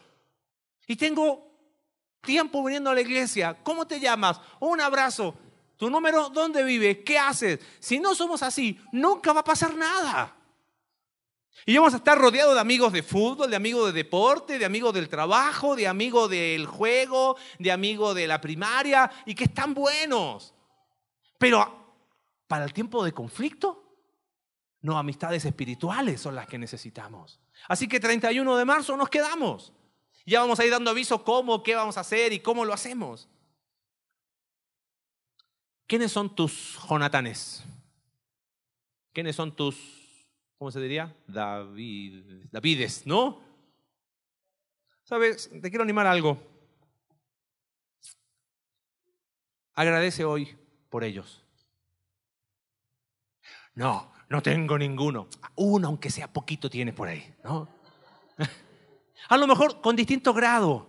y 0.87 0.95
tengo 0.95 1.45
tiempo 2.21 2.63
viniendo 2.63 2.91
a 2.91 2.95
la 2.95 3.01
iglesia. 3.01 3.57
¿Cómo 3.65 3.85
te 3.85 3.99
llamas? 3.99 4.41
Un 4.61 4.81
abrazo. 4.81 5.35
¿Tu 5.77 5.91
número 5.91 6.29
dónde 6.29 6.63
vive? 6.63 7.03
¿Qué 7.03 7.19
haces? 7.19 7.59
Si 7.81 7.99
no 7.99 8.15
somos 8.15 8.45
así, 8.45 8.79
nunca 8.93 9.33
va 9.33 9.41
a 9.41 9.45
pasar 9.45 9.75
nada. 9.75 10.37
Y 11.67 11.77
vamos 11.77 11.95
a 11.95 11.99
estar 11.99 12.19
rodeados 12.19 12.55
de 12.55 12.61
amigos 12.61 12.93
de 12.93 13.03
fútbol, 13.03 13.49
de 13.49 13.57
amigos 13.57 13.87
de 13.87 13.93
deporte, 13.93 14.59
de 14.59 14.65
amigos 14.65 14.93
del 14.93 15.09
trabajo, 15.09 15.77
de 15.77 15.89
amigos 15.89 16.29
del 16.29 16.67
juego, 16.67 17.37
de 17.59 17.73
amigos 17.73 18.15
de 18.15 18.27
la 18.27 18.41
primaria, 18.41 19.11
y 19.25 19.35
que 19.35 19.45
están 19.45 19.73
buenos. 19.73 20.55
Pero 21.39 21.97
para 22.47 22.65
el 22.65 22.73
tiempo 22.73 23.05
de 23.05 23.13
conflicto, 23.13 23.83
no, 24.83 24.99
amistades 24.99 25.45
espirituales 25.47 26.21
son 26.21 26.35
las 26.35 26.47
que 26.47 26.59
necesitamos. 26.59 27.41
Así 27.69 27.89
que 27.89 27.99
31 27.99 28.57
de 28.57 28.65
marzo 28.67 28.97
nos 28.97 29.09
quedamos. 29.09 29.73
Ya 30.27 30.41
vamos 30.41 30.61
a 30.61 30.65
ir 30.65 30.71
dando 30.71 30.91
aviso 30.91 31.25
cómo, 31.25 31.63
qué 31.63 31.75
vamos 31.75 31.97
a 31.97 32.01
hacer 32.01 32.33
y 32.35 32.41
cómo 32.41 32.65
lo 32.65 32.75
hacemos. 32.75 33.29
¿Quiénes 35.87 36.13
son 36.13 36.35
tus 36.35 36.77
Jonatanes? 36.77 37.65
¿Quiénes 39.13 39.37
son 39.37 39.55
tus, 39.55 40.04
cómo 40.59 40.71
se 40.71 40.81
diría? 40.81 41.15
David, 41.27 42.47
Davides, 42.51 43.07
¿no? 43.07 43.41
Sabes, 45.05 45.51
te 45.51 45.69
quiero 45.69 45.83
animar 45.83 46.07
a 46.07 46.13
algo. 46.13 46.39
Agradece 49.75 50.25
hoy 50.25 50.57
por 50.89 51.05
ellos. 51.05 51.45
No, 53.75 54.13
no 54.29 54.43
tengo 54.43 54.79
ninguno. 54.79 55.29
Uno, 55.57 55.89
aunque 55.89 56.11
sea 56.11 56.33
poquito, 56.33 56.71
tienes 56.71 56.95
por 56.95 57.09
ahí, 57.09 57.35
¿no? 57.43 57.69
A 59.29 59.37
lo 59.37 59.47
mejor 59.47 59.81
con 59.81 59.97
distinto 59.97 60.33
grado. 60.33 60.89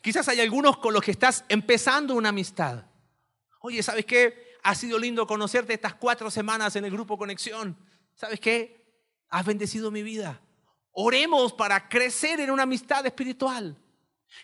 Quizás 0.00 0.28
hay 0.28 0.40
algunos 0.40 0.78
con 0.78 0.92
los 0.92 1.02
que 1.02 1.10
estás 1.10 1.44
empezando 1.48 2.14
una 2.14 2.28
amistad. 2.30 2.84
Oye, 3.60 3.82
¿sabes 3.82 4.04
qué? 4.04 4.56
Ha 4.62 4.74
sido 4.74 4.98
lindo 4.98 5.26
conocerte 5.26 5.74
estas 5.74 5.94
cuatro 5.94 6.30
semanas 6.30 6.76
en 6.76 6.84
el 6.84 6.90
grupo 6.90 7.18
Conexión. 7.18 7.76
¿Sabes 8.14 8.40
qué? 8.40 8.77
Has 9.28 9.44
bendecido 9.44 9.90
mi 9.90 10.02
vida. 10.02 10.40
Oremos 10.92 11.52
para 11.52 11.88
crecer 11.88 12.40
en 12.40 12.50
una 12.50 12.64
amistad 12.64 13.04
espiritual. 13.06 13.76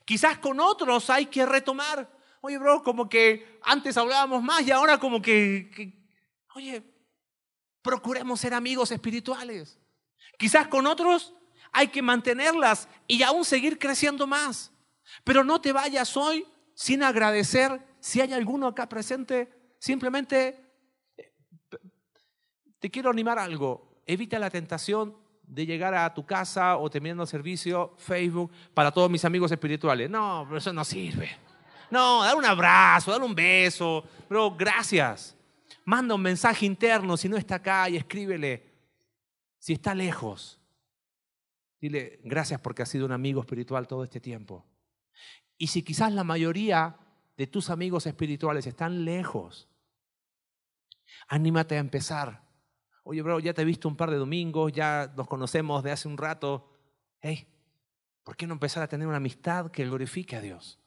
Quizás 0.05 0.39
con 0.39 0.61
otros 0.61 1.11
hay 1.11 1.27
que 1.27 1.45
retomar. 1.47 2.11
Oye, 2.41 2.59
bro, 2.59 2.83
como 2.83 3.09
que 3.09 3.59
antes 3.63 3.97
hablábamos 3.97 4.43
más 4.43 4.63
y 4.67 4.71
ahora 4.71 4.99
como 4.99 5.21
que, 5.23 5.95
oye, 6.55 6.83
procuremos 7.83 8.41
ser 8.41 8.55
amigos 8.55 8.91
espirituales. 8.91 9.79
Quizás 10.39 10.69
con 10.69 10.87
otros 10.87 11.35
hay 11.73 11.89
que 11.89 12.03
mantenerlas 12.03 12.89
y 13.07 13.23
aún 13.23 13.45
seguir 13.45 13.79
creciendo 13.79 14.27
más. 14.27 14.71
Pero 15.25 15.45
no 15.45 15.61
te 15.61 15.73
vayas 15.73 16.17
hoy 16.17 16.47
sin 16.75 17.03
agradecer 17.03 17.85
si 18.01 18.21
hay 18.21 18.33
alguno 18.33 18.67
acá 18.67 18.89
presente, 18.89 19.75
simplemente 19.79 20.61
te 22.79 22.91
quiero 22.91 23.11
animar 23.11 23.39
algo. 23.39 23.94
Evita 24.07 24.39
la 24.39 24.51
tentación 24.51 25.17
de 25.47 25.67
llegar 25.67 25.95
a 25.95 26.13
tu 26.13 26.25
casa 26.25 26.77
o 26.77 26.91
terminando 26.91 27.27
servicio, 27.27 27.95
Facebook, 27.99 28.51
para 28.73 28.91
todos 28.91 29.11
mis 29.11 29.25
amigos 29.25 29.51
espirituales. 29.53 30.11
No, 30.11 30.57
eso 30.57 30.73
no 30.73 30.85
sirve. 30.85 31.31
No, 31.91 32.23
dar 32.23 32.37
un 32.37 32.45
abrazo, 32.45 33.11
dar 33.11 33.23
un 33.23 33.35
beso. 33.35 34.05
Pero 34.29 34.55
gracias. 34.55 35.37
Manda 35.85 36.15
un 36.15 36.23
mensaje 36.23 36.65
interno 36.65 37.17
si 37.17 37.29
no 37.29 37.37
está 37.37 37.57
acá 37.57 37.89
y 37.89 37.97
escríbele. 37.97 38.73
Si 39.59 39.73
está 39.73 39.95
lejos, 39.95 40.61
dile 41.81 42.21
gracias 42.25 42.61
porque 42.61 42.83
has 42.83 42.89
sido 42.89 43.07
un 43.07 43.13
amigo 43.13 43.41
espiritual 43.41 43.87
todo 43.87 44.05
este 44.05 44.21
tiempo. 44.21 44.65
Y 45.57 45.69
si 45.69 45.83
quizás 45.83 46.13
la 46.13 46.25
mayoría 46.25 46.97
de 47.37 47.47
tus 47.47 47.71
amigos 47.71 48.07
espirituales 48.07 48.67
están 48.67 49.05
lejos, 49.05 49.69
anímate 51.29 51.77
a 51.77 51.81
empezar. 51.81 52.44
Oye, 53.05 53.21
bro, 53.21 53.39
ya 53.39 53.53
te 53.53 53.63
he 53.63 53.67
visto 53.67 53.87
un 53.87 53.97
par 53.97 54.11
de 54.11 54.17
domingos, 54.17 54.73
ya 54.73 55.13
nos 55.15 55.29
conocemos 55.29 55.83
de 55.83 55.93
hace 55.93 56.09
un 56.09 56.17
rato. 56.17 56.71
Hey, 57.21 57.47
¿por 58.23 58.35
qué 58.35 58.47
no 58.47 58.55
empezar 58.55 58.83
a 58.83 58.89
tener 58.89 59.07
una 59.07 59.19
amistad 59.19 59.71
que 59.71 59.85
glorifique 59.85 60.37
a 60.37 60.41
Dios? 60.41 60.81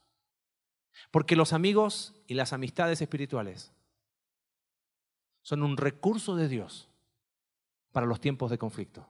Porque 1.11 1.35
los 1.35 1.53
amigos 1.53 2.15
y 2.25 2.33
las 2.33 2.53
amistades 2.53 3.01
espirituales 3.01 3.71
son 5.43 5.61
un 5.61 5.77
recurso 5.77 6.35
de 6.35 6.47
Dios 6.47 6.89
para 7.91 8.07
los 8.07 8.19
tiempos 8.19 8.49
de 8.49 8.57
conflicto. 8.57 9.07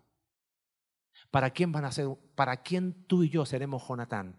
¿Para 1.32 1.52
quién 1.52 1.72
van 1.72 1.86
a 1.86 1.94
ser? 1.94 2.10
¿Para 2.36 2.62
quién 2.62 2.94
tú 3.06 3.24
y 3.24 3.30
yo 3.30 3.46
seremos 3.46 3.88
Jonatán? 3.88 4.38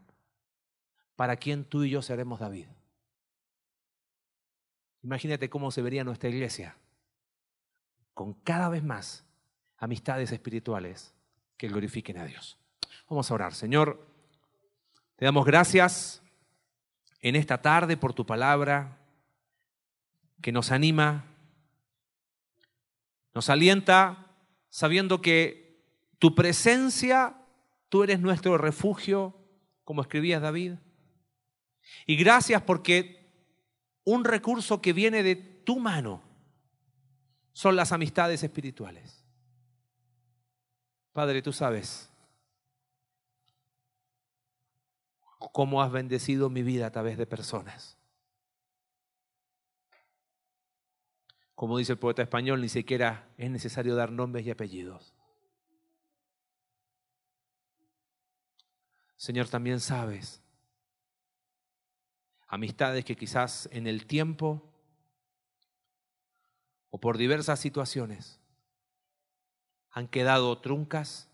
¿Para 1.17 1.37
quién 1.37 1.65
tú 1.65 1.85
y 1.85 1.91
yo 1.91 2.03
seremos 2.03 2.39
David? 2.39 2.67
Imagínate 5.03 5.49
cómo 5.49 5.71
se 5.71 5.81
vería 5.81 6.05
nuestra 6.05 6.29
iglesia 6.29 6.77
con 8.19 8.33
cada 8.33 8.69
vez 8.69 8.83
más 8.83 9.25
amistades 9.77 10.33
espirituales 10.33 11.15
que 11.57 11.69
glorifiquen 11.69 12.19
a 12.19 12.25
Dios. 12.25 12.59
Vamos 13.09 13.31
a 13.31 13.35
orar. 13.35 13.55
Señor, 13.55 14.05
te 15.15 15.25
damos 15.25 15.47
gracias 15.47 16.21
en 17.21 17.37
esta 17.37 17.63
tarde 17.63 17.97
por 17.97 18.15
tu 18.15 18.27
palabra 18.27 18.99
que 20.43 20.51
nos 20.51 20.73
anima, 20.73 21.27
nos 23.35 23.51
alienta 23.51 24.35
sabiendo 24.69 25.23
que 25.23 25.81
tu 26.19 26.35
presencia, 26.35 27.37
tú 27.89 28.03
eres 28.03 28.19
nuestro 28.19 28.59
refugio, 28.59 29.33
como 29.85 30.03
escribías 30.03 30.43
David, 30.43 30.75
Y 32.05 32.17
gracias 32.17 32.63
porque 32.63 33.31
un 34.03 34.25
recurso 34.25 34.83
que 34.83 34.93
viene 34.93 35.23
de 35.23 35.37
tu 35.37 35.79
mano 35.79 36.28
son 37.59 37.75
las 37.75 37.91
amistades 37.91 38.45
espirituales. 38.45 39.25
Padre, 41.13 41.43
tú 41.43 41.53
sabes 41.53 42.09
cómo 45.53 45.83
has 45.83 45.91
bendecido 45.91 46.51
mi 46.51 46.63
vida 46.63 46.87
a 46.87 46.93
través 46.93 47.19
de 47.19 47.27
personas. 47.27 47.99
Como 51.57 51.77
dice 51.79 51.91
el 51.91 51.99
poeta 51.99 52.23
español, 52.23 52.61
ni 52.61 52.69
siquiera 52.69 53.29
es 53.37 53.51
necesario 53.51 53.97
dar 53.97 54.13
nombres 54.13 54.47
y 54.47 54.53
apellidos. 54.53 55.13
Señor, 59.17 59.49
también 59.49 59.81
sabes 59.81 60.41
amistades 62.47 63.05
que 63.05 63.17
quizás 63.17 63.69
en 63.73 63.89
el 63.89 64.07
tiempo 64.07 64.68
o 66.91 66.99
por 67.01 67.19
diversas 67.19 67.61
situaciones 67.61 68.39
han 69.91 70.09
quedado 70.09 70.59
truncas, 70.61 71.29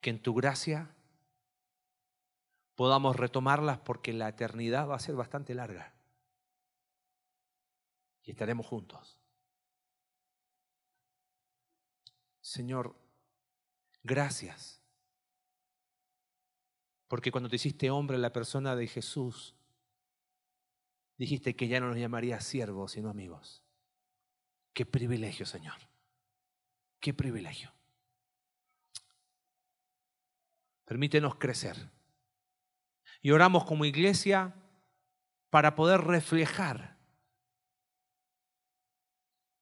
que 0.00 0.10
en 0.10 0.22
tu 0.22 0.34
gracia 0.34 0.94
podamos 2.74 3.16
retomarlas 3.16 3.78
porque 3.80 4.12
la 4.12 4.28
eternidad 4.28 4.88
va 4.88 4.94
a 4.94 5.00
ser 5.00 5.16
bastante 5.16 5.54
larga 5.54 5.92
y 8.22 8.30
estaremos 8.30 8.66
juntos. 8.66 9.18
Señor, 12.40 12.94
gracias. 14.02 14.80
Porque 17.08 17.32
cuando 17.32 17.48
te 17.48 17.56
hiciste 17.56 17.90
hombre, 17.90 18.16
la 18.18 18.32
persona 18.32 18.76
de 18.76 18.86
Jesús, 18.86 19.54
dijiste 21.18 21.56
que 21.56 21.68
ya 21.68 21.80
no 21.80 21.88
nos 21.88 21.98
llamaría 21.98 22.40
siervos, 22.40 22.92
sino 22.92 23.10
amigos. 23.10 23.62
Qué 24.72 24.86
privilegio, 24.86 25.44
Señor. 25.44 25.76
Qué 27.00 27.12
privilegio. 27.12 27.72
Permítenos 30.84 31.34
crecer. 31.34 31.90
Y 33.20 33.32
oramos 33.32 33.64
como 33.64 33.84
iglesia 33.84 34.54
para 35.50 35.74
poder 35.74 36.00
reflejar 36.02 36.96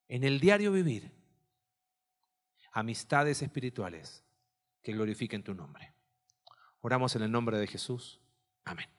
en 0.08 0.24
el 0.24 0.38
diario 0.38 0.70
vivir 0.70 1.10
amistades 2.72 3.42
espirituales 3.42 4.24
que 4.82 4.92
glorifiquen 4.92 5.42
tu 5.42 5.54
nombre. 5.54 5.94
Oramos 6.80 7.16
en 7.16 7.22
el 7.22 7.32
nombre 7.32 7.58
de 7.58 7.66
Jesús. 7.66 8.20
Amén. 8.64 8.95